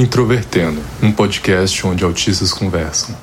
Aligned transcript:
Introvertendo, 0.00 0.80
um 1.02 1.12
podcast 1.12 1.86
onde 1.86 2.02
autistas 2.02 2.54
conversam. 2.54 3.14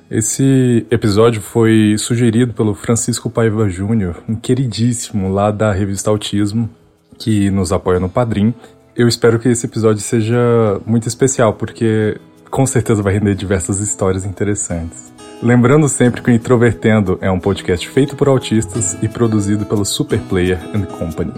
Esse 0.09 0.87
episódio 0.89 1.43
foi 1.43 1.97
sugerido 1.99 2.55
pelo 2.55 2.75
Francisco 2.75 3.29
Paiva 3.29 3.69
Júnior, 3.69 4.23
um 4.29 4.37
queridíssimo 4.37 5.33
lá 5.33 5.51
da 5.51 5.73
revista 5.73 6.11
Autismo, 6.11 6.71
que 7.19 7.51
nos 7.51 7.73
apoia 7.73 7.99
no 7.99 8.09
Padrim. 8.09 8.55
Eu 8.95 9.09
espero 9.09 9.39
que 9.39 9.49
esse 9.49 9.67
episódio 9.67 10.01
seja 10.01 10.81
muito 10.87 11.09
especial, 11.09 11.55
porque 11.55 12.19
com 12.51 12.65
certeza 12.65 13.03
vai 13.03 13.15
render 13.15 13.35
diversas 13.35 13.81
histórias 13.81 14.25
interessantes. 14.25 15.13
Lembrando 15.43 15.89
sempre 15.89 16.23
que 16.23 16.31
o 16.31 16.33
Introvertendo 16.33 17.19
é 17.21 17.31
um 17.31 17.41
podcast 17.41 17.87
feito 17.89 18.17
por 18.17 18.29
autistas 18.29 18.97
e 19.03 19.09
produzido 19.09 19.67
pelo 19.67 19.85
Superplayer 19.85 20.59
and 20.73 20.85
Company. 20.85 21.33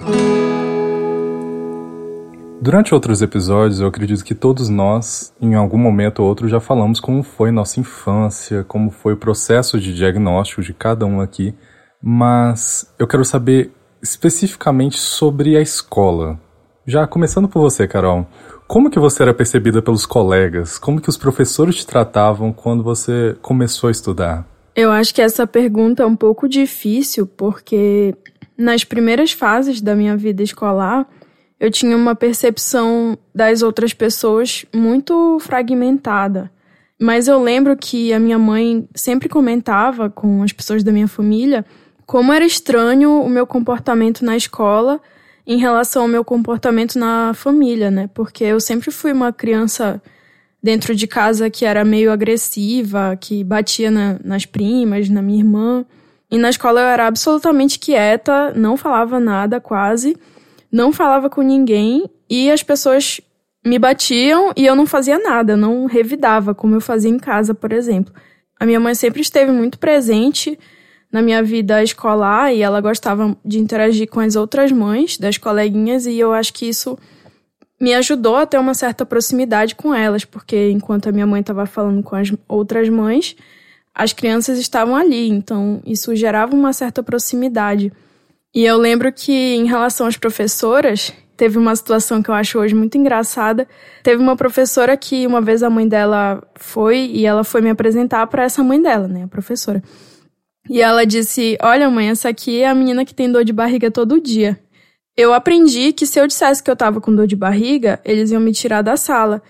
Durante 2.61 2.93
outros 2.93 3.23
episódios, 3.23 3.81
eu 3.81 3.87
acredito 3.87 4.25
que 4.25 4.35
todos 4.35 4.69
nós, 4.69 5.33
em 5.41 5.55
algum 5.55 5.79
momento 5.79 6.21
ou 6.21 6.29
outro, 6.29 6.49
já 6.49 6.59
falamos 6.59 6.99
como 6.99 7.23
foi 7.23 7.53
nossa 7.53 7.79
infância, 7.79 8.65
como 8.65 8.91
foi 8.91 9.13
o 9.13 9.17
processo 9.17 9.79
de 9.81 9.95
diagnóstico 9.95 10.61
de 10.61 10.75
cada 10.75 11.07
um 11.07 11.21
aqui, 11.21 11.55
mas 12.03 12.93
eu 12.99 13.07
quero 13.07 13.25
saber 13.25 13.71
especificamente 14.03 14.99
sobre 14.99 15.57
a 15.57 15.61
escola. 15.61 16.39
Já 16.85 17.07
começando 17.07 17.49
por 17.49 17.61
você, 17.61 17.87
Carol, 17.87 18.27
como 18.67 18.91
que 18.91 18.99
você 18.99 19.23
era 19.23 19.33
percebida 19.33 19.81
pelos 19.81 20.05
colegas? 20.05 20.79
Como 20.79 21.01
que 21.01 21.09
os 21.09 21.17
professores 21.17 21.77
te 21.77 21.87
tratavam 21.87 22.53
quando 22.53 22.83
você 22.83 23.37
começou 23.41 23.87
a 23.87 23.93
estudar? 23.93 24.45
Eu 24.75 24.91
acho 24.91 25.15
que 25.15 25.23
essa 25.23 25.47
pergunta 25.47 26.03
é 26.03 26.07
um 26.07 26.17
pouco 26.17 26.49
difícil, 26.49 27.25
porque 27.25 28.17
nas 28.57 28.83
primeiras 28.83 29.31
fases 29.31 29.81
da 29.81 29.95
minha 29.95 30.17
vida 30.17 30.43
escolar, 30.43 31.07
eu 31.61 31.71
tinha 31.71 31.97
uma 31.97 32.15
percepção 32.15 33.19
das 33.35 33.63
outras 33.63 33.93
pessoas 33.93 34.65
muito 34.73 35.39
fragmentada. 35.41 36.51
Mas 37.01 37.29
eu 37.29 37.41
lembro 37.43 37.77
que 37.77 38.13
a 38.13 38.19
minha 38.19 38.39
mãe 38.39 38.89
sempre 38.95 39.29
comentava 39.29 40.11
com 40.11 40.43
as 40.43 40.53
pessoas 40.53 40.83
da 40.83 40.93
minha 40.93 41.09
família 41.09 41.65
como 42.07 42.33
era 42.33 42.45
estranho 42.45 43.23
o 43.23 43.29
meu 43.29 43.47
comportamento 43.47 44.25
na 44.25 44.37
escola 44.37 45.01
em 45.47 45.59
relação 45.59 46.03
ao 46.03 46.09
meu 46.09 46.25
comportamento 46.25 46.99
na 46.99 47.33
família, 47.35 47.91
né? 47.91 48.09
Porque 48.15 48.45
eu 48.45 48.61
sempre 48.61 48.91
fui 48.91 49.13
uma 49.13 49.33
criança 49.33 50.03
dentro 50.63 50.95
de 50.95 51.07
casa 51.07 51.51
que 51.51 51.65
era 51.65 51.85
meio 51.85 52.11
agressiva, 52.11 53.17
que 53.21 53.45
batia 53.45 53.91
na, 53.91 54.19
nas 54.25 54.47
primas, 54.47 55.09
na 55.09 55.23
minha 55.23 55.41
irmã. 55.41 55.85
E 56.31 56.39
na 56.39 56.51
escola 56.51 56.81
eu 56.81 56.87
era 56.87 57.07
absolutamente 57.07 57.79
quieta, 57.79 58.53
não 58.55 58.77
falava 58.77 59.21
nada 59.21 59.61
quase 59.61 60.17
não 60.71 60.93
falava 60.93 61.31
com 61.31 61.43
ninguém 61.43 62.09
e 62.29 62.51
as 62.51 62.63
pessoas 62.63 63.21
me 63.65 63.79
batiam 63.79 64.53
e 64.57 64.67
eu 64.67 64.77
não 64.77 64.87
fazia 64.87 65.19
nada, 65.19 65.57
não 65.57 65.87
revidava 65.87 66.55
como 66.55 66.75
eu 66.75 66.81
fazia 66.81 67.11
em 67.11 67.19
casa, 67.19 67.55
por 67.55 67.73
exemplo. 67.73 68.13
A 68.59 68.67
minha 68.67 68.81
mãe 68.81 68.95
sempre 68.95 69.21
esteve 69.21 69.53
muito 69.53 69.79
presente 69.79 70.59
na 71.11 71.23
minha 71.23 71.43
vida 71.43 71.83
escolar 71.83 72.53
e 72.53 72.63
ela 72.63 72.81
gostava 72.81 73.37
de 73.45 73.59
interagir 73.59 74.09
com 74.09 74.21
as 74.21 74.37
outras 74.37 74.71
mães 74.73 75.17
das 75.17 75.39
coleguinhas 75.39 76.07
e 76.07 76.19
eu 76.19 76.33
acho 76.33 76.53
que 76.53 76.69
isso 76.69 76.99
me 77.81 77.95
ajudou 77.95 78.37
a 78.37 78.47
ter 78.47 78.59
uma 78.59 78.75
certa 78.75 79.07
proximidade 79.07 79.75
com 79.75 79.95
elas, 79.95 80.25
porque 80.25 80.71
enquanto 80.71 81.09
a 81.09 81.13
minha 81.13 81.27
mãe 81.27 81.41
estava 81.41 81.65
falando 81.65 82.03
com 82.03 82.17
as 82.17 82.33
outras 82.49 82.89
mães, 82.89 83.37
as 83.95 84.13
crianças 84.13 84.59
estavam 84.59 84.97
ali, 84.97 85.29
então 85.29 85.81
isso 85.87 86.15
gerava 86.15 86.55
uma 86.55 86.73
certa 86.73 87.03
proximidade. 87.03 87.93
E 88.59 88.65
eu 88.65 88.77
lembro 88.77 89.13
que, 89.13 89.33
em 89.33 89.67
relação 89.67 90.09
às 90.09 90.17
professoras, 90.17 91.13
teve 91.37 91.57
uma 91.57 91.77
situação 91.77 92.21
que 92.21 92.29
eu 92.29 92.35
acho 92.35 92.59
hoje 92.59 92.75
muito 92.75 92.99
engraçada. 92.99 93.69
Teve 94.03 94.21
uma 94.21 94.35
professora 94.35 94.97
que 94.97 95.25
uma 95.29 95.41
vez 95.41 95.63
a 95.63 95.71
mãe 95.71 95.87
dela 95.87 96.43
foi 96.57 97.07
e 97.07 97.25
ela 97.25 97.45
foi 97.45 97.61
me 97.61 97.71
apresentar 97.71 98.27
para 98.27 98.43
essa 98.43 98.61
mãe 98.65 98.83
dela, 98.83 99.07
né, 99.07 99.23
a 99.23 99.29
professora. 99.29 99.81
E 100.69 100.83
ela 100.83 101.07
disse: 101.07 101.57
Olha, 101.63 101.89
mãe, 101.89 102.09
essa 102.09 102.31
aqui 102.31 102.61
é 102.61 102.69
a 102.69 102.75
menina 102.75 103.05
que 103.05 103.15
tem 103.15 103.31
dor 103.31 103.45
de 103.45 103.53
barriga 103.53 103.93
todo 103.93 104.21
dia. 104.21 104.59
Eu 105.17 105.33
aprendi 105.33 105.93
que 105.93 106.05
se 106.05 106.19
eu 106.19 106.27
dissesse 106.27 106.61
que 106.61 106.69
eu 106.69 106.75
tava 106.75 107.01
com 107.01 107.15
dor 107.15 107.29
de 107.29 107.37
barriga, 107.37 108.01
eles 108.05 108.33
iam 108.33 108.41
me 108.41 108.51
tirar 108.51 108.83
da 108.83 108.97
sala. 108.97 109.41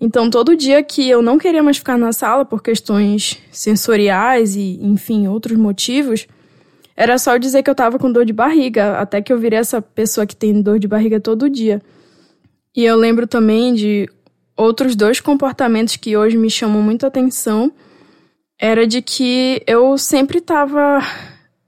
Então, 0.00 0.30
todo 0.30 0.56
dia 0.56 0.82
que 0.82 1.06
eu 1.06 1.20
não 1.20 1.36
queria 1.36 1.62
mais 1.62 1.76
ficar 1.76 1.98
na 1.98 2.14
sala 2.14 2.46
por 2.46 2.62
questões 2.62 3.38
sensoriais 3.52 4.56
e, 4.56 4.78
enfim, 4.80 5.28
outros 5.28 5.58
motivos, 5.58 6.26
era 6.96 7.18
só 7.18 7.34
eu 7.34 7.38
dizer 7.38 7.62
que 7.62 7.70
eu 7.70 7.74
tava 7.74 7.98
com 7.98 8.10
dor 8.10 8.24
de 8.24 8.32
barriga, 8.32 8.98
até 8.98 9.20
que 9.20 9.32
eu 9.32 9.38
virei 9.38 9.58
essa 9.58 9.82
pessoa 9.82 10.26
que 10.26 10.36
tem 10.36 10.62
dor 10.62 10.78
de 10.78 10.86
barriga 10.86 11.18
todo 11.18 11.50
dia. 11.50 11.82
E 12.76 12.84
eu 12.84 12.96
lembro 12.96 13.26
também 13.26 13.74
de 13.74 14.08
outros 14.56 14.94
dois 14.94 15.20
comportamentos 15.20 15.96
que 15.96 16.16
hoje 16.16 16.36
me 16.36 16.50
chamam 16.50 16.80
muito 16.82 17.06
atenção. 17.06 17.72
Era 18.58 18.86
de 18.86 19.02
que 19.02 19.62
eu 19.66 19.98
sempre 19.98 20.40
tava 20.40 21.00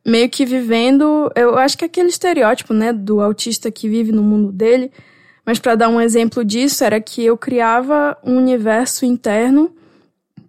meio 0.06 0.31
que 0.31 0.46
vivendo, 0.46 1.31
eu 1.34 1.58
acho 1.58 1.76
que 1.76 1.84
é 1.84 1.87
aquele 1.87 2.08
estereótipo, 2.08 2.72
né, 2.72 2.93
do 2.93 3.20
autista 3.20 3.72
que 3.72 3.88
vive 3.88 4.12
no 4.12 4.22
mundo 4.22 4.52
dele. 4.52 4.93
Mas 5.44 5.58
para 5.58 5.75
dar 5.75 5.88
um 5.88 6.00
exemplo 6.00 6.44
disso, 6.44 6.84
era 6.84 7.00
que 7.00 7.25
eu 7.25 7.37
criava 7.37 8.17
um 8.25 8.37
universo 8.37 9.05
interno 9.05 9.75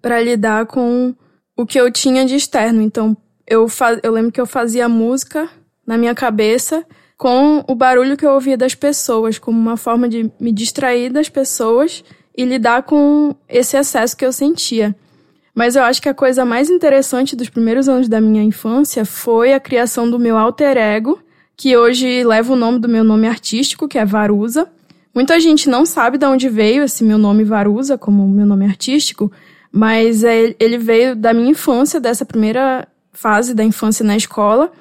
para 0.01 0.21
lidar 0.21 0.68
com 0.68 1.15
o 1.56 1.65
que 1.65 1.80
eu 1.80 1.91
tinha 1.91 2.23
de 2.23 2.35
externo. 2.35 2.81
Então, 2.81 3.18
eu, 3.47 3.67
faz, 3.67 3.99
eu 4.03 4.11
lembro 4.11 4.31
que 4.31 4.41
eu 4.41 4.45
fazia 4.45 4.89
música 4.89 5.49
na 5.85 5.97
minha 5.97 6.13
cabeça 6.13 6.85
com 7.17 7.63
o 7.67 7.73
barulho 7.73 8.17
que 8.17 8.25
eu 8.25 8.31
ouvia 8.31 8.57
das 8.57 8.75
pessoas, 8.75 9.39
como 9.39 9.57
uma 9.57 9.77
forma 9.77 10.07
de 10.07 10.29
me 10.39 10.51
distrair 10.51 11.09
das 11.09 11.29
pessoas 11.29 12.03
e 12.38 12.45
lidar 12.45 12.83
com 12.83 13.33
esse 13.49 13.75
excesso 13.75 14.15
que 14.15 14.25
eu 14.25 14.31
sentia. 14.31 14.95
Mas 15.55 15.75
eu 15.75 15.81
acho 15.81 15.99
que 15.99 16.09
a 16.09 16.13
coisa 16.13 16.45
mais 16.45 16.69
interessante 16.69 17.35
dos 17.35 17.49
primeiros 17.49 17.89
anos 17.89 18.07
da 18.07 18.21
minha 18.21 18.44
infância 18.44 19.03
foi 19.03 19.53
a 19.53 19.59
criação 19.59 20.07
do 20.07 20.19
meu 20.19 20.38
alter 20.38 20.77
ego, 20.77 21.17
que 21.55 21.75
hoje 21.75 22.23
leva 22.23 22.53
o 22.53 22.55
nome 22.55 22.77
do 22.77 22.88
meu 22.88 23.03
nome 23.03 23.27
artístico, 23.27 23.88
que 23.88 23.97
é 23.97 24.05
Varusa. 24.05 24.69
Muita 25.15 25.39
gente 25.39 25.67
não 25.67 25.83
sabe 25.83 26.19
de 26.19 26.27
onde 26.27 26.47
veio 26.47 26.83
esse 26.83 27.03
meu 27.03 27.17
nome 27.17 27.44
Varusa, 27.44 27.97
como 27.97 28.27
meu 28.27 28.45
nome 28.45 28.67
artístico, 28.67 29.31
mas 29.71 30.23
é, 30.23 30.55
ele 30.59 30.77
veio 30.77 31.15
da 31.15 31.33
minha 31.33 31.49
infância, 31.49 31.99
dessa 31.99 32.23
primeira 32.23 32.88
fase 33.19 33.53
da 33.53 33.63
infância 33.63 34.05
na 34.05 34.15
escola, 34.15 34.71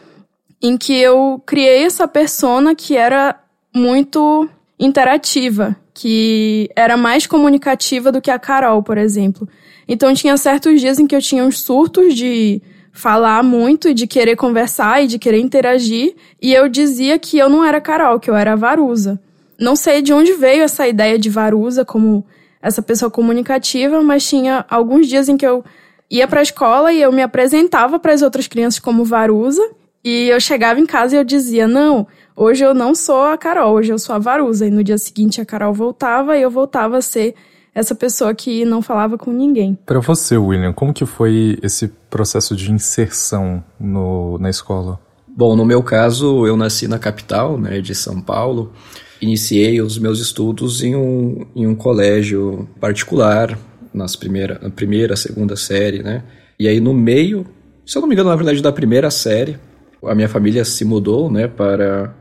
em 0.61 0.77
que 0.77 0.95
eu 0.95 1.43
criei 1.47 1.85
essa 1.85 2.07
persona 2.07 2.75
que 2.75 2.95
era 2.97 3.35
muito 3.75 4.49
interativa. 4.79 5.75
que 5.99 6.69
era 6.77 6.95
mais 6.95 7.27
comunicativa 7.27 8.13
do 8.13 8.21
que 8.21 8.31
a 8.31 8.39
Carol, 8.39 8.83
por 8.83 8.99
exemplo. 8.99 9.49
Então 9.89 10.13
tinha 10.13 10.37
certos 10.37 10.79
dias 10.79 10.99
em 10.99 11.07
que 11.07 11.17
eu 11.17 11.23
tinha 11.23 11.43
uns 11.43 11.61
surtos 11.61 12.15
de 12.15 12.61
falar 12.93 13.43
muito 13.43 13.89
e 13.89 13.95
de 13.95 14.07
querer 14.07 14.37
conversar 14.37 15.03
e 15.03 15.07
de 15.07 15.19
querer 15.19 15.41
interagir, 15.41 16.15
e 16.41 16.53
eu 16.53 16.69
dizia 16.69 17.19
que 17.19 17.39
eu 17.39 17.49
não 17.49 17.65
era 17.65 17.81
Carol, 17.81 18.21
que 18.21 18.31
eu 18.31 18.37
era 18.37 18.55
Varusa. 18.55 19.19
Não 19.59 19.75
sei 19.75 20.03
de 20.03 20.13
onde 20.13 20.35
veio 20.35 20.63
essa 20.63 20.87
ideia 20.87 21.19
de 21.19 21.31
Varusa 21.31 21.83
como 21.83 22.27
essa 22.61 22.83
pessoa 22.83 23.11
comunicativa, 23.11 24.03
mas 24.03 24.29
tinha 24.29 24.67
alguns 24.69 25.07
dias 25.07 25.31
em 25.31 25.37
que 25.39 25.47
eu 25.47 25.65
ia 26.11 26.27
para 26.29 26.41
a 26.41 26.43
escola 26.43 26.93
e 26.93 27.01
eu 27.01 27.13
me 27.13 27.23
apresentava 27.23 27.99
para 27.99 28.13
as 28.13 28.23
outras 28.23 28.47
crianças 28.47 28.81
como 28.81 29.05
Varusa, 29.05 29.63
e 30.05 30.29
eu 30.29 30.41
chegava 30.41 30.79
em 30.79 30.87
casa 30.87 31.17
e 31.17 31.19
eu 31.19 31.25
dizia: 31.25 31.67
"Não, 31.67 32.07
hoje 32.35 32.65
eu 32.65 32.75
não 32.75 32.95
sou 32.95 33.25
a 33.25 33.37
Carol, 33.37 33.75
hoje 33.75 33.93
eu 33.93 33.99
sou 33.99 34.15
a 34.15 34.19
Varusa". 34.19 34.67
E 34.67 34.71
no 34.71 34.85
dia 34.85 34.99
seguinte 34.99 35.41
a 35.41 35.45
Carol 35.45 35.75
voltava 35.75 36.37
e 36.37 36.43
eu 36.43 36.51
voltava 36.51 36.99
a 36.99 37.03
ser 37.03 37.35
essa 37.77 37.95
pessoa 37.95 38.35
que 38.35 38.65
não 38.65 38.81
falava 38.81 39.19
com 39.19 39.31
ninguém. 39.31 39.79
Para 39.85 40.01
você, 40.01 40.35
William, 40.35 40.73
como 40.73 40.95
que 40.95 41.05
foi 41.05 41.59
esse 41.63 41.89
processo 42.09 42.57
de 42.57 42.73
inserção 42.73 43.63
no, 43.79 44.39
na 44.39 44.49
escola? 44.49 44.99
Bom, 45.29 45.55
no 45.55 45.67
meu 45.67 45.83
caso, 45.83 46.47
eu 46.47 46.57
nasci 46.57 46.89
na 46.89 46.99
capital, 46.99 47.59
né, 47.59 47.83
de 47.83 47.95
São 47.95 48.19
Paulo. 48.19 48.73
Iniciei 49.21 49.83
os 49.83 49.99
meus 49.99 50.21
estudos 50.21 50.83
em 50.83 50.97
um, 50.97 51.45
em 51.55 51.67
um 51.67 51.75
colégio 51.75 52.67
particular, 52.81 53.59
nas 53.97 54.15
primeira, 54.15 54.59
na 54.63 54.71
primeira, 54.71 55.17
segunda 55.17 55.57
série, 55.57 56.03
né? 56.03 56.23
E 56.59 56.69
aí 56.69 56.81
no 56.81 56.95
meio, 56.95 57.47
se 57.85 57.97
eu 57.97 58.01
não 58.01 58.09
me 58.09 58.15
engano, 58.15 58.31
na 58.31 58.37
verdade, 58.37 58.63
da 58.63 58.73
primeira 58.73 59.11
série, 59.11 59.59
a 60.05 60.15
minha 60.15 60.29
família 60.29 60.65
se 60.65 60.85
mudou, 60.85 61.31
né, 61.31 61.47
para 61.49 62.15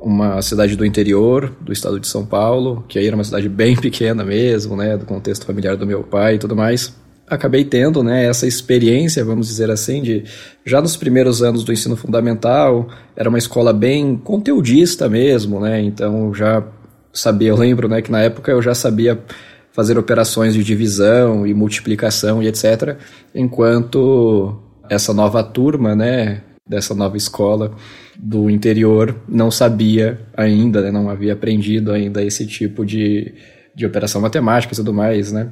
uma 0.00 0.42
cidade 0.42 0.76
do 0.76 0.84
interior 0.84 1.54
do 1.60 1.72
estado 1.72 2.00
de 2.00 2.08
São 2.08 2.26
Paulo, 2.26 2.84
que 2.88 2.98
aí 2.98 3.06
era 3.06 3.14
uma 3.14 3.24
cidade 3.24 3.48
bem 3.48 3.76
pequena 3.80 4.24
mesmo, 4.24 4.76
né, 4.76 4.96
do 4.96 5.06
contexto 5.06 5.46
familiar 5.46 5.76
do 5.76 5.86
meu 5.86 6.02
pai 6.02 6.34
e 6.34 6.38
tudo 6.38 6.56
mais. 6.56 6.94
Acabei 7.26 7.64
tendo, 7.64 8.02
né, 8.02 8.26
essa 8.26 8.46
experiência, 8.46 9.24
vamos 9.24 9.46
dizer 9.46 9.70
assim, 9.70 10.02
de 10.02 10.24
já 10.66 10.82
nos 10.82 10.96
primeiros 10.96 11.42
anos 11.42 11.64
do 11.64 11.72
ensino 11.72 11.96
fundamental, 11.96 12.88
era 13.16 13.28
uma 13.28 13.38
escola 13.38 13.72
bem 13.72 14.16
conteudista 14.16 15.08
mesmo, 15.08 15.60
né? 15.60 15.80
Então 15.80 16.34
já 16.34 16.62
sabia, 17.12 17.50
eu 17.50 17.56
lembro, 17.56 17.88
né, 17.88 18.02
que 18.02 18.10
na 18.10 18.20
época 18.20 18.50
eu 18.50 18.60
já 18.60 18.74
sabia 18.74 19.18
fazer 19.72 19.98
operações 19.98 20.54
de 20.54 20.62
divisão 20.62 21.46
e 21.46 21.54
multiplicação 21.54 22.42
e 22.42 22.48
etc, 22.48 22.96
enquanto 23.34 24.58
essa 24.88 25.14
nova 25.14 25.42
turma, 25.42 25.94
né, 25.94 26.42
dessa 26.68 26.94
nova 26.94 27.16
escola 27.16 27.72
do 28.18 28.48
interior 28.50 29.16
não 29.28 29.50
sabia 29.50 30.20
ainda, 30.36 30.82
né, 30.82 30.90
não 30.90 31.08
havia 31.08 31.32
aprendido 31.32 31.92
ainda 31.92 32.22
esse 32.22 32.46
tipo 32.46 32.84
de, 32.84 33.34
de 33.74 33.86
operação 33.86 34.20
matemática 34.20 34.72
e 34.72 34.76
tudo 34.76 34.92
mais, 34.92 35.32
né? 35.32 35.50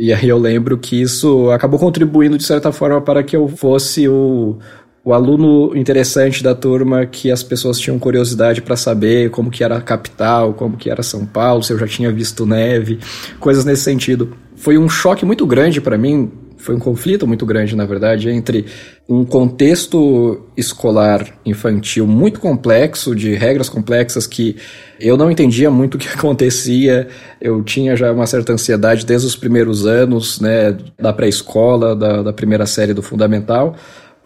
E 0.00 0.12
aí 0.12 0.28
eu 0.28 0.38
lembro 0.38 0.78
que 0.78 1.00
isso 1.00 1.50
acabou 1.50 1.78
contribuindo 1.78 2.38
de 2.38 2.44
certa 2.44 2.70
forma 2.70 3.00
para 3.00 3.20
que 3.24 3.34
eu 3.36 3.48
fosse 3.48 4.08
o, 4.08 4.56
o 5.04 5.12
aluno 5.12 5.76
interessante 5.76 6.42
da 6.42 6.54
turma 6.54 7.06
que 7.06 7.30
as 7.30 7.42
pessoas 7.42 7.78
tinham 7.78 7.98
curiosidade 7.98 8.60
para 8.60 8.76
saber 8.76 9.30
como 9.30 9.50
que 9.50 9.64
era 9.64 9.76
a 9.76 9.80
capital, 9.80 10.52
como 10.54 10.76
que 10.76 10.90
era 10.90 11.02
São 11.02 11.24
Paulo, 11.24 11.62
se 11.62 11.72
eu 11.72 11.78
já 11.78 11.86
tinha 11.86 12.12
visto 12.12 12.44
neve, 12.44 12.98
coisas 13.40 13.64
nesse 13.64 13.82
sentido. 13.82 14.36
Foi 14.56 14.76
um 14.76 14.88
choque 14.88 15.24
muito 15.24 15.46
grande 15.46 15.80
para 15.80 15.96
mim 15.96 16.30
foi 16.58 16.74
um 16.74 16.78
conflito 16.78 17.26
muito 17.26 17.46
grande, 17.46 17.74
na 17.76 17.86
verdade, 17.86 18.28
entre 18.28 18.66
um 19.08 19.24
contexto 19.24 20.48
escolar 20.56 21.26
infantil 21.46 22.06
muito 22.06 22.40
complexo, 22.40 23.14
de 23.14 23.34
regras 23.34 23.68
complexas 23.68 24.26
que 24.26 24.56
eu 25.00 25.16
não 25.16 25.30
entendia 25.30 25.70
muito 25.70 25.94
o 25.94 25.98
que 25.98 26.08
acontecia. 26.12 27.08
Eu 27.40 27.62
tinha 27.62 27.96
já 27.96 28.12
uma 28.12 28.26
certa 28.26 28.52
ansiedade 28.52 29.06
desde 29.06 29.26
os 29.26 29.36
primeiros 29.36 29.86
anos, 29.86 30.40
né, 30.40 30.76
da 30.98 31.12
pré-escola, 31.12 31.94
da, 31.94 32.22
da 32.22 32.32
primeira 32.32 32.66
série 32.66 32.92
do 32.92 33.02
fundamental, 33.02 33.76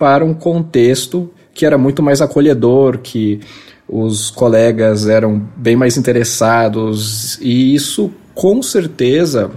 para 0.03 0.25
um 0.25 0.35
contexto 0.35 1.31
que 1.55 1.65
era 1.65 1.79
muito 1.79 2.03
mais 2.03 2.21
acolhedor, 2.21 2.99
que 2.99 3.39
os 3.89 4.33
colegas 4.33 5.07
eram 5.07 5.41
bem 5.55 5.77
mais 5.77 5.97
interessados, 5.97 7.39
e 7.41 7.73
isso 7.73 8.11
com 8.35 8.61
certeza 8.61 9.53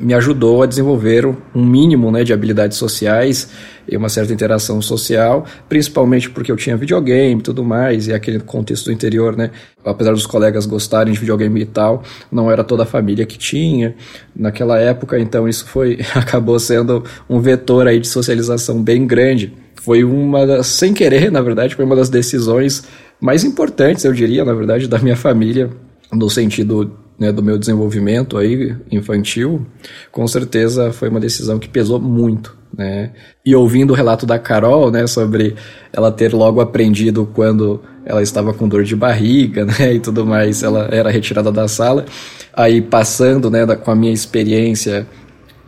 me 0.00 0.14
ajudou 0.14 0.62
a 0.62 0.66
desenvolver 0.66 1.26
um 1.26 1.62
mínimo 1.62 2.10
né, 2.10 2.24
de 2.24 2.32
habilidades 2.32 2.78
sociais 2.78 3.50
e 3.86 3.94
uma 3.94 4.08
certa 4.08 4.32
interação 4.32 4.80
social, 4.80 5.44
principalmente 5.68 6.30
porque 6.30 6.50
eu 6.50 6.56
tinha 6.56 6.74
videogame 6.74 7.40
e 7.40 7.44
tudo 7.44 7.62
mais, 7.62 8.08
e 8.08 8.14
aquele 8.14 8.40
contexto 8.40 8.86
do 8.86 8.92
interior, 8.92 9.36
né? 9.36 9.50
Apesar 9.84 10.12
dos 10.12 10.24
colegas 10.24 10.64
gostarem 10.64 11.12
de 11.12 11.20
videogame 11.20 11.60
e 11.60 11.66
tal, 11.66 12.02
não 12.30 12.50
era 12.50 12.64
toda 12.64 12.84
a 12.84 12.86
família 12.86 13.26
que 13.26 13.36
tinha 13.36 13.94
naquela 14.34 14.78
época, 14.78 15.18
então 15.18 15.46
isso 15.46 15.66
foi 15.66 15.98
acabou 16.16 16.58
sendo 16.58 17.04
um 17.28 17.40
vetor 17.40 17.86
aí 17.86 18.00
de 18.00 18.08
socialização 18.08 18.82
bem 18.82 19.06
grande. 19.06 19.52
Foi 19.82 20.04
uma 20.04 20.46
das, 20.46 20.68
sem 20.68 20.94
querer, 20.94 21.30
na 21.32 21.42
verdade, 21.42 21.74
foi 21.74 21.84
uma 21.84 21.96
das 21.96 22.08
decisões 22.08 22.84
mais 23.20 23.42
importantes, 23.42 24.04
eu 24.04 24.12
diria, 24.12 24.44
na 24.44 24.54
verdade, 24.54 24.86
da 24.86 24.96
minha 25.00 25.16
família, 25.16 25.70
no 26.12 26.30
sentido 26.30 26.92
né, 27.18 27.32
do 27.32 27.42
meu 27.42 27.58
desenvolvimento 27.58 28.38
aí 28.38 28.76
infantil, 28.92 29.66
com 30.12 30.24
certeza 30.28 30.92
foi 30.92 31.08
uma 31.08 31.18
decisão 31.18 31.58
que 31.58 31.68
pesou 31.68 32.00
muito, 32.00 32.56
né? 32.76 33.10
E 33.44 33.56
ouvindo 33.56 33.90
o 33.90 33.96
relato 33.96 34.24
da 34.24 34.38
Carol, 34.38 34.88
né, 34.88 35.04
sobre 35.08 35.56
ela 35.92 36.12
ter 36.12 36.32
logo 36.32 36.60
aprendido 36.60 37.28
quando 37.34 37.82
ela 38.04 38.22
estava 38.22 38.54
com 38.54 38.68
dor 38.68 38.84
de 38.84 38.94
barriga, 38.94 39.64
né, 39.78 39.94
e 39.94 39.98
tudo 39.98 40.24
mais, 40.24 40.62
ela 40.62 40.88
era 40.92 41.10
retirada 41.10 41.50
da 41.50 41.66
sala, 41.66 42.04
aí 42.52 42.80
passando, 42.80 43.50
né, 43.50 43.66
com 43.74 43.90
a 43.90 43.96
minha 43.96 44.12
experiência 44.12 45.08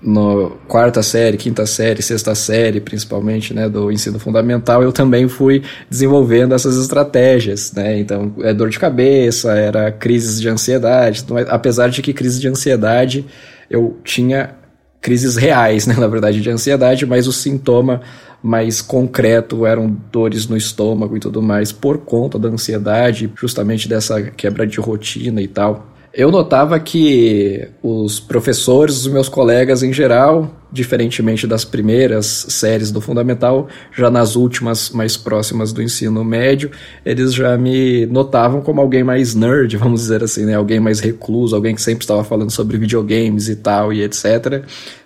no 0.05 0.51
quarta 0.69 1.03
série, 1.03 1.39
quinta 1.39 1.65
série, 1.65 2.03
sexta 2.03 2.35
série, 2.35 2.79
principalmente, 2.79 3.55
né, 3.55 3.69
do 3.71 3.91
ensino 3.91 4.19
fundamental, 4.19 4.83
eu 4.83 4.93
também 4.93 5.27
fui 5.29 5.63
desenvolvendo 5.89 6.55
essas 6.55 6.77
estratégias, 6.77 7.73
né, 7.73 7.99
então 7.99 8.35
é 8.43 8.53
dor 8.53 8.69
de 8.69 8.79
cabeça, 8.79 9.53
era 9.53 9.91
crises 9.91 10.39
de 10.41 10.49
ansiedade, 10.49 11.25
apesar 11.49 11.89
de 11.89 12.03
que 12.03 12.13
crise 12.13 12.39
de 12.39 12.49
ansiedade 12.49 13.25
eu 13.71 13.97
tinha 14.05 14.55
crises 15.01 15.37
reais, 15.37 15.87
né, 15.89 15.95
na 15.99 16.07
verdade, 16.07 16.41
de 16.41 16.51
ansiedade, 16.51 17.07
mas 17.07 17.27
o 17.27 17.33
sintoma 17.33 18.03
mais 18.43 18.83
concreto 18.83 19.65
eram 19.65 19.97
dores 20.13 20.47
no 20.47 20.55
estômago 20.55 21.17
e 21.17 21.21
tudo 21.21 21.41
mais 21.41 21.73
por 21.73 21.97
conta 21.97 22.39
da 22.39 22.51
ansiedade, 22.51 23.33
justamente 23.35 23.89
dessa 23.89 24.21
quebra 24.21 24.67
de 24.67 24.79
rotina 24.79 25.41
e 25.41 25.49
tal. 25.49 25.94
Eu 26.17 26.31
notava 26.31 26.79
que 26.79 27.69
os 27.83 28.21
professores, 28.21 28.99
os 28.99 29.09
meus 29.09 29.29
colegas 29.29 29.83
em 29.83 29.93
geral, 29.93 30.49
diferentemente 30.71 31.45
das 31.45 31.65
primeiras 31.65 32.47
séries 32.51 32.93
do 32.93 33.01
fundamental, 33.01 33.67
já 33.93 34.09
nas 34.09 34.37
últimas 34.37 34.91
mais 34.91 35.17
próximas 35.17 35.73
do 35.73 35.83
ensino 35.83 36.23
médio, 36.23 36.71
eles 37.05 37.35
já 37.35 37.59
me 37.59 38.07
notavam 38.07 38.61
como 38.61 38.81
alguém 38.81 39.03
mais 39.03 39.35
nerd, 39.35 39.75
vamos 39.77 40.03
dizer 40.03 40.23
assim, 40.23 40.45
né? 40.45 40.55
Alguém 40.55 40.79
mais 40.79 41.01
recluso, 41.01 41.57
alguém 41.57 41.75
que 41.75 41.83
sempre 41.83 42.05
estava 42.05 42.23
falando 42.23 42.53
sobre 42.53 42.79
videogames 42.79 43.49
e 43.49 43.57
tal 43.57 43.93
e 43.93 44.01
etc, 44.01 44.63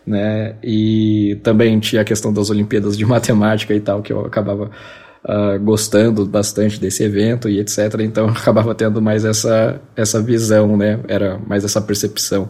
né? 0.06 0.56
E 0.62 1.38
também 1.42 1.80
tinha 1.80 2.02
a 2.02 2.04
questão 2.04 2.34
das 2.34 2.50
Olimpíadas 2.50 2.98
de 2.98 3.06
matemática 3.06 3.72
e 3.72 3.80
tal 3.80 4.02
que 4.02 4.12
eu 4.12 4.26
acabava 4.26 4.70
uh, 5.24 5.58
gostando 5.62 6.26
bastante 6.26 6.80
desse 6.80 7.02
evento 7.04 7.48
e 7.48 7.60
etc. 7.60 8.00
Então 8.00 8.28
acabava 8.30 8.74
tendo 8.74 9.00
mais 9.00 9.24
essa, 9.24 9.80
essa 9.96 10.20
visão, 10.22 10.76
né? 10.76 11.00
Era 11.08 11.38
mais 11.38 11.64
essa 11.64 11.80
percepção 11.80 12.48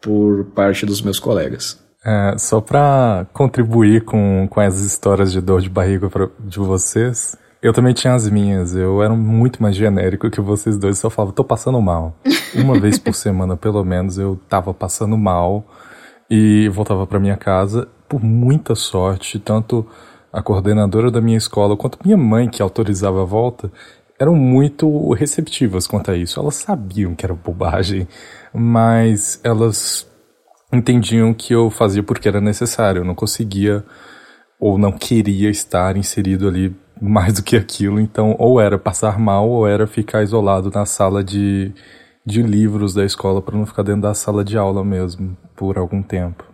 por 0.00 0.44
parte 0.54 0.84
dos 0.84 1.00
meus 1.00 1.18
colegas. 1.18 1.82
É, 2.04 2.36
só 2.36 2.60
para 2.60 3.26
contribuir 3.32 4.02
com, 4.02 4.46
com 4.50 4.60
as 4.60 4.80
histórias 4.80 5.32
de 5.32 5.40
dor 5.40 5.62
de 5.62 5.70
barriga 5.70 6.10
pra, 6.10 6.28
de 6.38 6.58
vocês, 6.58 7.34
eu 7.62 7.72
também 7.72 7.94
tinha 7.94 8.12
as 8.12 8.28
minhas. 8.28 8.76
Eu 8.76 9.02
era 9.02 9.14
muito 9.14 9.62
mais 9.62 9.74
genérico 9.74 10.30
que 10.30 10.40
vocês 10.40 10.76
dois. 10.76 10.98
Só 10.98 11.08
falava, 11.08 11.32
tô 11.32 11.42
passando 11.42 11.80
mal. 11.80 12.14
Uma 12.54 12.78
vez 12.78 12.98
por 12.98 13.14
semana, 13.14 13.56
pelo 13.56 13.82
menos, 13.82 14.18
eu 14.18 14.38
tava 14.48 14.74
passando 14.74 15.16
mal 15.16 15.66
e 16.28 16.68
voltava 16.68 17.06
para 17.06 17.18
minha 17.18 17.38
casa. 17.38 17.88
Por 18.06 18.22
muita 18.22 18.74
sorte, 18.74 19.38
tanto 19.38 19.86
a 20.34 20.42
coordenadora 20.42 21.12
da 21.12 21.20
minha 21.20 21.38
escola, 21.38 21.76
quanto 21.76 21.96
minha 22.04 22.16
mãe, 22.16 22.48
que 22.48 22.60
autorizava 22.60 23.22
a 23.22 23.24
volta, 23.24 23.70
eram 24.18 24.34
muito 24.34 25.12
receptivas 25.12 25.86
quanto 25.86 26.10
a 26.10 26.16
isso. 26.16 26.40
Elas 26.40 26.56
sabiam 26.56 27.14
que 27.14 27.24
era 27.24 27.32
bobagem, 27.32 28.08
mas 28.52 29.40
elas 29.44 30.10
entendiam 30.72 31.32
que 31.32 31.54
eu 31.54 31.70
fazia 31.70 32.02
porque 32.02 32.26
era 32.26 32.40
necessário. 32.40 33.00
Eu 33.00 33.04
não 33.04 33.14
conseguia 33.14 33.84
ou 34.58 34.76
não 34.76 34.90
queria 34.90 35.48
estar 35.50 35.96
inserido 35.96 36.48
ali 36.48 36.74
mais 37.00 37.34
do 37.34 37.42
que 37.44 37.56
aquilo. 37.56 38.00
Então, 38.00 38.34
ou 38.36 38.60
era 38.60 38.76
passar 38.76 39.20
mal, 39.20 39.48
ou 39.48 39.68
era 39.68 39.86
ficar 39.86 40.24
isolado 40.24 40.68
na 40.74 40.84
sala 40.84 41.22
de, 41.22 41.72
de 42.26 42.42
livros 42.42 42.92
da 42.92 43.04
escola 43.04 43.40
para 43.40 43.56
não 43.56 43.66
ficar 43.66 43.84
dentro 43.84 44.02
da 44.02 44.14
sala 44.14 44.44
de 44.44 44.58
aula 44.58 44.84
mesmo 44.84 45.36
por 45.54 45.78
algum 45.78 46.02
tempo. 46.02 46.44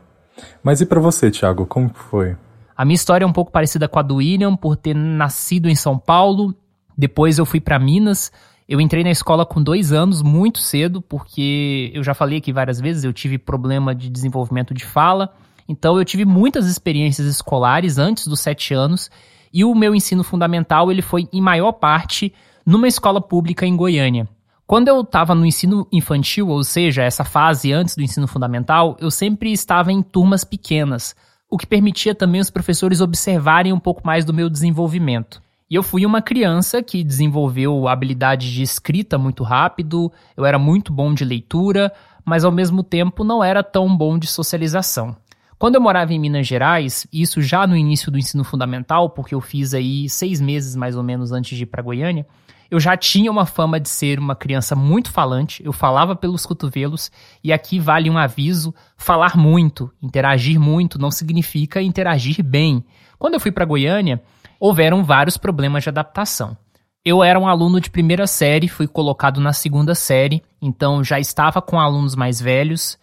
Mas 0.62 0.82
e 0.82 0.86
para 0.86 1.00
você, 1.00 1.30
Thiago, 1.30 1.64
como 1.64 1.88
foi? 1.94 2.36
A 2.80 2.84
minha 2.86 2.94
história 2.94 3.26
é 3.26 3.28
um 3.28 3.32
pouco 3.32 3.52
parecida 3.52 3.86
com 3.86 3.98
a 3.98 4.02
do 4.02 4.14
William, 4.14 4.56
por 4.56 4.74
ter 4.74 4.96
nascido 4.96 5.68
em 5.68 5.74
São 5.74 5.98
Paulo. 5.98 6.54
Depois 6.96 7.36
eu 7.36 7.44
fui 7.44 7.60
para 7.60 7.78
Minas. 7.78 8.32
Eu 8.66 8.80
entrei 8.80 9.04
na 9.04 9.10
escola 9.10 9.44
com 9.44 9.62
dois 9.62 9.92
anos, 9.92 10.22
muito 10.22 10.60
cedo, 10.60 11.02
porque 11.02 11.90
eu 11.92 12.02
já 12.02 12.14
falei 12.14 12.38
aqui 12.38 12.54
várias 12.54 12.80
vezes, 12.80 13.04
eu 13.04 13.12
tive 13.12 13.36
problema 13.36 13.94
de 13.94 14.08
desenvolvimento 14.08 14.72
de 14.72 14.82
fala. 14.82 15.30
Então 15.68 15.98
eu 15.98 16.04
tive 16.06 16.24
muitas 16.24 16.64
experiências 16.64 17.26
escolares 17.26 17.98
antes 17.98 18.26
dos 18.26 18.40
sete 18.40 18.72
anos. 18.72 19.10
E 19.52 19.62
o 19.62 19.74
meu 19.74 19.94
ensino 19.94 20.24
fundamental 20.24 20.90
ele 20.90 21.02
foi, 21.02 21.28
em 21.30 21.42
maior 21.42 21.72
parte, 21.72 22.32
numa 22.64 22.88
escola 22.88 23.20
pública 23.20 23.66
em 23.66 23.76
Goiânia. 23.76 24.26
Quando 24.66 24.88
eu 24.88 25.02
estava 25.02 25.34
no 25.34 25.44
ensino 25.44 25.86
infantil, 25.92 26.48
ou 26.48 26.64
seja, 26.64 27.02
essa 27.02 27.24
fase 27.24 27.74
antes 27.74 27.94
do 27.94 28.02
ensino 28.02 28.26
fundamental, 28.26 28.96
eu 28.98 29.10
sempre 29.10 29.52
estava 29.52 29.92
em 29.92 30.00
turmas 30.00 30.44
pequenas, 30.44 31.14
o 31.50 31.58
que 31.58 31.66
permitia 31.66 32.14
também 32.14 32.40
os 32.40 32.48
professores 32.48 33.00
observarem 33.00 33.72
um 33.72 33.80
pouco 33.80 34.06
mais 34.06 34.24
do 34.24 34.32
meu 34.32 34.48
desenvolvimento. 34.48 35.42
E 35.68 35.74
eu 35.74 35.82
fui 35.82 36.06
uma 36.06 36.22
criança 36.22 36.82
que 36.82 37.04
desenvolveu 37.04 37.88
habilidade 37.88 38.52
de 38.52 38.62
escrita 38.62 39.18
muito 39.18 39.42
rápido, 39.42 40.12
eu 40.36 40.44
era 40.44 40.58
muito 40.58 40.92
bom 40.92 41.12
de 41.12 41.24
leitura, 41.24 41.92
mas 42.24 42.44
ao 42.44 42.52
mesmo 42.52 42.82
tempo 42.82 43.24
não 43.24 43.42
era 43.42 43.62
tão 43.62 43.96
bom 43.96 44.18
de 44.18 44.26
socialização. 44.26 45.16
Quando 45.58 45.74
eu 45.74 45.80
morava 45.80 46.14
em 46.14 46.18
Minas 46.18 46.46
Gerais, 46.46 47.06
isso 47.12 47.42
já 47.42 47.66
no 47.66 47.76
início 47.76 48.10
do 48.10 48.18
ensino 48.18 48.42
fundamental, 48.42 49.10
porque 49.10 49.34
eu 49.34 49.40
fiz 49.40 49.74
aí 49.74 50.08
seis 50.08 50.40
meses 50.40 50.74
mais 50.74 50.96
ou 50.96 51.02
menos 51.02 51.32
antes 51.32 51.56
de 51.56 51.64
ir 51.64 51.66
para 51.66 51.82
Goiânia, 51.82 52.26
eu 52.70 52.78
já 52.78 52.96
tinha 52.96 53.30
uma 53.30 53.44
fama 53.44 53.80
de 53.80 53.88
ser 53.88 54.18
uma 54.18 54.36
criança 54.36 54.76
muito 54.76 55.10
falante, 55.10 55.62
eu 55.64 55.72
falava 55.72 56.14
pelos 56.14 56.46
cotovelos, 56.46 57.10
e 57.42 57.52
aqui 57.52 57.78
vale 57.78 58.08
um 58.08 58.16
aviso: 58.16 58.74
falar 58.96 59.36
muito, 59.36 59.90
interagir 60.00 60.60
muito 60.60 60.98
não 60.98 61.10
significa 61.10 61.82
interagir 61.82 62.42
bem. 62.44 62.84
Quando 63.18 63.34
eu 63.34 63.40
fui 63.40 63.50
para 63.50 63.64
Goiânia, 63.64 64.22
houveram 64.58 65.02
vários 65.02 65.36
problemas 65.36 65.82
de 65.82 65.88
adaptação. 65.88 66.56
Eu 67.04 67.24
era 67.24 67.40
um 67.40 67.48
aluno 67.48 67.80
de 67.80 67.90
primeira 67.90 68.26
série, 68.26 68.68
fui 68.68 68.86
colocado 68.86 69.40
na 69.40 69.52
segunda 69.52 69.94
série, 69.94 70.42
então 70.60 71.02
já 71.02 71.18
estava 71.18 71.60
com 71.60 71.80
alunos 71.80 72.14
mais 72.14 72.40
velhos, 72.40 72.98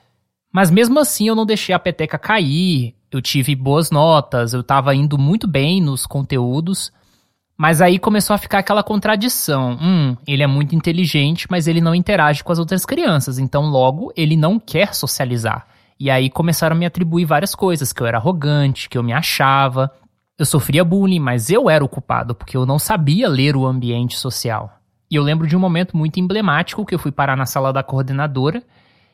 mas 0.54 0.72
mesmo 0.72 1.00
assim 1.00 1.28
eu 1.28 1.36
não 1.36 1.46
deixei 1.46 1.74
a 1.74 1.80
peteca 1.80 2.18
cair, 2.18 2.96
eu 3.12 3.22
tive 3.22 3.56
boas 3.56 3.90
notas, 3.90 4.54
eu 4.54 4.62
estava 4.62 4.94
indo 4.94 5.18
muito 5.18 5.48
bem 5.48 5.82
nos 5.82 6.06
conteúdos, 6.06 6.92
mas 7.58 7.82
aí 7.82 7.98
começou 7.98 8.34
a 8.36 8.38
ficar 8.38 8.60
aquela 8.60 8.84
contradição. 8.84 9.78
Hum, 9.82 10.16
ele 10.28 10.44
é 10.44 10.48
muito 10.48 10.76
inteligente, 10.76 11.48
mas 11.50 11.68
ele 11.68 11.82
não 11.82 11.96
interage 11.96 12.44
com 12.44 12.52
as 12.52 12.60
outras 12.60 12.86
crianças, 12.86 13.40
então 13.40 13.64
logo 13.66 14.14
ele 14.16 14.38
não 14.38 14.60
quer 14.60 14.94
socializar. 14.94 15.66
E 16.00 16.12
aí 16.12 16.30
começaram 16.30 16.76
a 16.76 16.80
me 16.80 16.86
atribuir 16.86 17.26
várias 17.26 17.56
coisas, 17.56 17.92
que 17.92 18.02
eu 18.02 18.06
era 18.06 18.20
arrogante, 18.20 18.88
que 18.88 18.98
eu 18.98 19.02
me 19.02 19.12
achava. 19.12 19.92
Eu 20.38 20.46
sofria 20.46 20.86
bullying, 20.86 21.20
mas 21.20 21.50
eu 21.50 21.68
era 21.68 21.84
o 21.84 21.90
culpado, 21.90 22.36
porque 22.36 22.56
eu 22.56 22.66
não 22.66 22.78
sabia 22.78 23.28
ler 23.28 23.56
o 23.56 23.66
ambiente 23.66 24.16
social. 24.16 24.72
E 25.10 25.16
eu 25.16 25.24
lembro 25.24 25.48
de 25.48 25.58
um 25.58 25.60
momento 25.60 25.98
muito 25.98 26.20
emblemático 26.20 26.86
que 26.86 26.94
eu 26.94 27.00
fui 27.00 27.12
parar 27.12 27.36
na 27.36 27.48
sala 27.48 27.74
da 27.74 27.82
coordenadora 27.82 28.62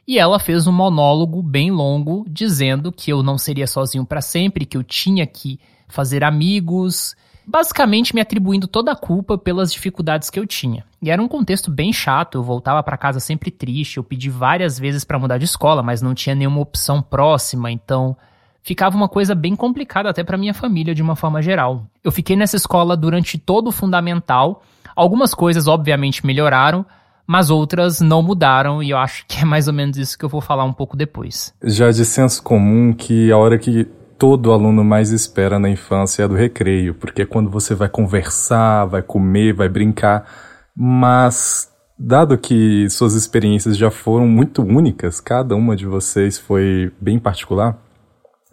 e 0.06 0.20
ela 0.20 0.38
fez 0.38 0.68
um 0.68 0.72
monólogo 0.72 1.42
bem 1.42 1.72
longo 1.72 2.26
dizendo 2.28 2.92
que 2.92 3.12
eu 3.14 3.24
não 3.24 3.38
seria 3.38 3.68
sozinho 3.68 4.06
para 4.06 4.20
sempre, 4.20 4.66
que 4.66 4.76
eu 4.76 4.84
tinha 4.84 5.26
que 5.26 5.60
fazer 5.88 6.24
amigos, 6.24 7.16
basicamente 7.46 8.16
me 8.16 8.22
atribuindo 8.22 8.68
toda 8.68 8.92
a 8.92 8.96
culpa 8.96 9.38
pelas 9.38 9.72
dificuldades 9.72 10.30
que 10.30 10.40
eu 10.40 10.48
tinha. 10.48 10.84
E 11.02 11.10
era 11.10 11.22
um 11.22 11.28
contexto 11.28 11.70
bem 11.70 11.92
chato, 11.92 12.38
eu 12.38 12.44
voltava 12.44 12.82
para 12.82 12.98
casa 12.98 13.20
sempre 13.20 13.52
triste, 13.52 13.98
eu 13.98 14.04
pedi 14.04 14.30
várias 14.30 14.80
vezes 14.80 15.04
para 15.04 15.20
mudar 15.20 15.38
de 15.38 15.46
escola, 15.46 15.84
mas 15.84 16.02
não 16.02 16.14
tinha 16.14 16.36
nenhuma 16.36 16.62
opção 16.62 17.02
próxima, 17.02 17.72
então 17.72 18.16
ficava 18.62 18.96
uma 18.96 19.10
coisa 19.10 19.36
bem 19.36 19.56
complicada 19.56 20.10
até 20.10 20.24
para 20.24 20.38
minha 20.38 20.54
família 20.54 20.96
de 20.96 21.02
uma 21.02 21.16
forma 21.16 21.42
geral. 21.42 21.86
Eu 22.04 22.12
fiquei 22.12 22.36
nessa 22.36 22.56
escola 22.56 22.96
durante 22.96 23.38
todo 23.38 23.68
o 23.68 23.72
fundamental. 23.72 24.64
Algumas 24.96 25.34
coisas 25.34 25.68
obviamente 25.68 26.26
melhoraram, 26.26 26.86
mas 27.28 27.50
outras 27.50 28.00
não 28.00 28.24
mudaram 28.24 28.82
e 28.82 28.92
eu 28.92 28.98
acho 28.98 29.26
que 29.28 29.42
é 29.42 29.46
mais 29.46 29.68
ou 29.68 29.74
menos 29.74 29.98
isso 29.98 30.18
que 30.18 30.24
eu 30.24 30.30
vou 30.30 30.42
falar 30.42 30.64
um 30.64 30.74
pouco 30.74 30.96
depois. 30.96 31.54
Já 31.62 31.92
de 31.92 32.06
senso 32.06 32.42
comum 32.42 32.94
que 32.94 33.32
a 33.32 33.38
hora 33.38 33.58
que 33.58 33.88
todo 34.24 34.54
aluno 34.54 34.86
mais 34.86 35.12
espera 35.12 35.60
na 35.60 35.70
infância 35.70 36.24
é 36.24 36.28
do 36.30 36.34
recreio, 36.34 36.94
porque 36.94 37.24
é 37.24 37.26
quando 37.26 37.50
você 37.50 37.76
vai 37.76 37.90
conversar, 37.90 38.86
vai 38.86 39.02
comer, 39.02 39.52
vai 39.52 39.68
brincar. 39.68 40.26
Mas, 40.74 41.70
dado 42.00 42.38
que 42.38 42.90
suas 42.90 43.16
experiências 43.16 43.76
já 43.76 43.92
foram 43.92 44.26
muito 44.26 44.62
únicas, 44.64 45.20
cada 45.20 45.58
uma 45.58 45.76
de 45.76 45.86
vocês 45.86 46.38
foi 46.38 46.90
bem 47.02 47.20
particular, 47.20 47.78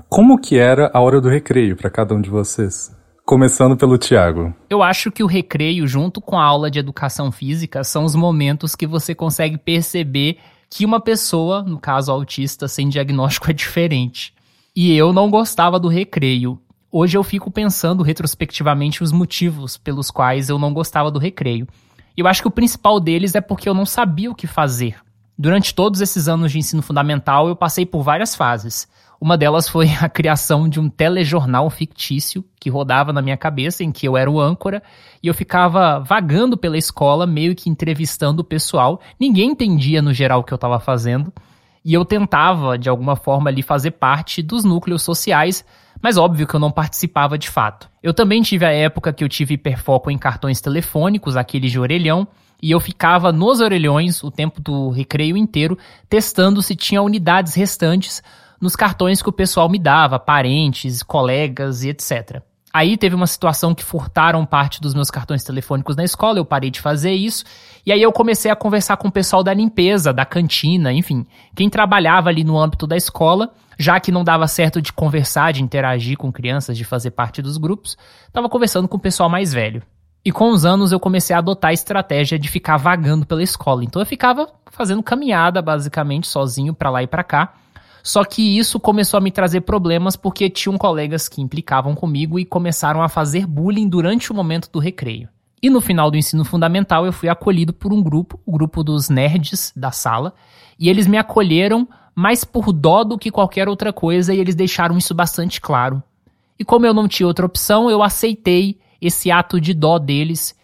como 0.09 0.41
que 0.41 0.59
era 0.59 0.91
a 0.93 0.99
hora 0.99 1.21
do 1.21 1.29
recreio 1.29 1.77
para 1.77 1.89
cada 1.89 2.17
um 2.17 2.21
de 2.21 2.31
vocês? 2.31 2.91
Começando 3.25 3.77
pelo 3.77 3.97
Tiago. 3.97 4.53
Eu 4.69 4.83
acho 4.83 5.13
que 5.13 5.23
o 5.23 5.29
recreio, 5.29 5.87
junto 5.87 6.21
com 6.21 6.37
a 6.37 6.45
aula 6.45 6.69
de 6.69 6.81
educação 6.81 7.31
física, 7.31 7.85
são 7.85 8.05
os 8.05 8.17
momentos 8.17 8.75
que 8.75 8.89
você 8.89 9.15
consegue 9.15 9.57
perceber 9.57 10.39
que 10.69 10.85
uma 10.85 11.01
pessoa, 11.01 11.63
no 11.63 11.79
caso 11.79 12.11
autista, 12.11 12.67
sem 12.67 12.89
diagnóstico 12.89 13.49
é 13.49 13.55
diferente. 13.55 14.35
E 14.75 14.95
eu 14.97 15.13
não 15.13 15.29
gostava 15.29 15.81
do 15.81 15.89
recreio. 15.89 16.61
Hoje 16.93 17.17
eu 17.19 17.25
fico 17.25 17.51
pensando 17.51 18.05
retrospectivamente 18.05 19.03
os 19.03 19.11
motivos 19.11 19.77
pelos 19.77 20.13
quais 20.13 20.49
eu 20.49 20.59
não 20.59 20.73
gostava 20.73 21.11
do 21.11 21.19
recreio. 21.19 21.67
Eu 22.17 22.29
acho 22.29 22.41
que 22.41 22.49
o 22.49 22.53
principal 22.53 23.01
deles 23.01 23.35
é 23.35 23.41
porque 23.41 23.69
eu 23.69 23.75
não 23.75 23.85
sabia 23.85 24.31
o 24.31 24.35
que 24.35 24.47
fazer. 24.47 24.97
Durante 25.37 25.75
todos 25.75 26.01
esses 26.01 26.29
anos 26.29 26.53
de 26.53 26.59
ensino 26.59 26.83
fundamental, 26.83 27.49
eu 27.49 27.57
passei 27.57 27.85
por 27.85 28.03
várias 28.03 28.37
fases. 28.37 28.87
Uma 29.21 29.37
delas 29.37 29.69
foi 29.69 29.89
a 30.01 30.09
criação 30.09 30.69
de 30.69 30.79
um 30.79 30.89
telejornal 30.89 31.69
fictício 31.69 32.45
que 32.61 32.71
rodava 32.71 33.13
na 33.13 33.21
minha 33.21 33.37
cabeça, 33.37 33.83
em 33.83 33.91
que 33.91 34.07
eu 34.07 34.17
era 34.17 34.31
o 34.31 34.41
âncora, 34.41 34.83
e 35.21 35.27
eu 35.27 35.35
ficava 35.35 35.99
vagando 35.99 36.57
pela 36.57 36.79
escola, 36.79 37.27
meio 37.27 37.57
que 37.57 37.69
entrevistando 37.69 38.43
o 38.43 38.45
pessoal. 38.45 39.01
Ninguém 39.19 39.51
entendia 39.51 40.01
no 40.01 40.13
geral 40.13 40.41
o 40.41 40.45
que 40.45 40.53
eu 40.53 40.57
estava 40.57 40.79
fazendo. 40.79 41.33
E 41.85 41.95
eu 41.95 42.05
tentava, 42.05 42.77
de 42.77 42.89
alguma 42.89 43.17
forma, 43.17 43.49
ali 43.49 43.63
fazer 43.63 43.93
parte 43.93 44.43
dos 44.43 44.65
núcleos 44.65 45.03
sociais, 45.03 45.65
mas 46.03 46.17
óbvio 46.17 46.47
que 46.47 46.55
eu 46.55 46.61
não 46.61 46.71
participava 46.71 47.39
de 47.39 47.49
fato. 47.49 47.89
Eu 48.03 48.13
também 48.13 48.43
tive 48.43 48.65
a 48.65 48.73
época 48.73 49.13
que 49.13 49.25
eu 49.25 49.29
tive 49.29 49.55
hiperfoco 49.55 50.11
em 50.11 50.19
cartões 50.19 50.61
telefônicos, 50.61 51.37
aqueles 51.37 51.71
de 51.71 51.81
orelhão, 51.81 52.29
e 52.63 52.71
eu 52.71 52.81
ficava 52.81 53.33
nos 53.33 53.61
orelhões 53.61 54.23
o 54.23 54.31
tempo 54.31 54.61
do 54.61 54.91
recreio 54.91 55.37
inteiro, 55.37 55.79
testando 56.09 56.63
se 56.63 56.77
tinha 56.77 57.01
unidades 57.01 57.55
restantes 57.55 58.23
nos 58.61 58.77
cartões 58.77 59.23
que 59.23 59.29
o 59.29 59.33
pessoal 59.33 59.69
me 59.69 59.79
dava, 59.79 60.19
parentes, 60.19 61.03
colegas 61.03 61.83
e 61.83 61.89
etc. 61.89 62.43
Aí 62.73 62.97
teve 62.97 63.17
uma 63.17 63.27
situação 63.27 63.75
que 63.75 63.85
furtaram 63.85 64.47
parte 64.47 64.81
dos 64.81 64.95
meus 64.95 65.11
cartões 65.11 65.43
telefônicos 65.43 65.97
na 65.97 66.05
escola, 66.05 66.39
eu 66.39 66.45
parei 66.45 66.71
de 66.71 66.81
fazer 66.81 67.13
isso, 67.13 67.45
e 67.85 67.91
aí 67.91 68.01
eu 68.01 68.13
comecei 68.13 68.49
a 68.49 68.55
conversar 68.55 68.97
com 68.97 69.09
o 69.09 69.13
pessoal 69.13 69.43
da 69.43 69.53
limpeza, 69.53 70.13
da 70.13 70.25
cantina, 70.25 70.93
enfim, 70.93 71.27
quem 71.55 71.69
trabalhava 71.69 72.29
ali 72.29 72.45
no 72.45 72.57
âmbito 72.57 72.87
da 72.87 72.97
escola, 72.97 73.53
já 73.77 73.99
que 73.99 74.13
não 74.13 74.23
dava 74.23 74.47
certo 74.47 74.81
de 74.81 74.93
conversar, 74.93 75.53
de 75.53 75.63
interagir 75.63 76.17
com 76.17 76.31
crianças, 76.31 76.77
de 76.77 76.85
fazer 76.85 77.11
parte 77.11 77.43
dos 77.43 77.57
grupos, 77.57 77.99
estava 78.29 78.49
conversando 78.49 78.87
com 78.87 78.97
o 78.97 79.01
pessoal 79.01 79.29
mais 79.29 79.53
velho. 79.53 79.83
E 80.25 80.31
com 80.31 80.51
os 80.51 80.65
anos 80.65 80.93
eu 80.93 81.01
comecei 81.01 81.35
a 81.35 81.39
adotar 81.39 81.71
a 81.71 81.75
estratégia 81.75 82.39
de 82.39 82.47
ficar 82.47 82.77
vagando 82.77 83.25
pela 83.25 83.43
escola. 83.43 83.83
Então 83.83 84.03
eu 84.03 84.07
ficava 84.07 84.47
fazendo 84.71 85.03
caminhada 85.03 85.63
basicamente 85.63 86.29
sozinho 86.29 86.75
para 86.75 86.91
lá 86.91 87.03
e 87.03 87.07
para 87.07 87.25
cá 87.25 87.55
só 88.03 88.25
que 88.25 88.59
isso 88.59 88.79
começou 88.81 89.19
a 89.19 89.21
me 89.21 89.31
trazer 89.31 89.63
problemas 89.63 90.17
porque 90.17 90.51
tinham 90.51 90.79
colegas 90.79 91.29
que 91.29 91.41
implicavam 91.41 91.95
comigo 91.95 92.39
e 92.39 92.45
começaram 92.45 93.03
a 93.03 93.09
fazer 93.09 93.47
bullying 93.47 93.89
durante 93.89 94.31
o 94.31 94.35
momento 94.35 94.71
do 94.71 94.79
recreio. 94.79 95.29
E 95.63 95.69
no 95.69 95.81
final 95.81 96.11
do 96.11 96.17
ensino 96.17 96.45
fundamental 96.45 97.05
eu 97.05 97.13
fui 97.13 97.29
acolhido 97.29 97.73
por 97.73 97.93
um 97.93 98.03
grupo, 98.03 98.41
o 98.47 98.53
grupo 98.53 98.83
dos 98.83 99.09
nerds 99.09 99.73
da 99.77 99.91
sala, 99.91 100.35
e 100.79 100.89
eles 100.89 101.07
me 101.07 101.19
acolheram 101.19 101.87
mais 102.15 102.45
por 102.45 102.73
dó 102.73 103.05
do 103.05 103.19
que 103.19 103.31
qualquer 103.31 103.69
outra 103.69 103.93
coisa 103.93 104.35
e 104.35 104.39
eles 104.39 104.55
deixaram 104.55 104.97
isso 104.97 105.15
bastante 105.15 105.61
claro. 105.61 106.03
E 106.59 106.65
como 106.65 106.87
eu 106.87 106.95
não 106.95 107.09
tinha 107.09 107.27
outra 107.27 107.47
opção, 107.47 107.91
eu 107.91 108.03
aceitei 108.03 108.79
esse 109.01 109.31
ato 109.31 109.61
de 109.61 109.73
dó 109.73 109.99
deles 109.99 110.55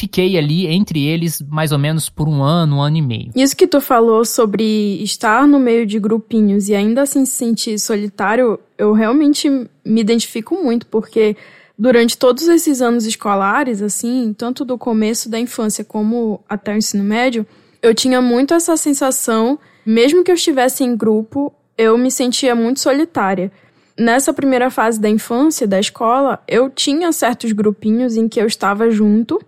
fiquei 0.00 0.38
ali 0.38 0.66
entre 0.66 1.06
eles 1.06 1.42
mais 1.42 1.72
ou 1.72 1.78
menos 1.78 2.08
por 2.08 2.26
um 2.26 2.42
ano, 2.42 2.76
um 2.76 2.80
ano 2.80 2.96
e 2.96 3.02
meio. 3.02 3.30
Isso 3.36 3.54
que 3.54 3.66
tu 3.66 3.82
falou 3.82 4.24
sobre 4.24 5.02
estar 5.02 5.46
no 5.46 5.60
meio 5.60 5.84
de 5.84 5.98
grupinhos 5.98 6.70
e 6.70 6.74
ainda 6.74 7.02
assim 7.02 7.26
se 7.26 7.32
sentir 7.32 7.78
solitário, 7.78 8.58
eu 8.78 8.94
realmente 8.94 9.48
me 9.50 10.00
identifico 10.00 10.54
muito, 10.54 10.86
porque 10.86 11.36
durante 11.78 12.16
todos 12.16 12.48
esses 12.48 12.80
anos 12.80 13.04
escolares, 13.04 13.82
assim, 13.82 14.34
tanto 14.36 14.64
do 14.64 14.78
começo 14.78 15.28
da 15.28 15.38
infância 15.38 15.84
como 15.84 16.40
até 16.48 16.72
o 16.72 16.78
ensino 16.78 17.04
médio, 17.04 17.46
eu 17.82 17.94
tinha 17.94 18.22
muito 18.22 18.54
essa 18.54 18.78
sensação, 18.78 19.58
mesmo 19.84 20.24
que 20.24 20.30
eu 20.30 20.34
estivesse 20.34 20.82
em 20.82 20.96
grupo, 20.96 21.52
eu 21.76 21.98
me 21.98 22.10
sentia 22.10 22.54
muito 22.54 22.80
solitária 22.80 23.52
nessa 23.98 24.32
primeira 24.32 24.70
fase 24.70 24.98
da 24.98 25.10
infância, 25.10 25.66
da 25.66 25.78
escola, 25.78 26.42
eu 26.48 26.70
tinha 26.70 27.12
certos 27.12 27.52
grupinhos 27.52 28.16
em 28.16 28.28
que 28.28 28.40
eu 28.40 28.46
estava 28.46 28.90
junto, 28.90 29.38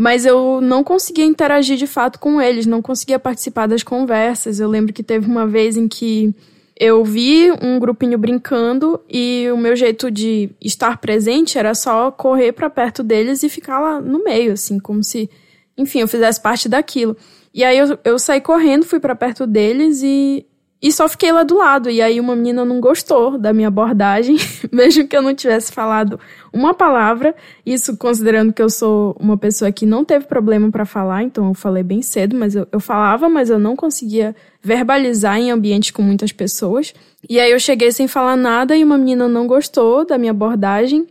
mas 0.00 0.24
eu 0.24 0.60
não 0.60 0.84
conseguia 0.84 1.24
interagir 1.24 1.76
de 1.76 1.86
fato 1.88 2.20
com 2.20 2.40
eles, 2.40 2.66
não 2.66 2.80
conseguia 2.80 3.18
participar 3.18 3.66
das 3.66 3.82
conversas. 3.82 4.60
Eu 4.60 4.68
lembro 4.68 4.92
que 4.92 5.02
teve 5.02 5.26
uma 5.26 5.44
vez 5.44 5.76
em 5.76 5.88
que 5.88 6.32
eu 6.78 7.04
vi 7.04 7.50
um 7.60 7.80
grupinho 7.80 8.16
brincando 8.16 9.00
e 9.10 9.48
o 9.52 9.56
meu 9.56 9.74
jeito 9.74 10.08
de 10.08 10.50
estar 10.60 10.98
presente 10.98 11.58
era 11.58 11.74
só 11.74 12.12
correr 12.12 12.52
para 12.52 12.70
perto 12.70 13.02
deles 13.02 13.42
e 13.42 13.48
ficar 13.48 13.80
lá 13.80 14.00
no 14.00 14.22
meio, 14.22 14.52
assim, 14.52 14.78
como 14.78 15.02
se 15.02 15.28
enfim, 15.76 15.98
eu 15.98 16.06
fizesse 16.06 16.40
parte 16.40 16.68
daquilo. 16.68 17.16
E 17.52 17.64
aí 17.64 17.76
eu, 17.76 17.98
eu 18.04 18.20
saí 18.20 18.40
correndo, 18.40 18.86
fui 18.86 19.00
para 19.00 19.16
perto 19.16 19.48
deles 19.48 20.00
e 20.04 20.46
e 20.80 20.92
só 20.92 21.08
fiquei 21.08 21.32
lá 21.32 21.42
do 21.42 21.56
lado. 21.56 21.90
E 21.90 22.00
aí 22.00 22.20
uma 22.20 22.36
menina 22.36 22.64
não 22.64 22.80
gostou 22.80 23.36
da 23.36 23.52
minha 23.52 23.68
abordagem, 23.68 24.36
mesmo 24.70 25.06
que 25.08 25.16
eu 25.16 25.22
não 25.22 25.34
tivesse 25.34 25.72
falado 25.72 26.18
uma 26.52 26.72
palavra. 26.72 27.34
Isso 27.66 27.96
considerando 27.96 28.52
que 28.52 28.62
eu 28.62 28.70
sou 28.70 29.16
uma 29.18 29.36
pessoa 29.36 29.72
que 29.72 29.84
não 29.84 30.04
teve 30.04 30.26
problema 30.26 30.70
para 30.70 30.86
falar, 30.86 31.24
então 31.24 31.48
eu 31.48 31.54
falei 31.54 31.82
bem 31.82 32.00
cedo, 32.00 32.36
mas 32.36 32.54
eu, 32.54 32.66
eu 32.70 32.78
falava, 32.78 33.28
mas 33.28 33.50
eu 33.50 33.58
não 33.58 33.74
conseguia 33.74 34.34
verbalizar 34.62 35.38
em 35.38 35.50
ambiente 35.50 35.92
com 35.92 36.02
muitas 36.02 36.30
pessoas. 36.30 36.94
E 37.28 37.40
aí 37.40 37.50
eu 37.50 37.58
cheguei 37.58 37.90
sem 37.90 38.06
falar 38.06 38.36
nada 38.36 38.76
e 38.76 38.84
uma 38.84 38.96
menina 38.96 39.28
não 39.28 39.46
gostou 39.46 40.06
da 40.06 40.16
minha 40.16 40.30
abordagem 40.30 41.06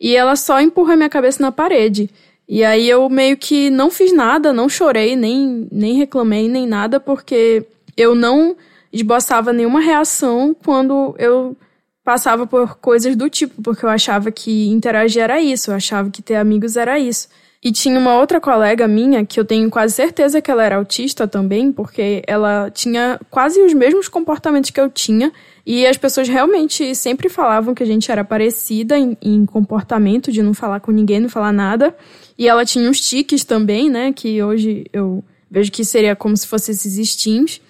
e 0.00 0.16
ela 0.16 0.34
só 0.34 0.60
empurrou 0.60 0.96
minha 0.96 1.08
cabeça 1.08 1.40
na 1.40 1.52
parede. 1.52 2.10
E 2.48 2.64
aí 2.64 2.90
eu 2.90 3.08
meio 3.08 3.36
que 3.36 3.70
não 3.70 3.88
fiz 3.88 4.12
nada, 4.12 4.52
não 4.52 4.68
chorei, 4.68 5.14
nem, 5.14 5.68
nem 5.70 5.94
reclamei, 5.94 6.48
nem 6.48 6.66
nada, 6.66 6.98
porque 6.98 7.64
eu 7.96 8.14
não 8.14 8.56
esboçava 8.92 9.52
nenhuma 9.52 9.80
reação 9.80 10.54
quando 10.54 11.14
eu 11.18 11.56
passava 12.04 12.46
por 12.46 12.76
coisas 12.76 13.16
do 13.16 13.30
tipo, 13.30 13.62
porque 13.62 13.84
eu 13.84 13.88
achava 13.88 14.30
que 14.30 14.68
interagir 14.68 15.22
era 15.22 15.40
isso, 15.40 15.70
eu 15.70 15.74
achava 15.74 16.10
que 16.10 16.20
ter 16.20 16.36
amigos 16.36 16.76
era 16.76 16.98
isso. 16.98 17.28
E 17.64 17.70
tinha 17.70 17.96
uma 17.96 18.18
outra 18.18 18.40
colega 18.40 18.88
minha, 18.88 19.24
que 19.24 19.38
eu 19.38 19.44
tenho 19.44 19.70
quase 19.70 19.94
certeza 19.94 20.42
que 20.42 20.50
ela 20.50 20.64
era 20.64 20.76
autista 20.76 21.28
também, 21.28 21.70
porque 21.70 22.20
ela 22.26 22.68
tinha 22.70 23.20
quase 23.30 23.62
os 23.62 23.72
mesmos 23.72 24.08
comportamentos 24.08 24.70
que 24.70 24.80
eu 24.80 24.90
tinha, 24.90 25.32
e 25.64 25.86
as 25.86 25.96
pessoas 25.96 26.26
realmente 26.28 26.92
sempre 26.96 27.28
falavam 27.28 27.72
que 27.72 27.84
a 27.84 27.86
gente 27.86 28.10
era 28.10 28.24
parecida 28.24 28.98
em, 28.98 29.16
em 29.22 29.46
comportamento, 29.46 30.32
de 30.32 30.42
não 30.42 30.52
falar 30.52 30.80
com 30.80 30.90
ninguém, 30.90 31.20
não 31.20 31.28
falar 31.28 31.52
nada. 31.52 31.96
E 32.36 32.48
ela 32.48 32.64
tinha 32.64 32.90
uns 32.90 33.00
tiques 33.00 33.44
também, 33.44 33.88
né, 33.88 34.12
que 34.12 34.42
hoje 34.42 34.84
eu 34.92 35.22
vejo 35.48 35.70
que 35.70 35.84
seria 35.84 36.16
como 36.16 36.36
se 36.36 36.48
fossem 36.48 36.72
esses 36.72 36.98
instintos. 36.98 37.60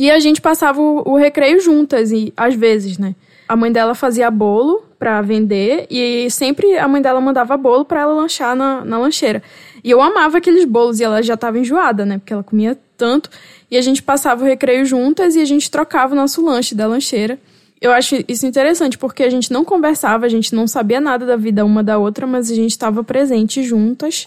E 0.00 0.10
a 0.10 0.18
gente 0.18 0.40
passava 0.40 0.80
o, 0.80 1.02
o 1.10 1.16
recreio 1.18 1.60
juntas, 1.60 2.10
e 2.10 2.32
às 2.34 2.54
vezes, 2.54 2.96
né? 2.96 3.14
A 3.46 3.54
mãe 3.54 3.70
dela 3.70 3.94
fazia 3.94 4.30
bolo 4.30 4.82
para 4.98 5.20
vender 5.20 5.86
e 5.90 6.30
sempre 6.30 6.78
a 6.78 6.88
mãe 6.88 7.02
dela 7.02 7.20
mandava 7.20 7.54
bolo 7.58 7.84
para 7.84 8.00
ela 8.00 8.14
lanchar 8.14 8.56
na, 8.56 8.82
na 8.82 8.96
lancheira. 8.96 9.42
E 9.84 9.90
eu 9.90 10.00
amava 10.00 10.38
aqueles 10.38 10.64
bolos 10.64 11.00
e 11.00 11.04
ela 11.04 11.22
já 11.22 11.34
estava 11.34 11.58
enjoada, 11.58 12.06
né? 12.06 12.16
Porque 12.16 12.32
ela 12.32 12.42
comia 12.42 12.78
tanto. 12.96 13.28
E 13.70 13.76
a 13.76 13.82
gente 13.82 14.02
passava 14.02 14.42
o 14.42 14.46
recreio 14.46 14.86
juntas 14.86 15.36
e 15.36 15.40
a 15.42 15.44
gente 15.44 15.70
trocava 15.70 16.14
o 16.14 16.16
nosso 16.16 16.42
lanche 16.42 16.74
da 16.74 16.86
lancheira. 16.86 17.38
Eu 17.78 17.92
acho 17.92 18.24
isso 18.26 18.46
interessante 18.46 18.96
porque 18.96 19.22
a 19.22 19.28
gente 19.28 19.52
não 19.52 19.66
conversava, 19.66 20.24
a 20.24 20.30
gente 20.30 20.54
não 20.54 20.66
sabia 20.66 20.98
nada 20.98 21.26
da 21.26 21.36
vida 21.36 21.62
uma 21.62 21.84
da 21.84 21.98
outra, 21.98 22.26
mas 22.26 22.50
a 22.50 22.54
gente 22.54 22.70
estava 22.70 23.04
presente 23.04 23.62
juntas 23.62 24.26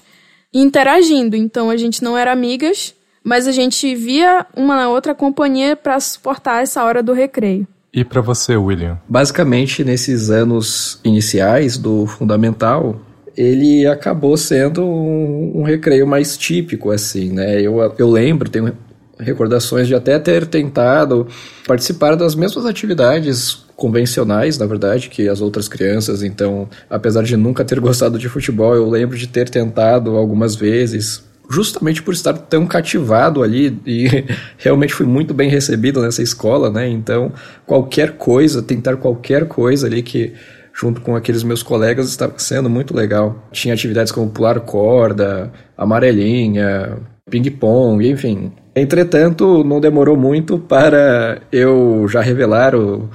e 0.54 0.60
interagindo. 0.60 1.36
Então 1.36 1.72
a 1.72 1.78
gente 1.78 2.04
não 2.04 2.16
era 2.16 2.32
amigas, 2.32 2.94
mas 3.24 3.48
a 3.48 3.52
gente 3.52 3.96
via 3.96 4.46
uma 4.56 4.76
na 4.76 4.90
outra 4.90 5.16
companhia 5.16 5.76
para 5.76 6.00
suportar 6.00 6.62
essa 6.62 6.84
hora 6.84 7.02
do 7.02 7.14
recreio. 7.14 7.68
E 7.94 8.04
para 8.04 8.22
você, 8.22 8.58
William? 8.58 9.00
Basicamente, 9.08 9.84
nesses 9.84 10.30
anos 10.32 11.00
iniciais 11.04 11.78
do 11.78 12.08
fundamental, 12.08 13.00
ele 13.38 13.86
acabou 13.86 14.36
sendo 14.36 14.84
um, 14.84 15.60
um, 15.60 15.64
recreio 15.64 16.08
mais 16.08 16.36
típico, 16.36 16.90
assim, 16.90 17.32
né? 17.32 17.62
Eu, 17.62 17.94
eu 17.98 18.10
lembro, 18.10 18.50
tenho 18.50 18.76
recordações 19.20 19.88
de 19.88 19.94
até 19.94 20.18
ter 20.18 20.48
tentado 20.48 21.28
participar 21.68 22.16
das 22.16 22.34
mesmas 22.36 22.66
atividades 22.66 23.64
convencionais, 23.76 24.58
na 24.58 24.66
verdade, 24.66 25.10
que 25.10 25.28
as 25.30 25.40
outras 25.40 25.68
crianças. 25.68 26.24
Então, 26.24 26.68
apesar 26.90 27.24
de 27.24 27.38
nunca 27.38 27.64
ter 27.64 27.80
gostado 27.82 28.18
de 28.18 28.28
futebol, 28.28 28.76
eu 28.76 28.90
lembro 28.90 29.18
de 29.18 29.28
ter 29.28 29.50
tentado 29.50 30.16
algumas 30.18 30.56
vezes 30.56 31.24
justamente 31.50 32.02
por 32.02 32.14
estar 32.14 32.34
tão 32.34 32.66
cativado 32.66 33.44
ali 33.44 33.80
e 33.86 34.08
realmente 34.58 34.94
fui 34.94 35.06
muito 35.06 35.34
bem 35.34 35.50
recebido 35.50 36.02
nessa 36.02 36.22
escola, 36.22 36.70
né? 36.70 36.88
Então, 36.88 37.32
qualquer 37.66 38.14
coisa, 38.18 38.62
tentar 38.62 38.98
qualquer 38.98 39.48
coisa 39.48 39.88
ali 39.88 40.02
que 40.02 40.34
junto 40.74 41.02
com 41.02 41.16
aqueles 41.16 41.44
meus 41.44 41.62
colegas 41.62 42.10
estava 42.10 42.34
sendo 42.38 42.70
muito 42.70 42.96
legal. 42.96 43.48
Tinha 43.52 43.74
atividades 43.74 44.12
como 44.12 44.30
pular 44.30 44.60
corda, 44.62 45.52
amarelinha, 45.78 46.98
ping-pong, 47.30 48.10
enfim. 48.10 48.52
Entretanto, 48.76 49.64
não 49.64 49.80
demorou 49.80 50.18
muito 50.18 50.58
para 50.58 51.42
eu 51.52 52.08
já 52.10 52.22
revelar 52.22 52.76
o 52.76 53.08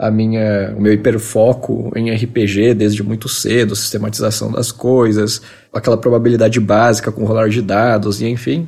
a 0.00 0.10
minha, 0.10 0.74
o 0.76 0.80
meu 0.80 0.94
hiperfoco 0.94 1.92
em 1.94 2.10
RPG 2.10 2.72
desde 2.72 3.02
muito 3.02 3.28
cedo, 3.28 3.76
sistematização 3.76 4.50
das 4.50 4.72
coisas, 4.72 5.42
aquela 5.72 5.98
probabilidade 5.98 6.58
básica 6.58 7.12
com 7.12 7.24
rolar 7.24 7.50
de 7.50 7.60
dados 7.60 8.22
e 8.22 8.26
enfim. 8.26 8.66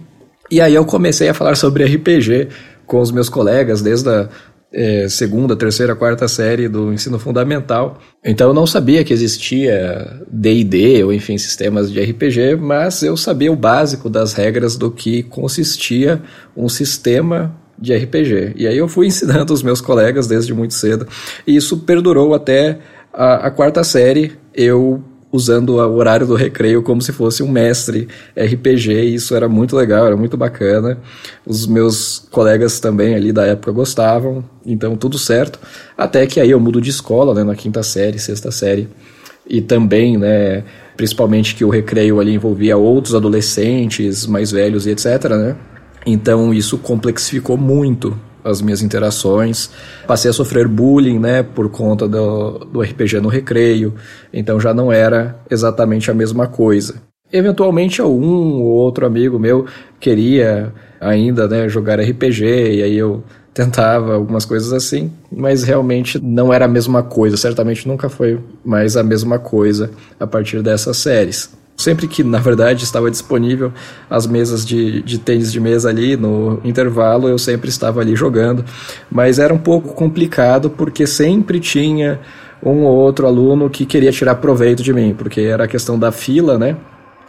E 0.51 0.61
aí 0.61 0.75
eu 0.75 0.85
comecei 0.85 1.31
a 1.31 1.35
falar 1.35 1.57
sobre 1.57 1.85
RPG 1.85 2.49
com 2.87 3.01
os 3.01 3.11
meus 3.11 3.31
colegas 3.31 3.81
desde 3.81 4.11
a 4.11 4.29
é, 4.71 5.09
segunda, 5.09 5.57
terceira, 5.57 5.97
quarta 5.97 6.29
série 6.29 6.69
do 6.69 6.93
ensino 6.93 7.19
fundamental. 7.19 7.99
Então 8.23 8.49
eu 8.49 8.55
não 8.55 8.67
sabia 8.67 9.03
que 9.03 9.15
existia 9.15 10.21
D&D 10.31 11.03
ou 11.03 11.15
enfim 11.15 11.39
sistemas 11.39 11.91
de 11.91 11.99
RPG, 11.99 12.57
mas 12.57 13.03
eu 13.03 13.17
sabia 13.17 13.51
o 13.51 13.57
básico 13.57 14.11
das 14.11 14.35
regras 14.35 14.77
do 14.77 14.91
que 14.91 15.23
consistia 15.23 16.21
um 16.55 16.69
sistema 16.69 17.57
de 17.83 17.95
RPG. 17.95 18.53
E 18.57 18.67
aí 18.67 18.79
eu 18.79 18.87
fui 18.87 19.09
ensinando 19.09 19.53
os 19.53 19.63
meus 19.63 19.81
colegas 19.81 20.27
desde 20.27 20.55
muito 20.55 20.73
cedo. 20.73 21.07
E 21.47 21.57
isso 21.57 21.79
perdurou 21.79 22.33
até 22.33 22.79
a, 23.13 23.49
a 23.49 23.51
quarta 23.51 23.83
série, 23.83 24.33
eu 24.55 25.03
usando 25.33 25.77
o 25.77 25.95
horário 25.97 26.27
do 26.27 26.35
recreio 26.35 26.83
como 26.83 27.01
se 27.01 27.11
fosse 27.11 27.43
um 27.43 27.49
mestre 27.49 28.07
RPG, 28.37 28.93
e 28.93 29.15
isso 29.15 29.35
era 29.35 29.49
muito 29.49 29.75
legal, 29.75 30.07
era 30.07 30.17
muito 30.17 30.37
bacana. 30.37 30.99
Os 31.47 31.67
meus 31.67 32.27
colegas 32.31 32.79
também 32.79 33.15
ali 33.15 33.33
da 33.33 33.47
época 33.47 33.73
gostavam, 33.73 34.45
então 34.65 34.95
tudo 34.95 35.19
certo. 35.19 35.59
Até 35.97 36.27
que 36.27 36.39
aí 36.39 36.51
eu 36.51 36.61
mudo 36.61 36.83
de 36.83 36.91
escola, 36.91 37.35
né, 37.35 37.43
na 37.43 37.55
quinta 37.55 37.83
série, 37.83 38.19
sexta 38.19 38.51
série. 38.51 38.89
E 39.49 39.63
também, 39.63 40.19
né, 40.19 40.65
principalmente 40.99 41.55
que 41.55 41.65
o 41.65 41.71
recreio 41.71 42.21
ali 42.21 42.35
envolvia 42.35 42.77
outros 42.77 43.15
adolescentes 43.15 44.27
mais 44.27 44.51
velhos 44.51 44.87
e 44.87 44.91
etc, 44.91 45.31
né? 45.31 45.57
Então 46.05 46.53
isso 46.53 46.79
complexificou 46.79 47.57
muito 47.57 48.17
as 48.45 48.61
minhas 48.61 48.83
interações. 48.83 49.71
Passei 50.07 50.31
a 50.31 50.35
sofrer 50.35 50.67
bullying, 50.67 51.19
né, 51.19 51.43
por 51.43 51.69
conta 51.69 52.09
do, 52.09 52.59
do 52.59 52.81
RPG 52.81 53.21
no 53.21 53.29
recreio. 53.29 53.95
Então 54.33 54.59
já 54.61 54.75
não 54.75 54.93
era 54.93 55.37
exatamente 55.51 56.11
a 56.11 56.15
mesma 56.15 56.47
coisa. 56.47 56.97
Eventualmente 57.33 58.03
um 58.03 58.61
ou 58.63 58.73
outro 58.73 59.07
amigo 59.07 59.39
meu 59.39 59.67
queria 59.99 60.73
ainda, 61.01 61.49
né, 61.49 61.69
jogar 61.69 62.01
RPG 62.01 62.45
e 62.45 62.83
aí 62.83 62.97
eu 62.97 63.23
tentava 63.55 64.15
algumas 64.15 64.47
coisas 64.47 64.73
assim, 64.73 65.13
mas 65.31 65.63
realmente 65.63 66.19
não 66.19 66.53
era 66.53 66.65
a 66.65 66.69
mesma 66.69 67.03
coisa. 67.03 67.37
Certamente 67.37 67.87
nunca 67.87 68.09
foi 68.09 68.41
mais 68.65 68.97
a 68.97 69.03
mesma 69.03 69.39
coisa 69.39 69.91
a 70.19 70.27
partir 70.27 70.63
dessas 70.63 70.97
séries 70.97 71.62
sempre 71.83 72.07
que, 72.07 72.23
na 72.23 72.39
verdade, 72.39 72.85
estava 72.85 73.11
disponível 73.11 73.73
as 74.09 74.27
mesas 74.27 74.65
de, 74.65 75.03
de 75.03 75.19
tênis 75.19 75.53
de 75.53 75.61
mesa 75.61 75.89
ali 75.89 76.17
no 76.17 76.61
intervalo, 76.65 77.29
eu 77.29 77.39
sempre 77.39 77.69
estava 77.69 78.01
ali 78.01 78.17
jogando. 78.17 78.65
Mas 79.11 79.39
era 79.39 79.53
um 79.53 79.59
pouco 79.59 79.95
complicado 79.95 80.71
porque 80.71 81.07
sempre 81.07 81.61
tinha 81.61 82.21
um 82.63 82.85
ou 82.85 82.97
outro 82.97 83.27
aluno 83.27 83.69
que 83.69 83.85
queria 83.85 84.13
tirar 84.13 84.37
proveito 84.37 84.83
de 84.83 84.93
mim, 84.93 85.15
porque 85.17 85.41
era 85.41 85.65
a 85.65 85.69
questão 85.69 85.99
da 85.99 86.13
fila, 86.13 86.57
né? 86.57 86.77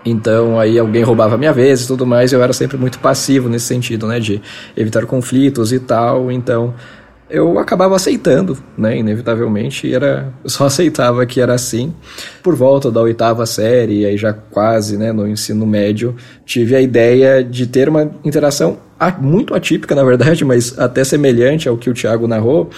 Então 0.06 0.60
aí 0.60 0.78
alguém 0.78 1.02
roubava 1.02 1.36
a 1.36 1.38
minha 1.38 1.54
vez 1.54 1.84
e 1.84 1.88
tudo 1.88 2.06
mais, 2.06 2.34
eu 2.34 2.44
era 2.44 2.52
sempre 2.52 2.78
muito 2.78 3.00
passivo 3.00 3.48
nesse 3.48 3.66
sentido, 3.66 4.06
né, 4.06 4.20
de 4.20 4.42
evitar 4.76 5.06
conflitos 5.06 5.72
e 5.72 5.80
tal. 5.80 6.32
Então 6.32 6.74
eu 7.30 7.58
acabava 7.58 7.96
aceitando, 7.96 8.58
né, 8.78 8.98
inevitavelmente, 8.98 9.94
era, 9.94 10.32
só 10.46 10.66
aceitava 10.66 11.26
que 11.26 11.42
era 11.42 11.54
assim. 11.54 11.94
Por 12.42 12.56
volta 12.56 12.92
da 12.92 13.02
oitava 13.02 13.46
série, 13.46 14.06
aí 14.06 14.18
já 14.18 14.34
quase, 14.34 14.98
né, 14.98 15.12
no 15.12 15.28
ensino 15.28 15.66
médio, 15.66 16.16
tive 16.46 16.76
a 16.76 16.82
ideia 16.82 17.44
de 17.44 17.66
ter 17.66 17.90
uma 17.90 18.12
interação 18.24 18.78
muito 19.20 19.54
atípica, 19.54 19.96
na 19.96 20.04
verdade, 20.04 20.44
mas 20.46 20.78
até 20.78 21.04
semelhante 21.04 21.68
ao 21.68 21.78
que 21.78 21.90
o 21.90 21.94
Thiago 21.94 22.28
narrou, 22.28 22.70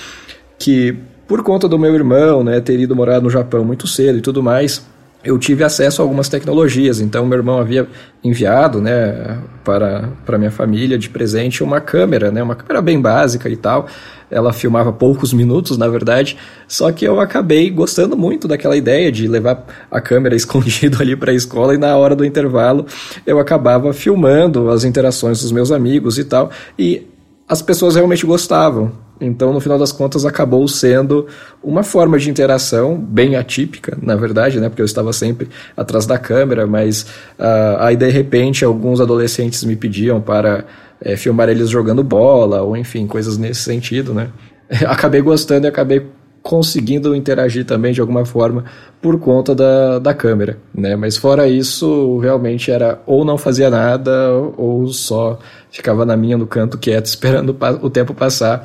que 0.57 0.95
por 1.27 1.43
conta 1.43 1.67
do 1.67 1.77
meu 1.77 1.93
irmão, 1.93 2.43
né, 2.43 2.61
ter 2.61 2.79
ido 2.79 2.95
morar 2.95 3.19
no 3.19 3.29
Japão 3.29 3.65
muito 3.65 3.87
cedo 3.87 4.19
e 4.19 4.21
tudo 4.21 4.43
mais, 4.43 4.85
eu 5.25 5.39
tive 5.39 5.63
acesso 5.63 6.01
a 6.01 6.05
algumas 6.05 6.29
tecnologias. 6.29 7.01
Então, 7.01 7.25
meu 7.25 7.39
irmão 7.39 7.59
havia 7.59 7.87
enviado, 8.23 8.79
né, 8.79 9.39
para, 9.63 10.09
para 10.23 10.37
minha 10.37 10.51
família 10.51 10.97
de 10.97 11.09
presente 11.09 11.63
uma 11.63 11.81
câmera, 11.81 12.31
né, 12.31 12.43
uma 12.43 12.55
câmera 12.55 12.81
bem 12.81 13.01
básica 13.01 13.49
e 13.49 13.57
tal. 13.57 13.87
Ela 14.29 14.53
filmava 14.53 14.93
poucos 14.93 15.33
minutos, 15.33 15.77
na 15.77 15.87
verdade, 15.87 16.37
só 16.67 16.91
que 16.91 17.05
eu 17.05 17.19
acabei 17.19 17.69
gostando 17.69 18.15
muito 18.15 18.47
daquela 18.47 18.75
ideia 18.75 19.11
de 19.11 19.27
levar 19.27 19.65
a 19.89 19.99
câmera 19.99 20.35
escondido 20.37 21.01
ali 21.01 21.15
para 21.15 21.31
a 21.31 21.35
escola 21.35 21.73
e 21.73 21.77
na 21.77 21.95
hora 21.97 22.15
do 22.15 22.25
intervalo 22.25 22.85
eu 23.25 23.39
acabava 23.39 23.93
filmando 23.93 24.69
as 24.69 24.83
interações 24.83 25.41
dos 25.41 25.51
meus 25.51 25.71
amigos 25.71 26.17
e 26.17 26.23
tal. 26.23 26.51
E 26.77 27.07
as 27.47 27.61
pessoas 27.61 27.95
realmente 27.95 28.25
gostavam. 28.25 28.91
Então, 29.21 29.53
no 29.53 29.61
final 29.61 29.77
das 29.77 29.91
contas, 29.91 30.25
acabou 30.25 30.67
sendo 30.67 31.27
uma 31.63 31.83
forma 31.83 32.17
de 32.17 32.29
interação 32.29 32.97
bem 32.97 33.35
atípica, 33.35 33.97
na 34.01 34.15
verdade, 34.15 34.59
né? 34.59 34.67
Porque 34.67 34.81
eu 34.81 34.85
estava 34.85 35.13
sempre 35.13 35.47
atrás 35.77 36.05
da 36.05 36.17
câmera, 36.17 36.67
mas 36.67 37.03
uh, 37.39 37.77
aí 37.79 37.95
de 37.95 38.09
repente 38.09 38.65
alguns 38.65 38.99
adolescentes 38.99 39.63
me 39.63 39.75
pediam 39.75 40.19
para 40.19 40.65
é, 40.99 41.15
filmar 41.15 41.47
eles 41.47 41.69
jogando 41.69 42.03
bola, 42.03 42.61
ou 42.61 42.75
enfim, 42.75 43.07
coisas 43.07 43.37
nesse 43.37 43.61
sentido, 43.61 44.13
né? 44.13 44.29
Acabei 44.85 45.21
gostando 45.21 45.65
e 45.65 45.69
acabei 45.69 46.05
conseguindo 46.45 47.15
interagir 47.15 47.65
também 47.65 47.91
de 47.91 47.99
alguma 47.99 48.23
forma 48.23 48.65
por 49.01 49.19
conta 49.19 49.55
da, 49.55 49.97
da 49.97 50.13
câmera, 50.13 50.59
né? 50.73 50.95
Mas 50.95 51.17
fora 51.17 51.47
isso, 51.47 52.19
realmente 52.19 52.69
era 52.69 53.01
ou 53.07 53.25
não 53.25 53.35
fazia 53.35 53.67
nada 53.67 54.31
ou 54.55 54.85
só 54.87 55.39
ficava 55.75 56.05
na 56.05 56.15
minha 56.15 56.37
no 56.37 56.47
canto 56.47 56.77
quieto 56.77 57.05
esperando 57.07 57.55
o 57.81 57.89
tempo 57.89 58.13
passar, 58.13 58.63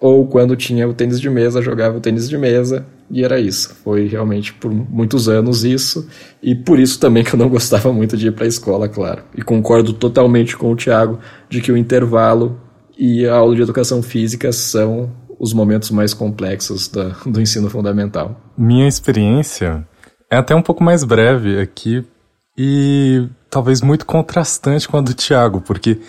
ou 0.00 0.26
quando 0.26 0.56
tinha 0.56 0.88
o 0.88 0.94
tênis 0.94 1.20
de 1.20 1.30
mesa, 1.30 1.62
jogava 1.62 1.96
o 1.96 2.00
tênis 2.00 2.28
de 2.28 2.36
mesa 2.36 2.84
e 3.10 3.22
era 3.22 3.38
isso. 3.38 3.74
Foi 3.84 4.06
realmente 4.08 4.52
por 4.52 4.72
muitos 4.72 5.28
anos 5.28 5.64
isso 5.64 6.08
e 6.42 6.54
por 6.54 6.80
isso 6.80 6.98
também 6.98 7.22
que 7.22 7.34
eu 7.34 7.38
não 7.38 7.48
gostava 7.48 7.92
muito 7.92 8.16
de 8.16 8.28
ir 8.28 8.32
para 8.32 8.44
a 8.44 8.48
escola, 8.48 8.88
claro. 8.88 9.22
E 9.36 9.42
concordo 9.42 9.92
totalmente 9.92 10.56
com 10.56 10.72
o 10.72 10.76
Thiago 10.76 11.20
de 11.48 11.60
que 11.60 11.70
o 11.70 11.76
intervalo 11.76 12.60
e 12.98 13.26
a 13.26 13.34
aula 13.34 13.54
de 13.54 13.62
educação 13.62 14.02
física 14.02 14.50
são 14.52 15.10
os 15.38 15.52
momentos 15.52 15.90
mais 15.90 16.14
complexos 16.14 16.88
do 17.26 17.40
ensino 17.40 17.68
fundamental. 17.68 18.40
Minha 18.56 18.88
experiência 18.88 19.86
é 20.30 20.36
até 20.36 20.54
um 20.54 20.62
pouco 20.62 20.82
mais 20.82 21.04
breve 21.04 21.60
aqui 21.60 22.04
e 22.56 23.28
talvez 23.50 23.80
muito 23.80 24.06
contrastante 24.06 24.88
com 24.88 24.96
a 24.96 25.00
do 25.00 25.14
Tiago, 25.14 25.60
porque 25.60 26.00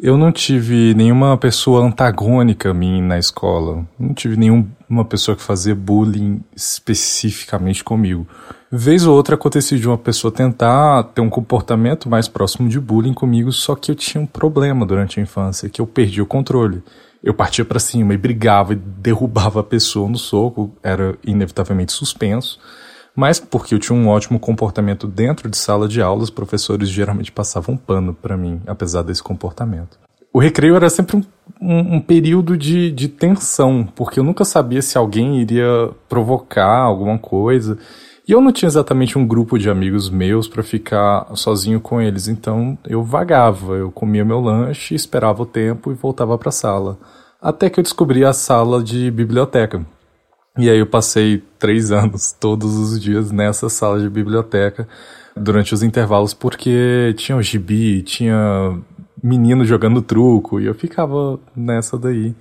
eu 0.00 0.16
não 0.16 0.30
tive 0.32 0.94
nenhuma 0.94 1.36
pessoa 1.36 1.84
antagônica 1.84 2.70
a 2.70 2.74
mim 2.74 3.02
na 3.02 3.18
escola. 3.18 3.86
Não 3.98 4.14
tive 4.14 4.36
nenhuma 4.36 5.04
pessoa 5.08 5.36
que 5.36 5.42
fazia 5.42 5.74
bullying 5.74 6.42
especificamente 6.54 7.82
comigo. 7.82 8.26
Vez 8.70 9.06
ou 9.06 9.16
outra 9.16 9.34
acontecia 9.34 9.78
de 9.78 9.88
uma 9.88 9.98
pessoa 9.98 10.30
tentar 10.30 11.02
ter 11.14 11.20
um 11.20 11.30
comportamento 11.30 12.08
mais 12.08 12.28
próximo 12.28 12.68
de 12.68 12.78
bullying 12.78 13.14
comigo, 13.14 13.50
só 13.50 13.74
que 13.74 13.90
eu 13.90 13.94
tinha 13.94 14.22
um 14.22 14.26
problema 14.26 14.84
durante 14.84 15.18
a 15.18 15.22
infância, 15.22 15.68
que 15.68 15.80
eu 15.80 15.86
perdi 15.86 16.20
o 16.20 16.26
controle 16.26 16.82
eu 17.22 17.34
partia 17.34 17.64
para 17.64 17.80
cima 17.80 18.14
e 18.14 18.16
brigava 18.16 18.72
e 18.72 18.76
derrubava 18.76 19.60
a 19.60 19.64
pessoa 19.64 20.08
no 20.08 20.18
soco, 20.18 20.72
era 20.82 21.16
inevitavelmente 21.24 21.92
suspenso. 21.92 22.58
Mas 23.18 23.40
porque 23.40 23.74
eu 23.74 23.80
tinha 23.80 23.98
um 23.98 24.06
ótimo 24.06 24.38
comportamento 24.38 25.08
dentro 25.08 25.50
de 25.50 25.56
sala 25.56 25.88
de 25.88 26.00
aula, 26.00 26.22
os 26.22 26.30
professores 26.30 26.88
geralmente 26.88 27.32
passavam 27.32 27.76
pano 27.76 28.14
para 28.14 28.36
mim, 28.36 28.60
apesar 28.64 29.02
desse 29.02 29.20
comportamento. 29.20 29.98
O 30.32 30.38
recreio 30.38 30.76
era 30.76 30.88
sempre 30.88 31.16
um, 31.16 31.24
um, 31.60 31.96
um 31.96 32.00
período 32.00 32.56
de, 32.56 32.92
de 32.92 33.08
tensão, 33.08 33.88
porque 33.96 34.20
eu 34.20 34.22
nunca 34.22 34.44
sabia 34.44 34.80
se 34.80 34.96
alguém 34.96 35.40
iria 35.40 35.90
provocar 36.08 36.78
alguma 36.78 37.18
coisa. 37.18 37.76
E 38.28 38.30
eu 38.30 38.40
não 38.40 38.52
tinha 38.52 38.68
exatamente 38.68 39.18
um 39.18 39.26
grupo 39.26 39.58
de 39.58 39.68
amigos 39.68 40.08
meus 40.08 40.46
para 40.46 40.62
ficar 40.62 41.26
sozinho 41.34 41.80
com 41.80 42.00
eles, 42.00 42.28
então 42.28 42.78
eu 42.86 43.02
vagava, 43.02 43.74
eu 43.74 43.90
comia 43.90 44.24
meu 44.24 44.38
lanche, 44.38 44.94
esperava 44.94 45.42
o 45.42 45.46
tempo 45.46 45.90
e 45.90 45.94
voltava 45.94 46.38
para 46.38 46.50
a 46.50 46.52
sala. 46.52 46.96
Até 47.42 47.68
que 47.68 47.80
eu 47.80 47.82
descobri 47.82 48.24
a 48.24 48.32
sala 48.32 48.80
de 48.80 49.10
biblioteca. 49.10 49.84
E 50.58 50.68
aí 50.68 50.78
eu 50.78 50.86
passei 50.86 51.42
três 51.58 51.90
anos 51.92 52.32
todos 52.32 52.76
os 52.76 53.00
dias 53.00 53.30
nessa 53.30 53.68
sala 53.68 54.00
de 54.00 54.10
biblioteca 54.10 54.88
durante 55.36 55.72
os 55.72 55.82
intervalos, 55.82 56.34
porque 56.34 57.14
tinha 57.16 57.38
o 57.38 57.42
gibi, 57.42 58.02
tinha 58.02 58.76
menino 59.22 59.64
jogando 59.64 60.02
truco, 60.02 60.60
e 60.60 60.66
eu 60.66 60.74
ficava 60.74 61.38
nessa 61.54 61.96
daí 61.96 62.34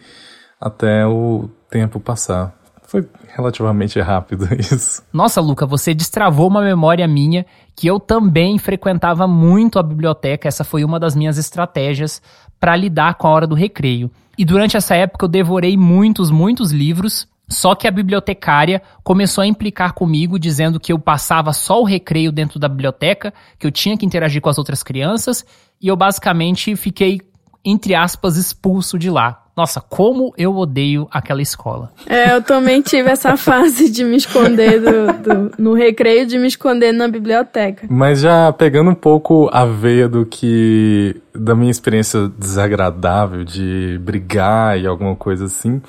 até 0.59 1.05
o 1.05 1.47
tempo 1.69 1.99
passar. 1.99 2.55
Foi 2.87 3.05
relativamente 3.35 3.99
rápido 3.99 4.47
isso. 4.57 5.03
Nossa, 5.11 5.41
Luca, 5.41 5.65
você 5.65 5.93
destravou 5.93 6.47
uma 6.47 6.61
memória 6.61 7.07
minha 7.07 7.45
que 7.75 7.85
eu 7.85 7.99
também 7.99 8.57
frequentava 8.57 9.27
muito 9.27 9.77
a 9.77 9.83
biblioteca. 9.83 10.47
Essa 10.47 10.63
foi 10.63 10.83
uma 10.83 10.99
das 10.99 11.13
minhas 11.13 11.37
estratégias 11.37 12.21
para 12.59 12.75
lidar 12.75 13.15
com 13.15 13.27
a 13.27 13.31
hora 13.31 13.45
do 13.45 13.53
recreio. 13.53 14.09
E 14.37 14.45
durante 14.45 14.77
essa 14.77 14.95
época 14.95 15.25
eu 15.25 15.29
devorei 15.29 15.75
muitos, 15.75 16.31
muitos 16.31 16.71
livros. 16.71 17.27
Só 17.49 17.75
que 17.75 17.87
a 17.87 17.91
bibliotecária 17.91 18.81
começou 19.03 19.41
a 19.41 19.47
implicar 19.47 19.93
comigo, 19.93 20.37
dizendo 20.37 20.79
que 20.79 20.91
eu 20.91 20.99
passava 20.99 21.53
só 21.53 21.81
o 21.81 21.85
recreio 21.85 22.31
dentro 22.31 22.59
da 22.59 22.67
biblioteca, 22.67 23.33
que 23.57 23.65
eu 23.65 23.71
tinha 23.71 23.97
que 23.97 24.05
interagir 24.05 24.41
com 24.41 24.49
as 24.49 24.57
outras 24.57 24.83
crianças, 24.83 25.45
e 25.81 25.87
eu 25.87 25.95
basicamente 25.95 26.75
fiquei, 26.75 27.21
entre 27.63 27.95
aspas, 27.95 28.35
expulso 28.35 28.99
de 28.99 29.09
lá. 29.09 29.43
Nossa, 29.57 29.81
como 29.81 30.31
eu 30.37 30.55
odeio 30.55 31.07
aquela 31.09 31.41
escola. 31.41 31.91
É, 32.05 32.35
eu 32.35 32.43
também 32.43 32.79
tive 32.79 33.09
essa 33.09 33.35
fase 33.37 33.89
de 33.89 34.03
me 34.03 34.15
esconder 34.17 34.79
do, 34.79 35.13
do, 35.13 35.51
no 35.57 35.73
recreio, 35.73 36.27
de 36.27 36.37
me 36.37 36.45
esconder 36.45 36.91
na 36.91 37.07
biblioteca. 37.07 37.87
Mas 37.89 38.19
já 38.19 38.53
pegando 38.53 38.91
um 38.91 38.95
pouco 38.95 39.49
a 39.51 39.65
veia 39.65 40.07
do 40.07 40.27
que. 40.27 41.19
da 41.33 41.55
minha 41.55 41.71
experiência 41.71 42.31
desagradável 42.37 43.43
de 43.43 43.99
brigar 43.99 44.79
e 44.79 44.85
alguma 44.85 45.15
coisa 45.15 45.45
assim. 45.45 45.81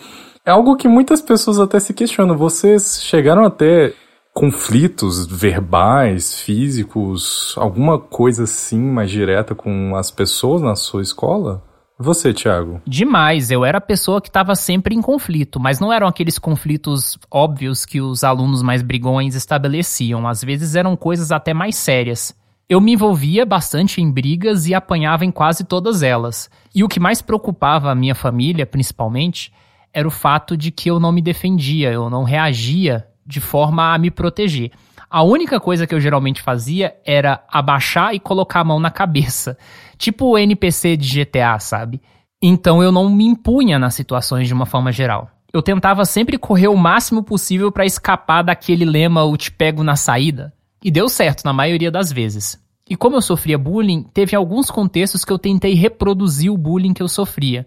É 0.49 0.51
algo 0.51 0.77
que 0.77 0.89
muitas 0.89 1.21
pessoas 1.21 1.61
até 1.61 1.79
se 1.79 1.93
questionam. 1.93 2.35
Vocês 2.35 3.03
chegaram 3.03 3.45
até 3.45 3.93
conflitos 4.33 5.27
verbais, 5.27 6.41
físicos, 6.41 7.55
alguma 7.59 7.99
coisa 7.99 8.45
assim 8.45 8.81
mais 8.81 9.11
direta 9.11 9.55
com 9.55 9.95
as 9.95 10.11
pessoas 10.11 10.63
na 10.63 10.75
sua 10.75 11.03
escola? 11.03 11.63
Você, 11.99 12.33
Thiago? 12.33 12.81
Demais. 12.87 13.51
Eu 13.51 13.63
era 13.63 13.77
a 13.77 13.83
pessoa 13.83 14.23
que 14.23 14.31
estava 14.31 14.55
sempre 14.55 14.95
em 14.95 15.03
conflito, 15.03 15.61
mas 15.61 15.81
não 15.81 15.93
eram 15.93 16.07
aqueles 16.07 16.39
conflitos 16.39 17.19
óbvios 17.31 17.85
que 17.85 18.01
os 18.01 18.25
alunos 18.25 18.63
mais 18.63 18.81
brigões 18.81 19.35
estabeleciam. 19.35 20.27
Às 20.27 20.43
vezes 20.43 20.75
eram 20.75 20.97
coisas 20.97 21.31
até 21.31 21.53
mais 21.53 21.77
sérias. 21.77 22.35
Eu 22.67 22.81
me 22.81 22.95
envolvia 22.95 23.45
bastante 23.45 24.01
em 24.01 24.11
brigas 24.11 24.67
e 24.67 24.73
apanhava 24.73 25.27
em 25.27 25.31
quase 25.31 25.63
todas 25.63 26.03
elas. 26.03 26.49
E 26.75 26.83
o 26.83 26.89
que 26.89 26.99
mais 26.99 27.21
preocupava 27.21 27.91
a 27.91 27.95
minha 27.95 28.15
família, 28.15 28.65
principalmente, 28.65 29.53
era 29.93 30.07
o 30.07 30.11
fato 30.11 30.57
de 30.57 30.71
que 30.71 30.91
eu 30.91 31.01
não 31.01 31.13
me 31.13 31.23
defendia, 31.23 31.93
eu 31.93 32.09
não 32.09 32.25
reagia 32.25 33.07
de 33.27 33.41
forma 33.41 33.93
a 33.93 33.99
me 33.99 34.11
proteger. 34.11 34.71
A 35.11 35.23
única 35.23 35.59
coisa 35.59 35.87
que 35.87 35.95
eu 35.95 36.01
geralmente 36.01 36.43
fazia 36.43 36.95
era 37.05 37.43
abaixar 37.49 38.15
e 38.15 38.21
colocar 38.21 38.61
a 38.61 38.65
mão 38.65 38.79
na 38.79 38.91
cabeça. 38.91 39.57
Tipo 39.97 40.27
o 40.27 40.39
NPC 40.39 40.97
de 40.97 41.25
GTA, 41.25 41.59
sabe? 41.59 42.01
Então 42.41 42.83
eu 42.83 42.93
não 42.93 43.09
me 43.09 43.25
impunha 43.25 43.79
nas 43.79 43.95
situações 43.95 44.47
de 44.47 44.55
uma 44.55 44.67
forma 44.67 44.93
geral. 44.93 45.31
Eu 45.53 45.63
tentava 45.63 46.05
sempre 46.05 46.37
correr 46.37 46.69
o 46.69 46.77
máximo 46.77 47.23
possível 47.23 47.73
para 47.73 47.87
escapar 47.87 48.43
daquele 48.43 48.85
lema 48.85 49.25
o 49.25 49.37
te 49.37 49.51
pego 49.51 49.83
na 49.83 49.97
saída. 49.97 50.53
E 50.85 50.91
deu 50.91 51.09
certo 51.09 51.43
na 51.45 51.53
maioria 51.53 51.91
das 51.91 52.13
vezes. 52.13 52.63
E 52.89 52.97
como 52.97 53.17
eu 53.17 53.23
sofria 53.23 53.59
bullying, 53.59 54.03
teve 54.15 54.37
alguns 54.37 54.71
contextos 54.71 55.25
que 55.25 55.33
eu 55.33 55.39
tentei 55.39 55.75
reproduzir 55.75 56.53
o 56.53 56.57
bullying 56.57 56.95
que 56.95 57.03
eu 57.03 57.09
sofria. 57.09 57.67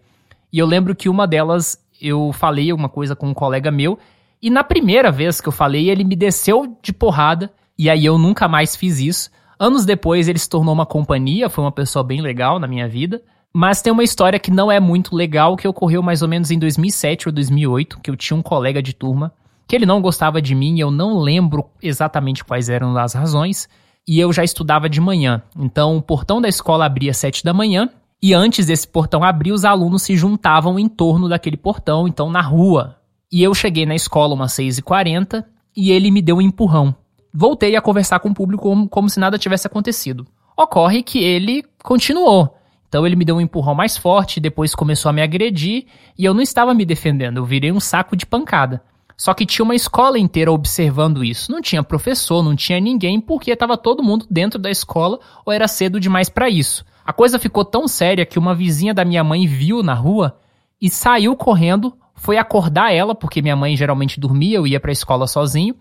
E 0.54 0.60
eu 0.60 0.66
lembro 0.66 0.96
que 0.96 1.10
uma 1.10 1.28
delas 1.28 1.78
eu 2.02 2.32
falei 2.34 2.72
alguma 2.72 2.90
coisa 2.90 3.16
com 3.16 3.30
um 3.30 3.34
colega 3.34 3.72
meu, 3.72 4.00
e 4.42 4.50
na 4.50 4.64
primeira 4.64 5.12
vez 5.12 5.40
que 5.40 5.48
eu 5.48 5.52
falei, 5.52 5.90
ele 5.90 6.04
me 6.04 6.16
desceu 6.16 6.76
de 6.82 6.92
porrada, 6.92 7.52
e 7.78 7.90
aí 7.90 8.04
eu 8.04 8.18
nunca 8.18 8.48
mais 8.48 8.76
fiz 8.76 9.00
isso. 9.00 9.30
Anos 9.60 9.86
depois 9.86 10.28
ele 10.28 10.40
se 10.40 10.50
tornou 10.50 10.74
uma 10.74 10.86
companhia, 10.86 11.50
foi 11.50 11.64
uma 11.64 11.72
pessoa 11.72 12.04
bem 12.04 12.22
legal 12.22 12.60
na 12.60 12.68
minha 12.68 12.88
vida. 12.88 13.22
Mas 13.54 13.82
tem 13.82 13.94
uma 13.94 14.04
história 14.04 14.40
que 14.40 14.50
não 14.50 14.72
é 14.72 14.80
muito 14.80 15.16
legal, 15.16 15.56
que 15.56 15.68
ocorreu 15.68 16.02
mais 16.02 16.22
ou 16.22 16.28
menos 16.28 16.50
em 16.50 16.58
2007 16.58 17.28
ou 17.28 17.34
2008, 17.34 18.00
que 18.00 18.10
eu 18.10 18.16
tinha 18.16 18.36
um 18.38 18.42
colega 18.42 18.82
de 18.82 18.94
turma 18.94 19.32
que 19.72 19.76
ele 19.78 19.86
não 19.86 20.02
gostava 20.02 20.42
de 20.42 20.54
mim, 20.54 20.82
eu 20.82 20.92
não 20.92 21.18
lembro 21.18 21.66
exatamente 21.82 22.44
quais 22.44 22.68
eram 22.68 22.98
as 22.98 23.14
razões, 23.14 23.70
e 24.06 24.20
eu 24.20 24.34
já 24.34 24.44
estudava 24.44 24.90
de 24.90 25.00
manhã. 25.00 25.42
Então 25.58 25.96
o 25.96 26.02
portão 26.02 26.42
da 26.42 26.50
escola 26.50 26.86
abria 26.86 27.12
às 27.12 27.18
7 27.18 27.42
da 27.42 27.54
manhã, 27.54 27.90
e 28.22 28.34
antes 28.34 28.68
desse 28.68 28.88
portão 28.88 29.24
abrir, 29.24 29.52
os 29.52 29.66
alunos 29.66 30.04
se 30.04 30.16
juntavam 30.16 30.78
em 30.78 30.88
torno 30.88 31.28
daquele 31.28 31.58
portão, 31.58 32.08
então 32.08 32.30
na 32.30 32.42
rua. 32.42 32.98
E 33.32 33.42
eu 33.42 33.54
cheguei 33.54 33.86
na 33.86 33.96
escola 33.96 34.36
umas 34.36 34.54
6h40 34.54 35.44
e 35.76 35.92
ele 35.92 36.12
me 36.12 36.22
deu 36.22 36.38
um 36.38 36.42
empurrão 36.42 36.96
voltei 37.34 37.76
a 37.76 37.82
conversar 37.82 38.20
com 38.20 38.30
o 38.30 38.34
público 38.34 38.64
como, 38.64 38.90
como 38.90 39.10
se 39.10 39.20
nada 39.20 39.38
tivesse 39.38 39.68
acontecido. 39.68 40.28
Ocorre 40.58 41.02
que 41.02 41.20
ele 41.20 41.64
continuou. 41.84 42.58
Então 42.88 43.06
ele 43.08 43.16
me 43.16 43.24
deu 43.24 43.38
um 43.38 43.42
empurrão 43.42 43.74
mais 43.74 43.98
forte, 43.98 44.40
depois 44.40 44.76
começou 44.76 45.10
a 45.10 45.14
me 45.14 45.22
agredir 45.22 45.86
e 46.18 46.26
eu 46.26 46.34
não 46.34 46.42
estava 46.42 46.74
me 46.74 46.84
defendendo, 46.84 47.38
eu 47.38 47.46
virei 47.46 47.72
um 47.72 47.80
saco 47.80 48.18
de 48.18 48.26
pancada. 48.26 48.84
Só 49.16 49.34
que 49.34 49.46
tinha 49.46 49.64
uma 49.64 49.76
escola 49.76 50.18
inteira 50.18 50.52
observando 50.52 51.24
isso. 51.24 51.52
Não 51.52 51.62
tinha 51.62 51.84
professor, 51.84 52.44
não 52.44 52.56
tinha 52.56 52.80
ninguém, 52.80 53.22
porque 53.22 53.52
estava 53.52 53.78
todo 53.78 54.04
mundo 54.04 54.26
dentro 54.30 54.60
da 54.60 54.70
escola 54.70 55.20
ou 55.46 55.54
era 55.54 55.68
cedo 55.68 56.00
demais 56.00 56.28
para 56.28 56.50
isso. 56.50 56.84
A 57.06 57.14
coisa 57.14 57.40
ficou 57.40 57.66
tão 57.66 57.88
séria 57.88 58.26
que 58.26 58.40
uma 58.40 58.54
vizinha 58.54 58.94
da 58.94 59.04
minha 59.04 59.24
mãe 59.24 59.48
viu 59.48 59.82
na 59.82 59.94
rua 59.94 60.38
e 60.82 60.90
saiu 60.90 61.36
correndo, 61.36 61.98
foi 62.16 62.38
acordar 62.38 62.94
ela, 62.94 63.16
porque 63.16 63.42
minha 63.42 63.56
mãe 63.56 63.76
geralmente 63.76 64.20
dormia, 64.20 64.58
eu 64.58 64.68
ia 64.68 64.80
para 64.80 64.92
a 64.92 64.94
escola 64.94 65.28
sozinho, 65.28 65.76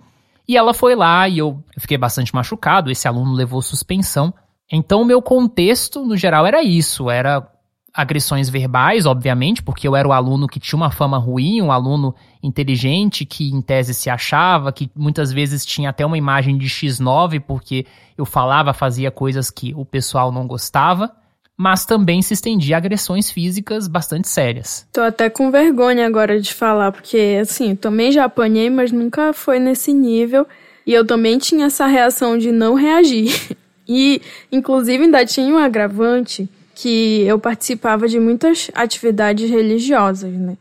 e 0.49 0.57
ela 0.57 0.75
foi 0.75 0.95
lá 0.95 1.29
e 1.29 1.39
eu 1.39 1.63
fiquei 1.79 1.97
bastante 1.97 2.35
machucado. 2.35 2.91
Esse 2.91 3.07
aluno 3.07 3.33
levou 3.33 3.63
suspensão. 3.63 4.35
Então, 4.71 5.03
o 5.03 5.05
meu 5.05 5.23
contexto, 5.23 6.05
no 6.05 6.17
geral, 6.17 6.47
era 6.47 6.63
isso: 6.63 7.09
era 7.09 7.47
agressões 7.93 8.49
verbais, 8.49 9.07
obviamente, 9.07 9.63
porque 9.63 9.87
eu 9.87 9.97
era 9.97 10.07
o 10.07 10.13
aluno 10.13 10.47
que 10.47 10.61
tinha 10.61 10.77
uma 10.77 10.91
fama 10.91 11.19
ruim, 11.19 11.61
um 11.61 11.73
aluno 11.73 12.15
inteligente 12.43 13.25
que 13.25 13.51
em 13.51 13.61
tese 13.61 13.95
se 13.95 14.09
achava, 14.09 14.73
que 14.73 14.91
muitas 14.95 15.33
vezes 15.33 15.67
tinha 15.67 15.91
até 15.91 16.05
uma 16.05 16.19
imagem 16.19 16.57
de 16.57 16.67
X9 16.67 17.41
porque 17.41 17.87
eu 18.17 18.25
falava, 18.25 18.73
fazia 18.73 19.11
coisas 19.11 19.51
que 19.51 19.75
o 19.75 19.85
pessoal 19.85 20.31
não 20.31 20.47
gostava, 20.47 21.11
mas 21.57 21.85
também 21.85 22.23
se 22.23 22.33
estendia 22.33 22.77
a 22.77 22.79
agressões 22.79 23.31
físicas 23.31 23.87
bastante 23.87 24.29
sérias. 24.29 24.87
Tô 24.93 25.03
até 25.03 25.29
com 25.29 25.51
vergonha 25.51 26.07
agora 26.07 26.41
de 26.41 26.55
falar, 26.55 26.93
porque 26.93 27.39
assim, 27.41 27.75
também 27.75 28.11
já 28.13 28.25
apanhei, 28.25 28.71
mas 28.71 28.93
nunca 28.93 29.33
foi 29.33 29.59
nesse 29.59 29.93
nível. 29.93 30.47
E 30.87 30.95
eu 30.95 31.07
também 31.07 31.39
tinha 31.39 31.67
essa 31.67 31.87
reação 31.87 32.39
de 32.39 32.51
não 32.51 32.75
reagir. 32.75 33.57
E, 33.93 34.23
inclusive, 34.53 35.03
ainda 35.03 35.27
tinha 35.27 35.53
um 35.53 35.59
agravante 35.59 36.49
que 36.81 37.25
eu 37.27 37.39
participava 37.39 38.09
de 38.09 38.19
muitas 38.19 38.71
atividades 38.75 39.51
religiosas, 39.51 40.33
né? 40.33 40.57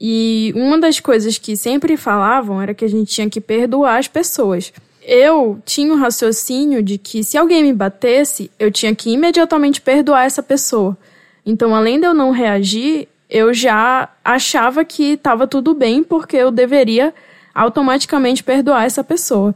E 0.00 0.52
uma 0.54 0.78
das 0.78 1.00
coisas 1.00 1.36
que 1.36 1.56
sempre 1.56 1.96
falavam 1.96 2.62
era 2.62 2.72
que 2.72 2.84
a 2.84 2.88
gente 2.88 3.12
tinha 3.12 3.28
que 3.28 3.40
perdoar 3.40 3.98
as 3.98 4.06
pessoas. 4.06 4.72
Eu 5.02 5.60
tinha 5.64 5.92
o 5.92 5.96
um 5.96 5.98
raciocínio 5.98 6.80
de 6.80 6.96
que 6.96 7.24
se 7.24 7.36
alguém 7.36 7.64
me 7.64 7.72
batesse, 7.72 8.52
eu 8.56 8.70
tinha 8.70 8.94
que 8.94 9.10
imediatamente 9.10 9.80
perdoar 9.80 10.24
essa 10.24 10.44
pessoa. 10.44 10.96
Então, 11.44 11.74
além 11.74 11.98
de 11.98 12.06
eu 12.06 12.14
não 12.14 12.30
reagir, 12.30 13.08
eu 13.28 13.52
já 13.52 14.08
achava 14.24 14.84
que 14.84 15.14
estava 15.14 15.44
tudo 15.44 15.74
bem 15.74 16.04
porque 16.04 16.36
eu 16.36 16.52
deveria 16.52 17.12
automaticamente 17.52 18.44
perdoar 18.44 18.84
essa 18.84 19.02
pessoa. 19.02 19.52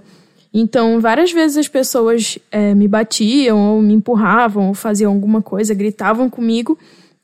Então, 0.61 0.99
várias 1.01 1.31
vezes 1.31 1.57
as 1.57 1.69
pessoas 1.69 2.37
é, 2.51 2.75
me 2.75 2.89
batiam, 2.89 3.77
ou 3.77 3.81
me 3.81 3.95
empurravam, 3.95 4.69
ou 4.69 4.75
faziam 4.75 5.13
alguma 5.13 5.41
coisa, 5.41 5.73
gritavam 5.73 6.29
comigo, 6.29 6.77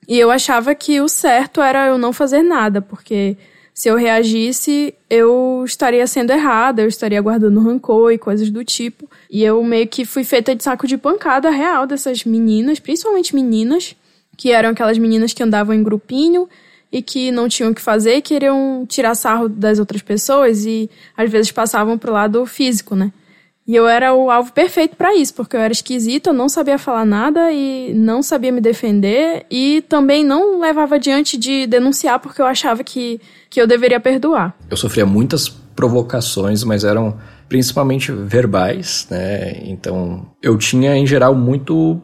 e 0.07 0.17
eu 0.19 0.31
achava 0.31 0.73
que 0.73 1.01
o 1.01 1.09
certo 1.09 1.61
era 1.61 1.89
eu 1.89 1.99
não 1.99 2.13
fazer 2.13 2.43
nada, 2.43 2.81
porque 2.81 3.37
se 3.73 3.89
eu 3.89 3.97
reagisse, 3.97 4.95
eu 5.11 5.65
estaria 5.67 6.07
sendo 6.07 6.31
errada, 6.31 6.83
eu 6.83 6.87
estaria 6.87 7.21
guardando 7.21 7.59
rancor 7.61 8.13
e 8.13 8.19
coisas 8.19 8.51
do 8.51 8.65
tipo. 8.65 9.11
E 9.29 9.43
eu 9.43 9.61
meio 9.65 9.89
que 9.89 10.05
fui 10.05 10.23
feita 10.23 10.55
de 10.55 10.63
saco 10.63 10.87
de 10.87 10.97
pancada 10.97 11.51
real 11.51 11.89
dessas 11.89 12.25
meninas, 12.25 12.79
principalmente 12.79 13.35
meninas, 13.35 13.97
que 14.37 14.53
eram 14.53 14.71
aquelas 14.71 14.97
meninas 14.97 15.33
que 15.33 15.43
andavam 15.43 15.75
em 15.75 15.83
grupinho 15.83 16.49
e 16.93 17.03
que 17.03 17.33
não 17.33 17.49
tinham 17.49 17.73
o 17.73 17.75
que 17.75 17.81
fazer, 17.81 18.21
queriam 18.21 18.87
tirar 18.89 19.17
sarro 19.17 19.49
das 19.49 19.81
outras 19.81 20.03
pessoas 20.03 20.65
e 20.65 20.89
às 21.17 21.29
vezes 21.29 21.51
passavam 21.51 21.99
pro 21.99 22.13
lado 22.13 22.47
físico, 22.47 22.95
né? 22.95 23.11
E 23.67 23.75
eu 23.75 23.89
era 23.89 24.13
o 24.15 24.31
alvo 24.31 24.53
perfeito 24.53 24.95
para 24.95 25.15
isso, 25.17 25.35
porque 25.35 25.57
eu 25.57 25.61
era 25.61 25.73
esquisita, 25.73 26.33
não 26.33 26.51
sabia 26.51 26.79
falar 26.79 27.07
nada 27.07 27.51
e 27.51 27.95
não 27.95 28.23
sabia 28.23 28.53
me 28.53 28.61
defender 28.61 29.47
e 29.51 29.83
também 29.89 30.23
não 30.23 30.61
levava 30.61 30.97
adiante 30.97 31.39
de 31.39 31.67
denunciar 31.67 32.19
porque 32.19 32.43
eu 32.43 32.47
achava 32.47 32.85
que, 32.85 33.19
que 33.49 33.61
eu 33.61 33.67
deveria 33.67 33.99
perdoar. 33.99 34.55
Eu 34.71 34.77
sofria 34.77 35.07
muitas 35.07 35.49
provocações, 35.49 36.63
mas 36.63 36.85
eram 36.85 37.17
principalmente 37.49 38.13
verbais, 38.13 39.07
né? 39.11 39.63
Então 39.65 40.27
eu 40.43 40.57
tinha 40.57 40.97
em 40.97 41.07
geral 41.07 41.35
muito 41.35 42.01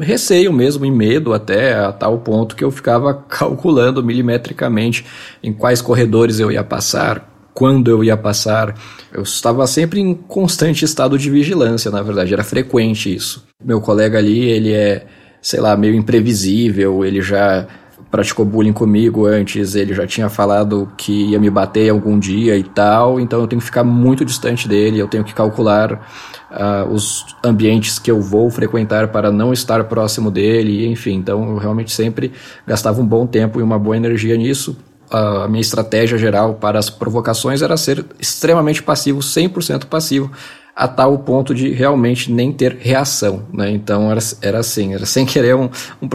receio 0.00 0.52
mesmo 0.52 0.84
e 0.84 0.90
medo 0.90 1.32
até 1.32 1.74
a 1.74 1.92
tal 1.92 2.18
ponto 2.18 2.54
que 2.56 2.64
eu 2.64 2.70
ficava 2.70 3.14
calculando 3.28 4.02
milimetricamente 4.02 5.04
em 5.42 5.52
quais 5.52 5.80
corredores 5.80 6.40
eu 6.40 6.50
ia 6.50 6.64
passar, 6.64 7.29
quando 7.54 7.90
eu 7.90 8.02
ia 8.02 8.16
passar. 8.16 8.74
Eu 9.12 9.22
estava 9.22 9.66
sempre 9.66 10.00
em 10.00 10.14
constante 10.14 10.84
estado 10.84 11.18
de 11.18 11.30
vigilância, 11.30 11.90
na 11.90 12.02
verdade, 12.02 12.32
era 12.32 12.44
frequente 12.44 13.14
isso. 13.14 13.44
Meu 13.62 13.80
colega 13.80 14.18
ali, 14.18 14.40
ele 14.40 14.72
é, 14.72 15.06
sei 15.42 15.60
lá, 15.60 15.76
meio 15.76 15.94
imprevisível, 15.94 17.04
ele 17.04 17.20
já 17.20 17.66
praticou 18.10 18.44
bullying 18.44 18.72
comigo 18.72 19.24
antes, 19.24 19.74
ele 19.74 19.94
já 19.94 20.06
tinha 20.06 20.28
falado 20.28 20.90
que 20.96 21.30
ia 21.30 21.38
me 21.38 21.48
bater 21.48 21.90
algum 21.90 22.18
dia 22.18 22.56
e 22.56 22.64
tal, 22.64 23.20
então 23.20 23.40
eu 23.40 23.46
tenho 23.46 23.60
que 23.60 23.66
ficar 23.66 23.84
muito 23.84 24.24
distante 24.24 24.66
dele, 24.66 24.98
eu 24.98 25.06
tenho 25.06 25.22
que 25.22 25.32
calcular 25.32 25.92
uh, 26.50 26.92
os 26.92 27.24
ambientes 27.44 27.98
que 28.00 28.10
eu 28.10 28.20
vou 28.20 28.50
frequentar 28.50 29.08
para 29.08 29.30
não 29.30 29.52
estar 29.52 29.84
próximo 29.84 30.30
dele, 30.30 30.86
enfim, 30.88 31.14
então 31.14 31.50
eu 31.50 31.56
realmente 31.56 31.92
sempre 31.92 32.32
gastava 32.66 33.00
um 33.00 33.06
bom 33.06 33.26
tempo 33.26 33.60
e 33.60 33.62
uma 33.62 33.78
boa 33.78 33.96
energia 33.96 34.36
nisso. 34.36 34.76
A 35.10 35.48
minha 35.48 35.60
estratégia 35.60 36.16
geral 36.16 36.54
para 36.54 36.78
as 36.78 36.88
provocações 36.88 37.62
era 37.62 37.76
ser 37.76 38.04
extremamente 38.18 38.82
passivo, 38.82 39.20
100% 39.20 39.86
passivo, 39.86 40.30
a 40.74 40.88
tal 40.88 41.18
ponto 41.18 41.54
de 41.54 41.68
realmente 41.70 42.32
nem 42.32 42.50
ter 42.50 42.76
reação, 42.80 43.42
né? 43.52 43.70
Então 43.70 44.10
era, 44.10 44.20
era 44.40 44.58
assim, 44.60 44.94
era 44.94 45.04
sem 45.04 45.26
querer 45.26 45.54
um, 45.54 45.68
um, 46.00 46.08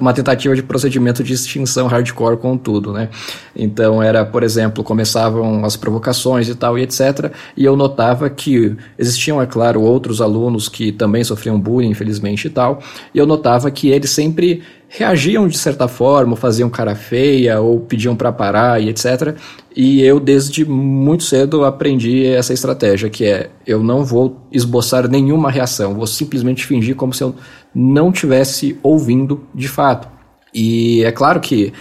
uma 0.00 0.12
tentativa 0.12 0.56
de 0.56 0.62
procedimento 0.62 1.22
de 1.22 1.32
extinção 1.32 1.86
hardcore 1.86 2.36
com 2.36 2.56
tudo, 2.56 2.92
né? 2.92 3.10
Então 3.54 4.02
era, 4.02 4.24
por 4.24 4.42
exemplo, 4.42 4.82
começavam 4.82 5.64
as 5.64 5.76
provocações 5.76 6.48
e 6.48 6.54
tal 6.56 6.76
e 6.76 6.82
etc. 6.82 7.32
E 7.56 7.64
eu 7.64 7.76
notava 7.76 8.28
que 8.28 8.74
existiam, 8.98 9.40
é 9.40 9.46
claro, 9.46 9.80
outros 9.80 10.20
alunos 10.20 10.68
que 10.68 10.90
também 10.90 11.22
sofriam 11.22 11.60
bullying, 11.60 11.90
infelizmente 11.90 12.46
e 12.46 12.50
tal. 12.50 12.80
E 13.14 13.18
eu 13.18 13.26
notava 13.26 13.70
que 13.70 13.88
eles 13.88 14.10
sempre 14.10 14.62
reagiam 14.94 15.48
de 15.48 15.56
certa 15.56 15.88
forma, 15.88 16.36
faziam 16.36 16.68
cara 16.68 16.94
feia 16.94 17.58
ou 17.60 17.80
pediam 17.80 18.14
para 18.14 18.30
parar 18.30 18.80
e 18.80 18.90
etc. 18.90 19.36
E 19.74 20.02
eu 20.02 20.20
desde 20.20 20.66
muito 20.66 21.24
cedo 21.24 21.64
aprendi 21.64 22.26
essa 22.26 22.52
estratégia, 22.52 23.08
que 23.08 23.24
é 23.24 23.50
eu 23.66 23.82
não 23.82 24.04
vou 24.04 24.46
esboçar 24.52 25.08
nenhuma 25.08 25.50
reação, 25.50 25.94
vou 25.94 26.06
simplesmente 26.06 26.66
fingir 26.66 26.94
como 26.94 27.14
se 27.14 27.24
eu 27.24 27.34
não 27.74 28.12
tivesse 28.12 28.78
ouvindo 28.82 29.46
de 29.54 29.66
fato. 29.66 30.08
E 30.52 31.02
é 31.04 31.10
claro 31.10 31.40
que 31.40 31.72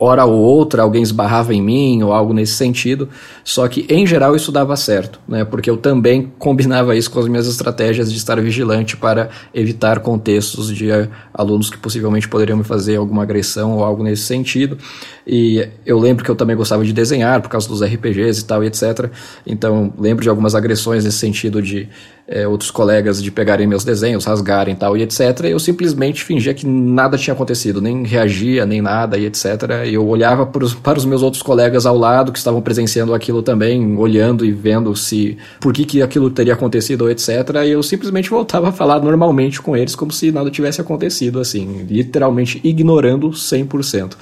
hora 0.00 0.24
ou 0.24 0.38
outra 0.38 0.82
alguém 0.82 1.02
esbarrava 1.02 1.54
em 1.54 1.60
mim 1.60 2.02
ou 2.02 2.10
algo 2.10 2.32
nesse 2.32 2.54
sentido, 2.54 3.10
só 3.44 3.68
que 3.68 3.84
em 3.86 4.06
geral 4.06 4.34
isso 4.34 4.50
dava 4.50 4.74
certo, 4.74 5.20
né? 5.28 5.44
Porque 5.44 5.68
eu 5.68 5.76
também 5.76 6.32
combinava 6.38 6.96
isso 6.96 7.10
com 7.10 7.20
as 7.20 7.28
minhas 7.28 7.46
estratégias 7.46 8.10
de 8.10 8.16
estar 8.16 8.40
vigilante 8.40 8.96
para 8.96 9.28
evitar 9.52 10.00
contextos 10.00 10.74
de 10.74 10.90
eh, 10.90 11.06
alunos 11.34 11.68
que 11.68 11.76
possivelmente 11.76 12.26
poderiam 12.26 12.56
me 12.56 12.64
fazer 12.64 12.96
alguma 12.96 13.22
agressão 13.22 13.76
ou 13.76 13.84
algo 13.84 14.02
nesse 14.02 14.22
sentido. 14.22 14.78
E 15.26 15.68
eu 15.84 15.98
lembro 15.98 16.24
que 16.24 16.30
eu 16.30 16.34
também 16.34 16.56
gostava 16.56 16.82
de 16.82 16.92
desenhar 16.94 17.42
por 17.42 17.50
causa 17.50 17.68
dos 17.68 17.82
RPGs 17.82 18.40
e 18.40 18.44
tal 18.44 18.64
e 18.64 18.68
etc. 18.68 19.10
Então 19.46 19.92
lembro 19.98 20.22
de 20.22 20.30
algumas 20.30 20.54
agressões 20.54 21.04
nesse 21.04 21.18
sentido 21.18 21.60
de 21.60 21.88
é, 22.30 22.46
outros 22.46 22.70
colegas 22.70 23.20
de 23.20 23.28
pegarem 23.28 23.66
meus 23.66 23.82
desenhos, 23.82 24.24
rasgarem 24.24 24.76
tal 24.76 24.96
e 24.96 25.02
etc. 25.02 25.46
Eu 25.46 25.58
simplesmente 25.58 26.22
fingia 26.22 26.54
que 26.54 26.64
nada 26.64 27.18
tinha 27.18 27.34
acontecido, 27.34 27.82
nem 27.82 28.04
reagia, 28.04 28.64
nem 28.64 28.80
nada 28.80 29.18
e 29.18 29.26
etc. 29.26 29.44
Eu 29.90 30.06
olhava 30.06 30.46
para 30.46 30.64
os, 30.64 30.72
para 30.72 30.96
os 30.96 31.04
meus 31.04 31.22
outros 31.22 31.42
colegas 31.42 31.86
ao 31.86 31.98
lado 31.98 32.30
que 32.30 32.38
estavam 32.38 32.62
presenciando 32.62 33.12
aquilo 33.12 33.42
também, 33.42 33.96
olhando 33.96 34.44
e 34.44 34.52
vendo 34.52 34.94
se 34.94 35.36
por 35.58 35.72
que, 35.72 35.84
que 35.84 36.02
aquilo 36.02 36.30
teria 36.30 36.54
acontecido 36.54 37.02
ou 37.02 37.10
etc. 37.10 37.28
E 37.66 37.70
eu 37.70 37.82
simplesmente 37.82 38.30
voltava 38.30 38.68
a 38.68 38.72
falar 38.72 39.02
normalmente 39.02 39.60
com 39.60 39.76
eles 39.76 39.96
como 39.96 40.12
se 40.12 40.30
nada 40.30 40.52
tivesse 40.52 40.80
acontecido, 40.80 41.40
assim, 41.40 41.84
literalmente 41.90 42.60
ignorando 42.62 43.30
100%. 43.30 44.12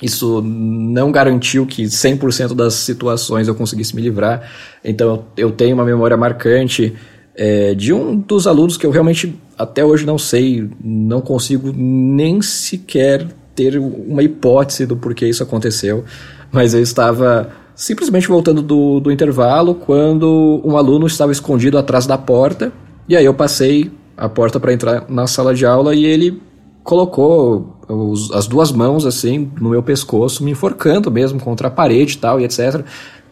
Isso 0.00 0.40
não 0.40 1.10
garantiu 1.10 1.66
que 1.66 1.82
100% 1.84 2.54
das 2.54 2.74
situações 2.74 3.48
eu 3.48 3.56
conseguisse 3.56 3.96
me 3.96 4.02
livrar. 4.02 4.48
Então 4.84 5.24
eu 5.36 5.50
tenho 5.50 5.74
uma 5.74 5.84
memória 5.84 6.16
marcante 6.16 6.94
é, 7.36 7.74
de 7.74 7.92
um 7.92 8.16
dos 8.16 8.46
alunos 8.46 8.76
que 8.76 8.86
eu 8.86 8.90
realmente 8.90 9.38
até 9.58 9.84
hoje 9.84 10.06
não 10.06 10.18
sei, 10.18 10.68
não 10.82 11.20
consigo 11.20 11.72
nem 11.74 12.40
sequer 12.40 13.26
ter 13.54 13.78
uma 13.78 14.22
hipótese 14.22 14.86
do 14.86 14.96
porquê 14.96 15.26
isso 15.28 15.42
aconteceu, 15.42 16.04
mas 16.50 16.74
eu 16.74 16.82
estava 16.82 17.50
simplesmente 17.74 18.26
voltando 18.28 18.62
do, 18.62 19.00
do 19.00 19.12
intervalo 19.12 19.74
quando 19.74 20.60
um 20.64 20.76
aluno 20.76 21.06
estava 21.06 21.30
escondido 21.30 21.78
atrás 21.78 22.06
da 22.06 22.16
porta, 22.16 22.72
e 23.08 23.14
aí 23.14 23.24
eu 23.24 23.34
passei 23.34 23.90
a 24.16 24.28
porta 24.28 24.58
para 24.58 24.72
entrar 24.72 25.04
na 25.08 25.26
sala 25.26 25.54
de 25.54 25.66
aula 25.66 25.94
e 25.94 26.04
ele 26.04 26.40
colocou 26.82 27.76
os, 27.88 28.32
as 28.32 28.46
duas 28.46 28.72
mãos 28.72 29.04
assim 29.04 29.50
no 29.60 29.70
meu 29.70 29.82
pescoço, 29.82 30.42
me 30.42 30.52
enforcando 30.52 31.10
mesmo 31.10 31.38
contra 31.40 31.68
a 31.68 31.70
parede 31.70 32.14
e 32.14 32.18
tal, 32.18 32.40
e 32.40 32.44
etc. 32.44 32.82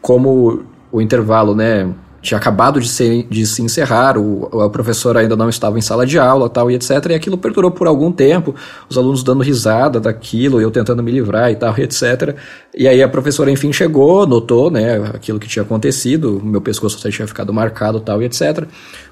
Como 0.00 0.64
o 0.92 1.00
intervalo, 1.00 1.54
né, 1.54 1.90
tinha 2.24 2.38
acabado 2.38 2.80
de, 2.80 2.88
ser, 2.88 3.26
de 3.28 3.46
se 3.46 3.62
encerrar, 3.62 4.16
o, 4.16 4.62
a 4.62 4.70
professora 4.70 5.20
ainda 5.20 5.36
não 5.36 5.48
estava 5.48 5.78
em 5.78 5.82
sala 5.82 6.06
de 6.06 6.18
aula, 6.18 6.48
tal 6.48 6.70
e 6.70 6.74
etc. 6.74 6.90
E 7.10 7.14
aquilo 7.14 7.36
perdurou 7.36 7.70
por 7.70 7.86
algum 7.86 8.10
tempo, 8.10 8.54
os 8.88 8.96
alunos 8.96 9.22
dando 9.22 9.42
risada 9.42 10.00
daquilo, 10.00 10.60
eu 10.60 10.70
tentando 10.70 11.02
me 11.02 11.12
livrar 11.12 11.52
e 11.52 11.56
tal 11.56 11.78
e 11.78 11.82
etc. 11.82 12.34
E 12.74 12.88
aí 12.88 13.02
a 13.02 13.08
professora 13.08 13.50
enfim 13.50 13.72
chegou, 13.72 14.26
notou, 14.26 14.70
né, 14.70 14.96
aquilo 15.14 15.38
que 15.38 15.46
tinha 15.46 15.62
acontecido, 15.62 16.40
meu 16.42 16.62
pescoço 16.62 16.98
tinha 17.10 17.28
ficado 17.28 17.52
marcado, 17.52 18.00
tal 18.00 18.22
e 18.22 18.24
etc. 18.24 18.66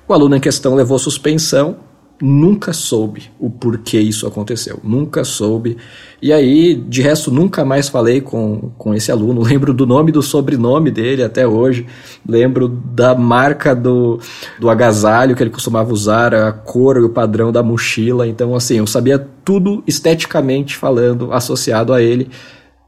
O 0.08 0.14
aluno 0.14 0.34
em 0.34 0.40
questão 0.40 0.74
levou 0.74 0.98
suspensão 0.98 1.91
nunca 2.22 2.72
soube 2.72 3.32
o 3.36 3.50
porquê 3.50 3.98
isso 3.98 4.28
aconteceu, 4.28 4.78
nunca 4.84 5.24
soube. 5.24 5.76
E 6.22 6.32
aí, 6.32 6.76
de 6.76 7.02
resto, 7.02 7.32
nunca 7.32 7.64
mais 7.64 7.88
falei 7.88 8.20
com, 8.20 8.70
com 8.78 8.94
esse 8.94 9.10
aluno. 9.10 9.42
Lembro 9.44 9.74
do 9.74 9.84
nome 9.84 10.12
do 10.12 10.22
sobrenome 10.22 10.92
dele 10.92 11.24
até 11.24 11.46
hoje, 11.46 11.84
lembro 12.26 12.68
da 12.68 13.12
marca 13.12 13.74
do, 13.74 14.20
do 14.60 14.70
agasalho 14.70 15.34
que 15.34 15.42
ele 15.42 15.50
costumava 15.50 15.92
usar, 15.92 16.32
a 16.32 16.52
cor 16.52 16.96
e 16.96 17.00
o 17.00 17.10
padrão 17.10 17.50
da 17.50 17.62
mochila. 17.62 18.28
Então, 18.28 18.54
assim, 18.54 18.76
eu 18.76 18.86
sabia 18.86 19.18
tudo 19.18 19.82
esteticamente 19.84 20.76
falando, 20.76 21.32
associado 21.32 21.92
a 21.92 22.00
ele 22.00 22.30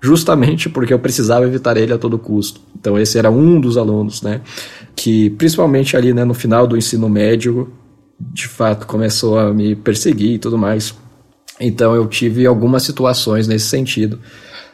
justamente 0.01 0.68
porque 0.68 0.92
eu 0.92 0.99
precisava 0.99 1.47
evitar 1.47 1.79
ele 1.79 1.92
a 1.92 1.99
todo 1.99 2.18
custo. 2.18 2.61
Então 2.79 2.99
esse 2.99 3.18
era 3.18 3.31
um 3.31 3.59
dos 3.59 3.79
alunos, 3.79 4.20
né, 4.20 4.42
que 4.94 5.31
principalmente 5.31 5.97
ali, 5.97 6.12
né, 6.12 6.25
no 6.25 6.35
final 6.35 6.66
do 6.66 6.77
ensino 6.77 7.09
médio, 7.09 7.73
de 8.33 8.49
fato 8.49 8.87
começou 8.87 9.39
a 9.39 9.53
me 9.53 9.75
perseguir 9.75 10.35
e 10.35 10.39
tudo 10.39 10.59
mais. 10.59 10.95
Então 11.61 11.95
eu 11.95 12.07
tive 12.07 12.47
algumas 12.47 12.83
situações 12.83 13.47
nesse 13.47 13.67
sentido, 13.67 14.19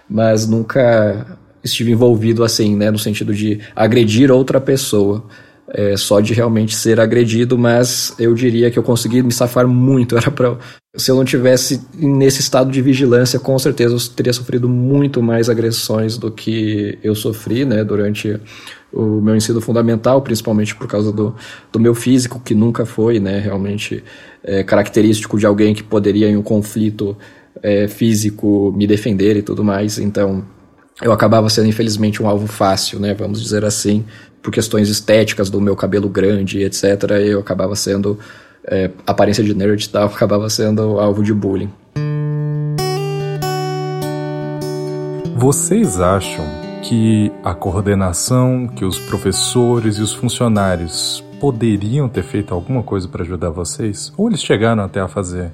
mas 0.09 0.47
nunca 0.47 1.39
estive 1.63 1.93
envolvido 1.93 2.43
assim, 2.43 2.75
né, 2.75 2.91
no 2.91 2.99
sentido 2.99 3.35
de 3.35 3.61
agredir 3.77 4.31
outra 4.31 4.61
pessoa. 4.61 5.25
É, 5.73 5.97
só 5.97 6.19
de 6.19 6.35
realmente 6.35 6.75
ser 6.75 6.99
agredido, 6.99 7.57
mas 7.57 8.13
eu 8.19 8.35
diria 8.35 8.73
que 8.73 8.79
eu 8.79 8.83
consegui 8.83 9.23
me 9.23 9.31
safar 9.31 9.69
muito. 9.69 10.17
Era 10.19 10.29
pra, 10.29 10.59
se 10.97 11.13
eu 11.13 11.15
não 11.15 11.25
tivesse 11.25 11.81
nesse 11.97 12.41
estado 12.41 12.73
de 12.73 12.83
vigilância, 12.83 13.39
com 13.39 13.57
certeza 13.57 13.95
eu 13.95 14.01
teria 14.17 14.33
sofrido 14.33 14.69
muito 14.69 15.23
mais 15.23 15.49
agressões 15.49 16.19
do 16.19 16.29
que 16.29 16.99
eu 17.05 17.15
sofri, 17.15 17.65
né, 17.65 17.85
durante 17.85 18.37
o 18.92 19.20
meu 19.20 19.37
ensino 19.37 19.61
fundamental, 19.61 20.20
principalmente 20.22 20.74
por 20.74 20.87
causa 20.87 21.12
do, 21.12 21.35
do 21.72 21.79
meu 21.79 21.94
físico, 21.94 22.40
que 22.40 22.55
nunca 22.55 22.85
foi, 22.85 23.20
né, 23.20 23.38
realmente 23.38 24.03
é, 24.42 24.62
característico 24.62 25.38
de 25.38 25.46
alguém 25.46 25.74
que 25.74 25.83
poderia, 25.83 26.29
em 26.29 26.37
um 26.37 26.42
conflito 26.42 27.16
é, 27.62 27.87
físico, 27.88 28.72
me 28.76 28.87
defender 28.87 29.37
e 29.37 29.42
tudo 29.42 29.62
mais. 29.62 29.98
Então, 29.98 30.44
eu 31.00 31.12
acabava 31.12 31.48
sendo, 31.48 31.68
infelizmente, 31.68 32.22
um 32.22 32.29
alvo 32.29 32.46
fácil, 32.46 32.98
né, 32.98 33.14
vamos 33.14 33.42
dizer 33.42 33.64
assim, 33.64 34.05
por 34.42 34.50
questões 34.50 34.88
estéticas 34.88 35.50
do 35.50 35.61
meu 35.61 35.76
cabelo 35.76 36.09
grande, 36.09 36.62
etc. 36.62 36.85
Eu 37.24 37.40
acabava 37.40 37.76
sendo 37.76 38.18
é, 38.64 38.90
aparência 39.07 39.44
de 39.44 39.55
nerd 39.55 39.85
e 39.85 39.88
tal, 39.88 40.07
acabava 40.09 40.48
sendo 40.50 40.98
alvo 40.98 41.22
de 41.22 41.33
bullying. 41.33 41.70
Vocês 45.37 45.98
acham 46.00 46.69
que 46.83 47.31
a 47.45 47.55
coordenação, 47.55 48.66
que 48.66 48.85
os 48.85 48.99
professores 48.99 49.99
e 49.99 50.03
os 50.03 50.12
funcionários 50.12 51.23
poderiam 51.38 52.09
ter 52.09 52.23
feito 52.23 52.55
alguma 52.55 52.83
coisa 52.83 53.09
para 53.09 53.23
ajudar 53.23 53.51
vocês? 53.51 54.12
Ou 54.16 54.29
eles 54.29 54.43
chegaram 54.43 54.83
até 54.83 55.01
a 55.01 55.09
fazer? 55.09 55.53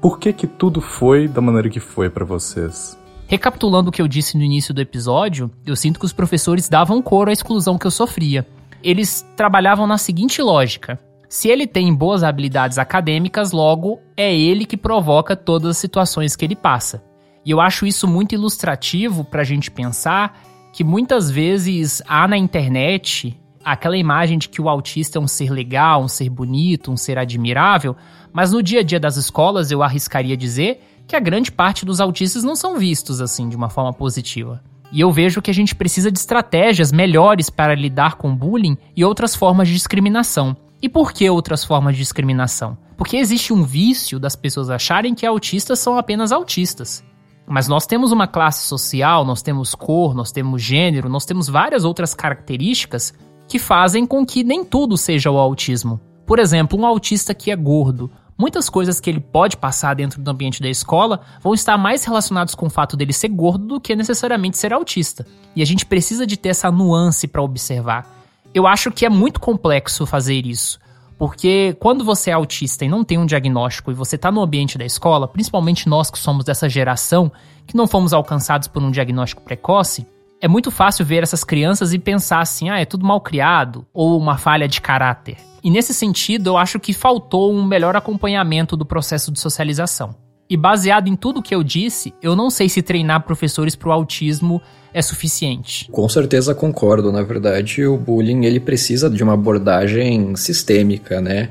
Por 0.00 0.18
que 0.18 0.32
que 0.32 0.46
tudo 0.46 0.80
foi 0.80 1.28
da 1.28 1.40
maneira 1.40 1.70
que 1.70 1.80
foi 1.80 2.10
para 2.10 2.24
vocês? 2.24 2.98
Recapitulando 3.26 3.88
o 3.88 3.92
que 3.92 4.02
eu 4.02 4.08
disse 4.08 4.36
no 4.36 4.42
início 4.42 4.74
do 4.74 4.80
episódio, 4.80 5.50
eu 5.64 5.74
sinto 5.74 5.98
que 5.98 6.04
os 6.04 6.12
professores 6.12 6.68
davam 6.68 7.00
coro 7.00 7.30
à 7.30 7.32
exclusão 7.32 7.78
que 7.78 7.86
eu 7.86 7.90
sofria. 7.90 8.46
Eles 8.82 9.26
trabalhavam 9.36 9.86
na 9.86 9.96
seguinte 9.96 10.42
lógica: 10.42 11.00
se 11.28 11.48
ele 11.48 11.66
tem 11.66 11.94
boas 11.94 12.22
habilidades 12.22 12.78
acadêmicas, 12.78 13.50
logo 13.52 13.98
é 14.16 14.36
ele 14.36 14.66
que 14.66 14.76
provoca 14.76 15.34
todas 15.34 15.70
as 15.70 15.78
situações 15.78 16.36
que 16.36 16.44
ele 16.44 16.56
passa. 16.56 17.02
E 17.44 17.50
eu 17.50 17.60
acho 17.60 17.86
isso 17.86 18.06
muito 18.06 18.34
ilustrativo 18.34 19.24
para 19.24 19.42
a 19.42 19.44
gente 19.44 19.70
pensar 19.70 20.38
que 20.74 20.82
muitas 20.82 21.30
vezes 21.30 22.02
há 22.04 22.26
na 22.26 22.36
internet 22.36 23.40
aquela 23.64 23.96
imagem 23.96 24.36
de 24.36 24.48
que 24.48 24.60
o 24.60 24.68
autista 24.68 25.18
é 25.18 25.20
um 25.20 25.28
ser 25.28 25.48
legal, 25.48 26.02
um 26.02 26.08
ser 26.08 26.28
bonito, 26.28 26.90
um 26.90 26.96
ser 26.96 27.16
admirável, 27.16 27.96
mas 28.32 28.50
no 28.50 28.60
dia 28.60 28.80
a 28.80 28.82
dia 28.82 28.98
das 28.98 29.16
escolas 29.16 29.70
eu 29.70 29.84
arriscaria 29.84 30.36
dizer 30.36 30.82
que 31.06 31.14
a 31.14 31.20
grande 31.20 31.52
parte 31.52 31.86
dos 31.86 32.00
autistas 32.00 32.42
não 32.42 32.56
são 32.56 32.76
vistos 32.76 33.20
assim 33.20 33.48
de 33.48 33.54
uma 33.54 33.70
forma 33.70 33.92
positiva. 33.92 34.60
E 34.90 35.00
eu 35.00 35.12
vejo 35.12 35.40
que 35.40 35.50
a 35.50 35.54
gente 35.54 35.76
precisa 35.76 36.10
de 36.10 36.18
estratégias 36.18 36.90
melhores 36.90 37.48
para 37.48 37.76
lidar 37.76 38.16
com 38.16 38.34
bullying 38.34 38.76
e 38.96 39.04
outras 39.04 39.32
formas 39.36 39.68
de 39.68 39.74
discriminação. 39.74 40.56
E 40.82 40.88
por 40.88 41.12
que 41.12 41.30
outras 41.30 41.64
formas 41.64 41.94
de 41.94 42.02
discriminação? 42.02 42.76
Porque 42.96 43.16
existe 43.16 43.52
um 43.52 43.62
vício 43.62 44.18
das 44.18 44.34
pessoas 44.34 44.68
acharem 44.70 45.14
que 45.14 45.24
autistas 45.24 45.78
são 45.78 45.96
apenas 45.96 46.32
autistas. 46.32 47.04
Mas 47.46 47.68
nós 47.68 47.86
temos 47.86 48.12
uma 48.12 48.26
classe 48.26 48.66
social, 48.66 49.24
nós 49.24 49.42
temos 49.42 49.74
cor, 49.74 50.14
nós 50.14 50.32
temos 50.32 50.62
gênero, 50.62 51.08
nós 51.08 51.24
temos 51.24 51.48
várias 51.48 51.84
outras 51.84 52.14
características 52.14 53.12
que 53.46 53.58
fazem 53.58 54.06
com 54.06 54.24
que 54.24 54.42
nem 54.42 54.64
tudo 54.64 54.96
seja 54.96 55.30
o 55.30 55.38
autismo. 55.38 56.00
Por 56.26 56.38
exemplo, 56.38 56.78
um 56.78 56.86
autista 56.86 57.34
que 57.34 57.50
é 57.50 57.56
gordo. 57.56 58.10
Muitas 58.36 58.68
coisas 58.68 58.98
que 58.98 59.10
ele 59.10 59.20
pode 59.20 59.56
passar 59.56 59.94
dentro 59.94 60.20
do 60.20 60.30
ambiente 60.30 60.60
da 60.60 60.68
escola 60.68 61.20
vão 61.40 61.54
estar 61.54 61.76
mais 61.76 62.04
relacionados 62.04 62.54
com 62.54 62.66
o 62.66 62.70
fato 62.70 62.96
dele 62.96 63.12
ser 63.12 63.28
gordo 63.28 63.66
do 63.66 63.80
que 63.80 63.94
necessariamente 63.94 64.58
ser 64.58 64.72
autista. 64.72 65.26
E 65.54 65.62
a 65.62 65.66
gente 65.66 65.86
precisa 65.86 66.26
de 66.26 66.36
ter 66.36 66.48
essa 66.48 66.70
nuance 66.70 67.28
para 67.28 67.42
observar 67.42 68.24
eu 68.54 68.68
acho 68.68 68.92
que 68.92 69.04
é 69.04 69.08
muito 69.10 69.40
complexo 69.40 70.06
fazer 70.06 70.46
isso. 70.46 70.78
Porque 71.24 71.74
quando 71.80 72.04
você 72.04 72.28
é 72.28 72.34
autista 72.34 72.84
e 72.84 72.88
não 72.88 73.02
tem 73.02 73.16
um 73.16 73.24
diagnóstico 73.24 73.90
e 73.90 73.94
você 73.94 74.16
está 74.16 74.30
no 74.30 74.42
ambiente 74.42 74.76
da 74.76 74.84
escola, 74.84 75.26
principalmente 75.26 75.88
nós 75.88 76.10
que 76.10 76.18
somos 76.18 76.44
dessa 76.44 76.68
geração, 76.68 77.32
que 77.66 77.74
não 77.74 77.86
fomos 77.86 78.12
alcançados 78.12 78.68
por 78.68 78.82
um 78.82 78.90
diagnóstico 78.90 79.40
precoce, 79.40 80.06
é 80.38 80.46
muito 80.46 80.70
fácil 80.70 81.02
ver 81.06 81.22
essas 81.22 81.42
crianças 81.42 81.94
e 81.94 81.98
pensar 81.98 82.42
assim, 82.42 82.68
ah, 82.68 82.78
é 82.78 82.84
tudo 82.84 83.06
mal 83.06 83.22
criado, 83.22 83.86
ou 83.90 84.20
uma 84.20 84.36
falha 84.36 84.68
de 84.68 84.82
caráter. 84.82 85.38
E 85.62 85.70
nesse 85.70 85.94
sentido, 85.94 86.50
eu 86.50 86.58
acho 86.58 86.78
que 86.78 86.92
faltou 86.92 87.50
um 87.54 87.64
melhor 87.64 87.96
acompanhamento 87.96 88.76
do 88.76 88.84
processo 88.84 89.32
de 89.32 89.40
socialização. 89.40 90.14
E 90.54 90.56
baseado 90.56 91.08
em 91.08 91.16
tudo 91.16 91.42
que 91.42 91.52
eu 91.52 91.64
disse, 91.64 92.14
eu 92.22 92.36
não 92.36 92.48
sei 92.48 92.68
se 92.68 92.80
treinar 92.80 93.24
professores 93.24 93.74
para 93.74 93.88
o 93.88 93.92
autismo 93.92 94.62
é 94.92 95.02
suficiente. 95.02 95.90
Com 95.90 96.08
certeza 96.08 96.54
concordo. 96.54 97.10
Na 97.10 97.24
verdade, 97.24 97.84
o 97.84 97.96
bullying 97.96 98.44
ele 98.44 98.60
precisa 98.60 99.10
de 99.10 99.20
uma 99.24 99.32
abordagem 99.32 100.36
sistêmica, 100.36 101.20
né? 101.20 101.48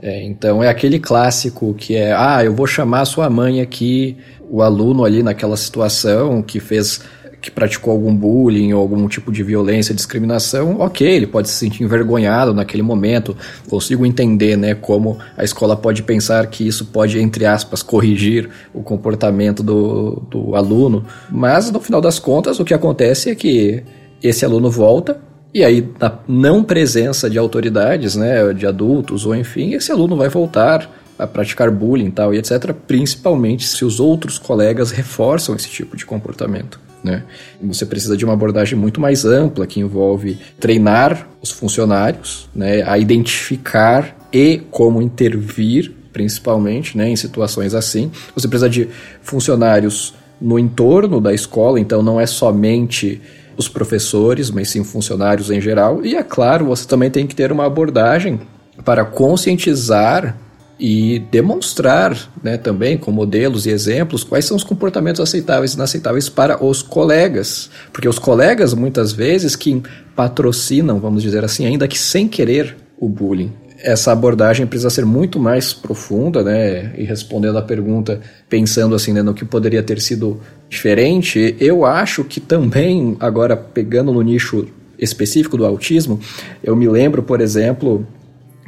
É, 0.00 0.22
então 0.22 0.64
é 0.64 0.70
aquele 0.70 0.98
clássico 0.98 1.74
que 1.74 1.96
é, 1.96 2.14
ah, 2.14 2.42
eu 2.42 2.54
vou 2.54 2.66
chamar 2.66 3.04
sua 3.04 3.28
mãe 3.28 3.60
aqui, 3.60 4.16
o 4.48 4.62
aluno 4.62 5.04
ali 5.04 5.22
naquela 5.22 5.58
situação 5.58 6.40
que 6.40 6.58
fez 6.58 7.02
que 7.46 7.50
praticou 7.50 7.92
algum 7.92 8.12
bullying 8.12 8.72
ou 8.72 8.80
algum 8.80 9.06
tipo 9.06 9.30
de 9.30 9.40
violência, 9.44 9.94
discriminação, 9.94 10.80
ok, 10.80 11.06
ele 11.06 11.28
pode 11.28 11.48
se 11.48 11.54
sentir 11.54 11.84
envergonhado 11.84 12.52
naquele 12.52 12.82
momento. 12.82 13.36
Consigo 13.70 14.04
entender, 14.04 14.56
né, 14.56 14.74
como 14.74 15.16
a 15.36 15.44
escola 15.44 15.76
pode 15.76 16.02
pensar 16.02 16.44
que 16.48 16.66
isso 16.66 16.86
pode, 16.86 17.20
entre 17.20 17.46
aspas, 17.46 17.84
corrigir 17.84 18.50
o 18.74 18.82
comportamento 18.82 19.62
do, 19.62 20.22
do 20.28 20.56
aluno. 20.56 21.04
Mas 21.30 21.70
no 21.70 21.78
final 21.78 22.00
das 22.00 22.18
contas, 22.18 22.58
o 22.58 22.64
que 22.64 22.74
acontece 22.74 23.30
é 23.30 23.34
que 23.36 23.84
esse 24.20 24.44
aluno 24.44 24.68
volta 24.68 25.20
e 25.54 25.64
aí, 25.64 25.88
na 26.00 26.18
não 26.26 26.64
presença 26.64 27.30
de 27.30 27.38
autoridades, 27.38 28.16
né, 28.16 28.52
de 28.52 28.66
adultos 28.66 29.24
ou 29.24 29.36
enfim, 29.36 29.72
esse 29.74 29.92
aluno 29.92 30.16
vai 30.16 30.28
voltar 30.28 30.90
a 31.16 31.26
praticar 31.28 31.70
bullying 31.70 32.10
tal 32.10 32.34
e 32.34 32.38
etc, 32.38 32.74
principalmente 32.86 33.66
se 33.66 33.84
os 33.84 34.00
outros 34.00 34.36
colegas 34.36 34.90
reforçam 34.90 35.54
esse 35.54 35.68
tipo 35.68 35.96
de 35.96 36.04
comportamento. 36.04 36.85
Né? 37.06 37.22
Você 37.62 37.86
precisa 37.86 38.16
de 38.16 38.24
uma 38.24 38.34
abordagem 38.34 38.76
muito 38.76 39.00
mais 39.00 39.24
ampla 39.24 39.64
que 39.64 39.78
envolve 39.78 40.38
treinar 40.58 41.28
os 41.40 41.52
funcionários, 41.52 42.48
né, 42.52 42.82
a 42.82 42.98
identificar 42.98 44.28
e 44.32 44.60
como 44.72 45.00
intervir, 45.00 45.92
principalmente, 46.12 46.98
né, 46.98 47.08
em 47.08 47.14
situações 47.14 47.74
assim. 47.74 48.10
Você 48.34 48.48
precisa 48.48 48.68
de 48.68 48.88
funcionários 49.22 50.14
no 50.40 50.58
entorno 50.58 51.20
da 51.20 51.32
escola, 51.32 51.78
então 51.78 52.02
não 52.02 52.20
é 52.20 52.26
somente 52.26 53.22
os 53.56 53.68
professores, 53.68 54.50
mas 54.50 54.68
sim 54.68 54.82
funcionários 54.82 55.48
em 55.48 55.60
geral. 55.60 56.04
E 56.04 56.16
é 56.16 56.24
claro, 56.24 56.66
você 56.66 56.88
também 56.88 57.08
tem 57.08 57.24
que 57.24 57.36
ter 57.36 57.52
uma 57.52 57.66
abordagem 57.66 58.40
para 58.84 59.04
conscientizar 59.04 60.36
e 60.78 61.20
demonstrar 61.30 62.16
né, 62.42 62.56
também 62.58 62.98
com 62.98 63.10
modelos 63.10 63.64
e 63.66 63.70
exemplos 63.70 64.22
quais 64.22 64.44
são 64.44 64.56
os 64.56 64.64
comportamentos 64.64 65.20
aceitáveis 65.20 65.72
e 65.72 65.76
inaceitáveis 65.76 66.28
para 66.28 66.62
os 66.62 66.82
colegas. 66.82 67.70
Porque 67.92 68.08
os 68.08 68.18
colegas, 68.18 68.74
muitas 68.74 69.12
vezes, 69.12 69.56
que 69.56 69.82
patrocinam, 70.14 71.00
vamos 71.00 71.22
dizer 71.22 71.44
assim, 71.44 71.66
ainda 71.66 71.88
que 71.88 71.98
sem 71.98 72.28
querer, 72.28 72.76
o 72.98 73.08
bullying. 73.08 73.52
Essa 73.78 74.10
abordagem 74.10 74.66
precisa 74.66 74.88
ser 74.88 75.04
muito 75.04 75.38
mais 75.38 75.72
profunda, 75.74 76.42
né? 76.42 76.94
E 76.96 77.04
respondendo 77.04 77.58
à 77.58 77.62
pergunta, 77.62 78.20
pensando 78.48 78.94
assim, 78.94 79.12
né, 79.12 79.22
no 79.22 79.34
que 79.34 79.44
poderia 79.44 79.82
ter 79.82 80.00
sido 80.00 80.40
diferente, 80.68 81.54
eu 81.60 81.84
acho 81.84 82.24
que 82.24 82.40
também, 82.40 83.16
agora 83.20 83.54
pegando 83.54 84.12
no 84.12 84.22
nicho 84.22 84.66
específico 84.98 85.58
do 85.58 85.66
autismo, 85.66 86.18
eu 86.64 86.74
me 86.74 86.88
lembro, 86.88 87.22
por 87.22 87.40
exemplo, 87.40 88.06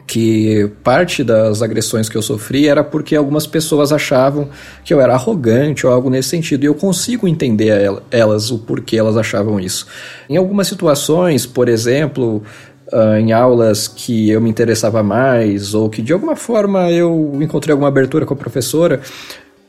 que 0.09 0.71
parte 0.83 1.23
das 1.23 1.61
agressões 1.61 2.09
que 2.09 2.17
eu 2.17 2.23
sofri 2.23 2.67
era 2.67 2.83
porque 2.83 3.15
algumas 3.15 3.47
pessoas 3.47 3.93
achavam 3.93 4.49
que 4.83 4.93
eu 4.93 5.03
era 5.03 5.13
arrogante 5.13 5.87
ou 5.87 5.93
algo 5.93 6.09
nesse 6.09 6.31
sentido. 6.31 6.65
E 6.65 6.67
eu 6.67 6.75
consigo 6.75 7.29
entender 7.29 7.93
elas 8.11 8.51
o 8.51 8.59
porquê 8.59 8.97
elas 8.97 9.19
achavam 9.19 9.61
isso. 9.61 9.87
Em 10.27 10.39
algumas 10.39 10.67
situações, 10.67 11.45
por 11.45 11.69
exemplo, 11.69 12.43
uh, 12.91 13.19
em 13.19 13.33
aulas 13.33 13.87
que 13.87 14.31
eu 14.31 14.41
me 14.41 14.49
interessava 14.49 15.03
mais 15.03 15.75
ou 15.75 15.91
que 15.91 16.01
de 16.01 16.15
alguma 16.15 16.35
forma 16.35 16.91
eu 16.91 17.39
encontrei 17.43 17.73
alguma 17.73 17.89
abertura 17.89 18.25
com 18.25 18.33
a 18.33 18.37
professora, 18.37 19.03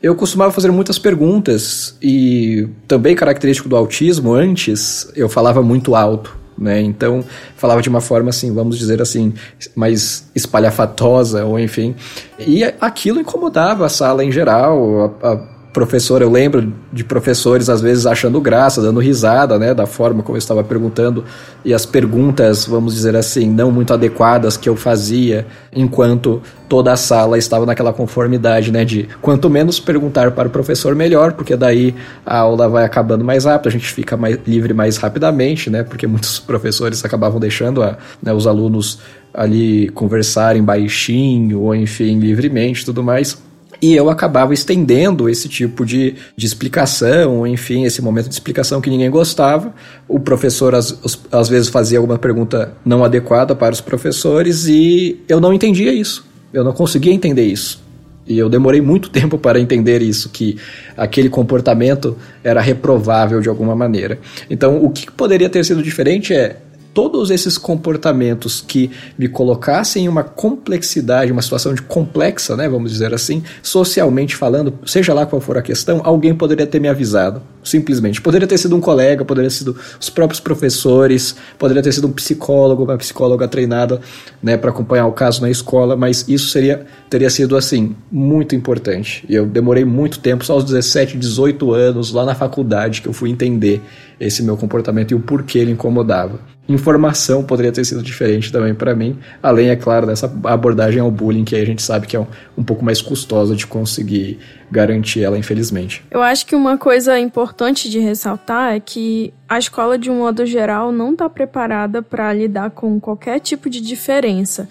eu 0.02 0.14
costumava 0.14 0.50
fazer 0.50 0.72
muitas 0.72 0.98
perguntas 0.98 1.98
e 2.00 2.66
também 2.88 3.14
característico 3.14 3.68
do 3.68 3.76
autismo, 3.76 4.32
antes 4.32 5.06
eu 5.14 5.28
falava 5.28 5.62
muito 5.62 5.94
alto. 5.94 6.40
Né? 6.60 6.80
Então, 6.82 7.24
falava 7.56 7.80
de 7.80 7.88
uma 7.88 8.02
forma 8.02 8.28
assim, 8.28 8.52
vamos 8.52 8.78
dizer 8.78 9.00
assim, 9.00 9.32
mais 9.74 10.28
espalhafatosa, 10.34 11.44
ou 11.44 11.58
enfim. 11.58 11.96
E 12.38 12.62
aquilo 12.80 13.20
incomodava 13.20 13.86
a 13.86 13.88
sala 13.88 14.22
em 14.22 14.30
geral, 14.30 15.16
a, 15.22 15.32
a 15.32 15.40
professor, 15.72 16.20
eu 16.20 16.30
lembro 16.30 16.72
de 16.92 17.04
professores 17.04 17.68
às 17.68 17.80
vezes 17.80 18.06
achando 18.06 18.40
graça, 18.40 18.82
dando 18.82 19.00
risada, 19.00 19.58
né, 19.58 19.72
da 19.72 19.86
forma 19.86 20.22
como 20.22 20.36
eu 20.36 20.38
estava 20.38 20.64
perguntando 20.64 21.24
e 21.64 21.72
as 21.72 21.86
perguntas, 21.86 22.64
vamos 22.64 22.94
dizer 22.94 23.14
assim, 23.14 23.48
não 23.48 23.70
muito 23.70 23.92
adequadas 23.92 24.56
que 24.56 24.68
eu 24.68 24.74
fazia, 24.74 25.46
enquanto 25.72 26.42
toda 26.68 26.92
a 26.92 26.96
sala 26.96 27.38
estava 27.38 27.66
naquela 27.66 27.92
conformidade, 27.92 28.72
né, 28.72 28.84
de 28.84 29.08
quanto 29.20 29.48
menos 29.48 29.78
perguntar 29.78 30.32
para 30.32 30.48
o 30.48 30.50
professor 30.50 30.94
melhor, 30.94 31.32
porque 31.32 31.56
daí 31.56 31.94
a 32.26 32.38
aula 32.38 32.68
vai 32.68 32.84
acabando 32.84 33.24
mais 33.24 33.44
rápido, 33.44 33.68
a 33.68 33.72
gente 33.72 33.92
fica 33.92 34.16
mais 34.16 34.38
livre 34.46 34.74
mais 34.74 34.96
rapidamente, 34.96 35.70
né, 35.70 35.84
porque 35.84 36.06
muitos 36.06 36.38
professores 36.40 37.04
acabavam 37.04 37.38
deixando 37.38 37.82
a, 37.82 37.96
né, 38.22 38.32
os 38.32 38.46
alunos 38.46 38.98
ali 39.32 39.88
conversarem 39.90 40.62
baixinho 40.62 41.60
ou 41.60 41.74
enfim 41.74 42.18
livremente, 42.18 42.84
tudo 42.84 43.02
mais 43.02 43.49
e 43.82 43.94
eu 43.94 44.10
acabava 44.10 44.52
estendendo 44.52 45.28
esse 45.28 45.48
tipo 45.48 45.86
de, 45.86 46.14
de 46.36 46.46
explicação, 46.46 47.46
enfim, 47.46 47.84
esse 47.84 48.02
momento 48.02 48.28
de 48.28 48.34
explicação 48.34 48.80
que 48.80 48.90
ninguém 48.90 49.10
gostava. 49.10 49.74
O 50.06 50.20
professor 50.20 50.74
às, 50.74 50.98
às 51.32 51.48
vezes 51.48 51.68
fazia 51.68 51.98
alguma 51.98 52.18
pergunta 52.18 52.74
não 52.84 53.02
adequada 53.04 53.54
para 53.54 53.72
os 53.72 53.80
professores 53.80 54.66
e 54.66 55.20
eu 55.28 55.40
não 55.40 55.52
entendia 55.52 55.92
isso. 55.92 56.26
Eu 56.52 56.62
não 56.62 56.72
conseguia 56.72 57.12
entender 57.12 57.44
isso. 57.44 57.82
E 58.26 58.38
eu 58.38 58.48
demorei 58.48 58.80
muito 58.80 59.08
tempo 59.10 59.38
para 59.38 59.58
entender 59.58 60.02
isso, 60.02 60.28
que 60.28 60.56
aquele 60.96 61.28
comportamento 61.28 62.16
era 62.44 62.60
reprovável 62.60 63.40
de 63.40 63.48
alguma 63.48 63.74
maneira. 63.74 64.18
Então, 64.48 64.84
o 64.84 64.90
que 64.90 65.10
poderia 65.10 65.48
ter 65.48 65.64
sido 65.64 65.82
diferente 65.82 66.34
é 66.34 66.56
todos 66.92 67.30
esses 67.30 67.56
comportamentos 67.56 68.64
que 68.66 68.90
me 69.18 69.28
colocassem 69.28 70.04
em 70.04 70.08
uma 70.08 70.24
complexidade, 70.24 71.32
uma 71.32 71.42
situação 71.42 71.74
de 71.74 71.82
complexa, 71.82 72.56
né, 72.56 72.68
vamos 72.68 72.92
dizer 72.92 73.14
assim, 73.14 73.42
socialmente 73.62 74.36
falando, 74.36 74.74
seja 74.84 75.14
lá 75.14 75.26
qual 75.26 75.40
for 75.40 75.56
a 75.56 75.62
questão, 75.62 76.00
alguém 76.04 76.34
poderia 76.34 76.66
ter 76.66 76.80
me 76.80 76.88
avisado, 76.88 77.42
simplesmente. 77.62 78.20
Poderia 78.20 78.46
ter 78.46 78.58
sido 78.58 78.76
um 78.76 78.80
colega, 78.80 79.24
poderia 79.24 79.48
ter 79.48 79.56
sido 79.56 79.76
os 80.00 80.10
próprios 80.10 80.40
professores, 80.40 81.34
poderia 81.58 81.82
ter 81.82 81.92
sido 81.92 82.06
um 82.06 82.12
psicólogo, 82.12 82.84
uma 82.84 82.96
psicóloga 82.96 83.46
treinada, 83.46 84.00
né, 84.42 84.56
para 84.56 84.70
acompanhar 84.70 85.06
o 85.06 85.12
caso 85.12 85.40
na 85.42 85.50
escola, 85.50 85.96
mas 85.96 86.24
isso 86.28 86.48
seria 86.48 86.86
teria 87.08 87.28
sido 87.28 87.56
assim 87.56 87.96
muito 88.10 88.54
importante. 88.54 89.24
E 89.28 89.34
eu 89.34 89.44
demorei 89.44 89.84
muito 89.84 90.20
tempo, 90.20 90.44
só 90.44 90.52
aos 90.54 90.64
17, 90.64 91.18
18 91.18 91.72
anos, 91.72 92.12
lá 92.12 92.24
na 92.24 92.36
faculdade 92.36 93.02
que 93.02 93.08
eu 93.08 93.12
fui 93.12 93.30
entender 93.30 93.82
esse 94.20 94.42
meu 94.42 94.56
comportamento 94.56 95.10
e 95.10 95.14
o 95.14 95.20
porquê 95.20 95.58
ele 95.58 95.72
incomodava. 95.72 96.38
Informação 96.70 97.42
poderia 97.42 97.72
ter 97.72 97.84
sido 97.84 98.00
diferente 98.00 98.52
também 98.52 98.72
para 98.72 98.94
mim, 98.94 99.18
além, 99.42 99.70
é 99.70 99.76
claro, 99.76 100.06
dessa 100.06 100.32
abordagem 100.44 101.00
ao 101.00 101.10
bullying, 101.10 101.42
que 101.42 101.56
a 101.56 101.64
gente 101.64 101.82
sabe 101.82 102.06
que 102.06 102.14
é 102.14 102.20
um, 102.20 102.26
um 102.56 102.62
pouco 102.62 102.84
mais 102.84 103.02
custosa 103.02 103.56
de 103.56 103.66
conseguir 103.66 104.38
garantir 104.70 105.24
ela, 105.24 105.36
infelizmente. 105.36 106.04
Eu 106.12 106.22
acho 106.22 106.46
que 106.46 106.54
uma 106.54 106.78
coisa 106.78 107.18
importante 107.18 107.90
de 107.90 107.98
ressaltar 107.98 108.72
é 108.72 108.78
que 108.78 109.34
a 109.48 109.58
escola, 109.58 109.98
de 109.98 110.08
um 110.08 110.18
modo 110.18 110.46
geral, 110.46 110.92
não 110.92 111.10
está 111.10 111.28
preparada 111.28 112.02
para 112.02 112.32
lidar 112.32 112.70
com 112.70 113.00
qualquer 113.00 113.40
tipo 113.40 113.68
de 113.68 113.80
diferença. 113.80 114.68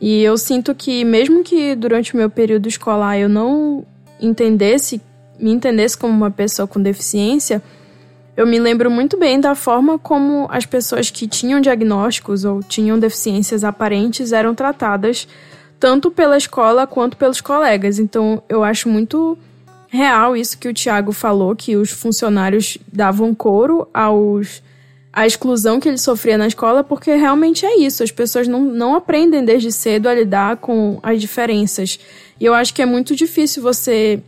E 0.00 0.22
eu 0.22 0.38
sinto 0.38 0.72
que, 0.76 1.04
mesmo 1.04 1.42
que 1.42 1.74
durante 1.74 2.14
o 2.14 2.16
meu 2.16 2.30
período 2.30 2.68
escolar 2.68 3.18
eu 3.18 3.28
não 3.28 3.84
entendesse, 4.20 5.00
me 5.40 5.50
entendesse 5.50 5.98
como 5.98 6.14
uma 6.14 6.30
pessoa 6.30 6.68
com 6.68 6.80
deficiência, 6.80 7.60
eu 8.36 8.46
me 8.46 8.58
lembro 8.58 8.90
muito 8.90 9.18
bem 9.18 9.38
da 9.40 9.54
forma 9.54 9.98
como 9.98 10.46
as 10.50 10.64
pessoas 10.64 11.10
que 11.10 11.26
tinham 11.26 11.60
diagnósticos 11.60 12.44
ou 12.44 12.62
tinham 12.62 12.98
deficiências 12.98 13.62
aparentes 13.62 14.32
eram 14.32 14.54
tratadas, 14.54 15.28
tanto 15.78 16.10
pela 16.10 16.36
escola 16.36 16.86
quanto 16.86 17.16
pelos 17.16 17.40
colegas. 17.40 17.98
Então, 17.98 18.42
eu 18.48 18.64
acho 18.64 18.88
muito 18.88 19.36
real 19.88 20.34
isso 20.34 20.56
que 20.56 20.68
o 20.68 20.72
Tiago 20.72 21.12
falou, 21.12 21.54
que 21.54 21.76
os 21.76 21.90
funcionários 21.90 22.78
davam 22.90 23.34
coro 23.34 23.86
aos 23.92 24.62
exclusão 25.26 25.78
que 25.78 25.90
ele 25.90 25.98
sofria 25.98 26.38
na 26.38 26.46
escola, 26.46 26.82
porque 26.82 27.14
realmente 27.14 27.66
é 27.66 27.78
isso, 27.78 28.02
as 28.02 28.10
pessoas 28.10 28.48
não, 28.48 28.62
não 28.62 28.94
aprendem 28.94 29.44
desde 29.44 29.70
cedo 29.70 30.08
a 30.08 30.14
lidar 30.14 30.56
com 30.56 30.98
as 31.02 31.20
diferenças. 31.20 32.00
E 32.40 32.46
eu 32.46 32.54
acho 32.54 32.72
que 32.72 32.80
é 32.80 32.86
muito 32.86 33.14
difícil 33.14 33.62
você 33.62 34.22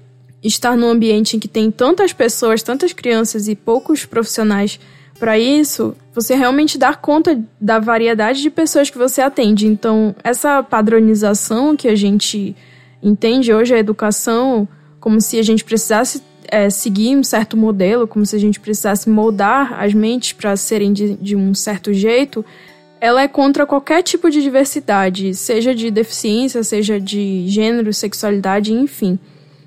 estar 0.44 0.76
num 0.76 0.90
ambiente 0.90 1.36
em 1.36 1.40
que 1.40 1.48
tem 1.48 1.70
tantas 1.70 2.12
pessoas, 2.12 2.62
tantas 2.62 2.92
crianças 2.92 3.48
e 3.48 3.56
poucos 3.56 4.04
profissionais 4.04 4.78
para 5.18 5.38
isso, 5.38 5.96
você 6.12 6.34
realmente 6.34 6.76
dar 6.76 7.00
conta 7.00 7.40
da 7.60 7.78
variedade 7.78 8.42
de 8.42 8.50
pessoas 8.50 8.90
que 8.90 8.98
você 8.98 9.22
atende. 9.22 9.66
Então, 9.66 10.14
essa 10.22 10.62
padronização 10.62 11.76
que 11.76 11.88
a 11.88 11.94
gente 11.94 12.54
entende 13.02 13.52
hoje 13.52 13.74
a 13.74 13.78
educação 13.78 14.68
como 15.00 15.20
se 15.20 15.38
a 15.38 15.42
gente 15.42 15.64
precisasse 15.64 16.22
é, 16.48 16.70
seguir 16.70 17.16
um 17.16 17.22
certo 17.22 17.56
modelo, 17.56 18.08
como 18.08 18.24
se 18.24 18.34
a 18.36 18.38
gente 18.38 18.58
precisasse 18.58 19.08
moldar 19.08 19.74
as 19.82 19.92
mentes 19.92 20.32
para 20.32 20.56
serem 20.56 20.92
de, 20.92 21.14
de 21.16 21.36
um 21.36 21.54
certo 21.54 21.92
jeito, 21.92 22.44
ela 23.00 23.22
é 23.22 23.28
contra 23.28 23.66
qualquer 23.66 24.02
tipo 24.02 24.30
de 24.30 24.40
diversidade, 24.40 25.34
seja 25.34 25.74
de 25.74 25.90
deficiência, 25.90 26.62
seja 26.62 26.98
de 26.98 27.46
gênero, 27.48 27.92
sexualidade, 27.92 28.72
enfim. 28.72 29.18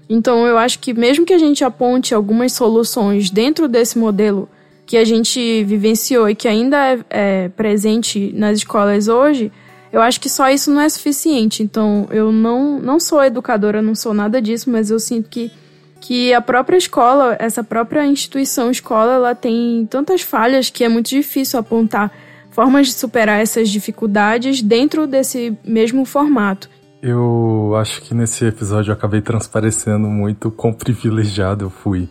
Então 0.09 0.45
eu 0.45 0.57
acho 0.57 0.79
que 0.79 0.93
mesmo 0.93 1.25
que 1.25 1.33
a 1.33 1.37
gente 1.37 1.63
aponte 1.63 2.13
algumas 2.13 2.53
soluções 2.53 3.29
dentro 3.29 3.67
desse 3.67 3.97
modelo 3.97 4.49
que 4.85 4.95
a 4.95 5.03
gente 5.03 5.63
vivenciou 5.65 6.29
e 6.29 6.35
que 6.35 6.47
ainda 6.47 6.77
é, 6.77 6.99
é, 7.09 7.49
presente 7.49 8.31
nas 8.33 8.59
escolas 8.59 9.09
hoje, 9.09 9.51
eu 9.91 10.01
acho 10.01 10.19
que 10.19 10.29
só 10.29 10.49
isso 10.49 10.71
não 10.71 10.79
é 10.79 10.87
suficiente. 10.87 11.61
Então 11.61 12.07
eu 12.09 12.31
não, 12.31 12.79
não 12.79 12.99
sou 12.99 13.21
educadora, 13.23 13.81
não 13.81 13.93
sou 13.93 14.13
nada 14.13 14.41
disso, 14.41 14.69
mas 14.69 14.89
eu 14.89 14.97
sinto 14.97 15.29
que, 15.29 15.51
que 15.99 16.33
a 16.33 16.39
própria 16.39 16.77
escola, 16.77 17.35
essa 17.37 17.63
própria 17.63 18.05
instituição 18.05 18.71
escola, 18.71 19.15
ela 19.15 19.35
tem 19.35 19.85
tantas 19.89 20.21
falhas 20.21 20.69
que 20.69 20.85
é 20.85 20.89
muito 20.89 21.09
difícil 21.09 21.59
apontar 21.59 22.11
formas 22.49 22.87
de 22.87 22.93
superar 22.93 23.41
essas 23.41 23.69
dificuldades 23.69 24.61
dentro 24.61 25.05
desse 25.05 25.55
mesmo 25.63 26.05
formato. 26.05 26.69
Eu 27.01 27.75
acho 27.75 28.01
que 28.01 28.13
nesse 28.13 28.45
episódio 28.45 28.89
eu 28.89 28.93
acabei 28.93 29.21
transparecendo 29.21 30.07
muito 30.07 30.49
quão 30.49 30.73
privilegiado 30.73 31.65
eu 31.65 31.69
fui. 31.69 32.09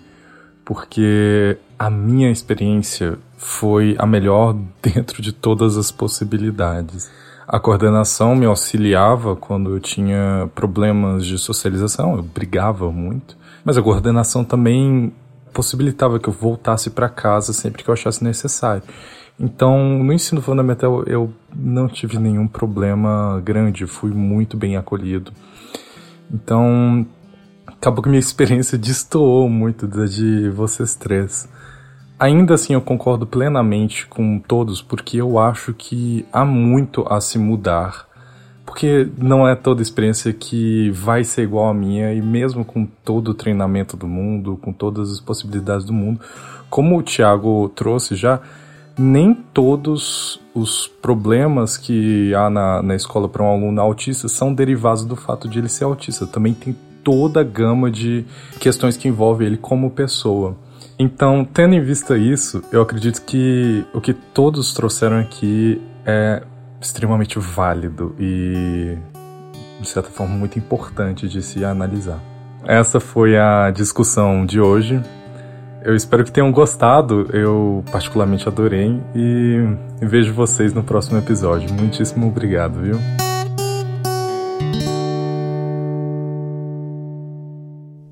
Porque 0.64 1.58
a 1.78 1.90
minha 1.90 2.30
experiência 2.30 3.18
foi 3.36 3.96
a 3.98 4.06
melhor 4.06 4.56
dentro 4.82 5.20
de 5.20 5.32
todas 5.32 5.76
as 5.76 5.90
possibilidades. 5.90 7.10
A 7.48 7.60
coordenação 7.60 8.34
me 8.34 8.46
auxiliava 8.46 9.36
quando 9.36 9.70
eu 9.70 9.80
tinha 9.80 10.50
problemas 10.54 11.24
de 11.24 11.38
socialização, 11.38 12.16
eu 12.16 12.22
brigava 12.22 12.90
muito, 12.90 13.36
mas 13.64 13.78
a 13.78 13.82
coordenação 13.82 14.44
também 14.44 15.12
possibilitava 15.52 16.18
que 16.18 16.28
eu 16.28 16.32
voltasse 16.32 16.90
para 16.90 17.08
casa 17.08 17.52
sempre 17.52 17.84
que 17.84 17.88
eu 17.88 17.94
achasse 17.94 18.22
necessário. 18.24 18.82
Então, 19.38 20.02
no 20.02 20.12
ensino 20.12 20.40
fundamental, 20.40 21.04
eu 21.04 21.30
não 21.54 21.88
tive 21.88 22.18
nenhum 22.18 22.48
problema 22.48 23.40
grande, 23.44 23.86
fui 23.86 24.10
muito 24.10 24.56
bem 24.56 24.76
acolhido. 24.76 25.30
Então, 26.32 27.06
acabou 27.66 28.02
que 28.02 28.08
minha 28.08 28.18
experiência 28.20 28.78
destoou 28.78 29.48
muito 29.48 29.86
da 29.86 30.06
de 30.06 30.48
vocês 30.48 30.94
três. 30.94 31.48
Ainda 32.18 32.54
assim, 32.54 32.72
eu 32.72 32.80
concordo 32.80 33.26
plenamente 33.26 34.06
com 34.06 34.38
todos, 34.38 34.80
porque 34.80 35.18
eu 35.18 35.38
acho 35.38 35.74
que 35.74 36.24
há 36.32 36.46
muito 36.46 37.06
a 37.06 37.20
se 37.20 37.38
mudar. 37.38 38.06
Porque 38.64 39.08
não 39.18 39.46
é 39.46 39.54
toda 39.54 39.82
experiência 39.82 40.32
que 40.32 40.90
vai 40.90 41.22
ser 41.22 41.42
igual 41.42 41.68
à 41.68 41.74
minha, 41.74 42.12
e 42.14 42.22
mesmo 42.22 42.64
com 42.64 42.86
todo 42.86 43.28
o 43.28 43.34
treinamento 43.34 43.98
do 43.98 44.08
mundo, 44.08 44.58
com 44.62 44.72
todas 44.72 45.12
as 45.12 45.20
possibilidades 45.20 45.84
do 45.84 45.92
mundo, 45.92 46.20
como 46.70 46.98
o 46.98 47.02
Thiago 47.02 47.68
trouxe 47.68 48.16
já, 48.16 48.40
nem 48.98 49.34
todos 49.34 50.40
os 50.54 50.86
problemas 50.86 51.76
que 51.76 52.34
há 52.34 52.48
na, 52.48 52.82
na 52.82 52.94
escola 52.94 53.28
para 53.28 53.42
um 53.42 53.50
aluno 53.50 53.80
autista 53.80 54.28
são 54.28 54.54
derivados 54.54 55.04
do 55.04 55.16
fato 55.16 55.48
de 55.48 55.58
ele 55.58 55.68
ser 55.68 55.84
autista. 55.84 56.26
Também 56.26 56.54
tem 56.54 56.74
toda 57.04 57.40
a 57.40 57.44
gama 57.44 57.90
de 57.90 58.24
questões 58.58 58.96
que 58.96 59.06
envolvem 59.06 59.46
ele 59.46 59.56
como 59.56 59.90
pessoa. 59.90 60.56
Então, 60.98 61.44
tendo 61.44 61.74
em 61.74 61.80
vista 61.80 62.16
isso, 62.16 62.62
eu 62.72 62.80
acredito 62.80 63.22
que 63.22 63.84
o 63.92 64.00
que 64.00 64.14
todos 64.14 64.72
trouxeram 64.72 65.18
aqui 65.18 65.80
é 66.04 66.42
extremamente 66.80 67.38
válido 67.38 68.14
e, 68.18 68.96
de 69.80 69.88
certa 69.88 70.10
forma, 70.10 70.34
muito 70.34 70.58
importante 70.58 71.28
de 71.28 71.42
se 71.42 71.64
analisar. 71.64 72.18
Essa 72.64 72.98
foi 72.98 73.36
a 73.36 73.70
discussão 73.70 74.46
de 74.46 74.60
hoje. 74.60 75.02
Eu 75.86 75.94
espero 75.94 76.24
que 76.24 76.32
tenham 76.32 76.50
gostado. 76.50 77.30
Eu 77.32 77.84
particularmente 77.92 78.48
adorei 78.48 79.00
e 79.14 79.60
vejo 80.04 80.34
vocês 80.34 80.74
no 80.74 80.82
próximo 80.82 81.16
episódio. 81.16 81.72
Muitíssimo 81.72 82.26
obrigado, 82.26 82.80
viu? 82.80 82.98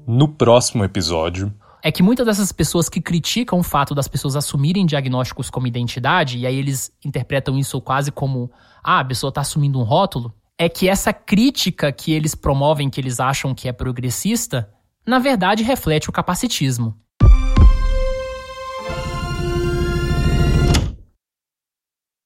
No 0.07 0.29
próximo 0.29 0.85
episódio, 0.85 1.53
é 1.83 1.91
que 1.91 2.01
muitas 2.01 2.25
dessas 2.25 2.53
pessoas 2.53 2.89
que 2.89 3.01
criticam 3.01 3.59
o 3.59 3.65
fato 3.65 3.93
das 3.93 4.07
pessoas 4.07 4.37
assumirem 4.37 4.87
diagnósticos 4.87 5.51
como 5.51 5.67
identidade, 5.67 6.39
e 6.39 6.47
aí 6.47 6.57
eles 6.57 6.93
interpretam 7.05 7.59
isso 7.59 7.81
quase 7.81 8.13
como, 8.13 8.53
ah, 8.85 9.01
a 9.01 9.05
pessoa 9.05 9.31
está 9.31 9.41
assumindo 9.41 9.81
um 9.81 9.83
rótulo, 9.83 10.33
é 10.57 10.69
que 10.69 10.89
essa 10.89 11.13
crítica 11.13 11.91
que 11.91 12.13
eles 12.13 12.37
promovem, 12.37 12.89
que 12.89 13.01
eles 13.01 13.19
acham 13.19 13.53
que 13.53 13.69
é 13.69 13.73
progressista, 13.73 14.71
na 15.05 15.19
verdade 15.19 15.65
reflete 15.65 16.09
o 16.09 16.13
capacitismo. 16.13 17.03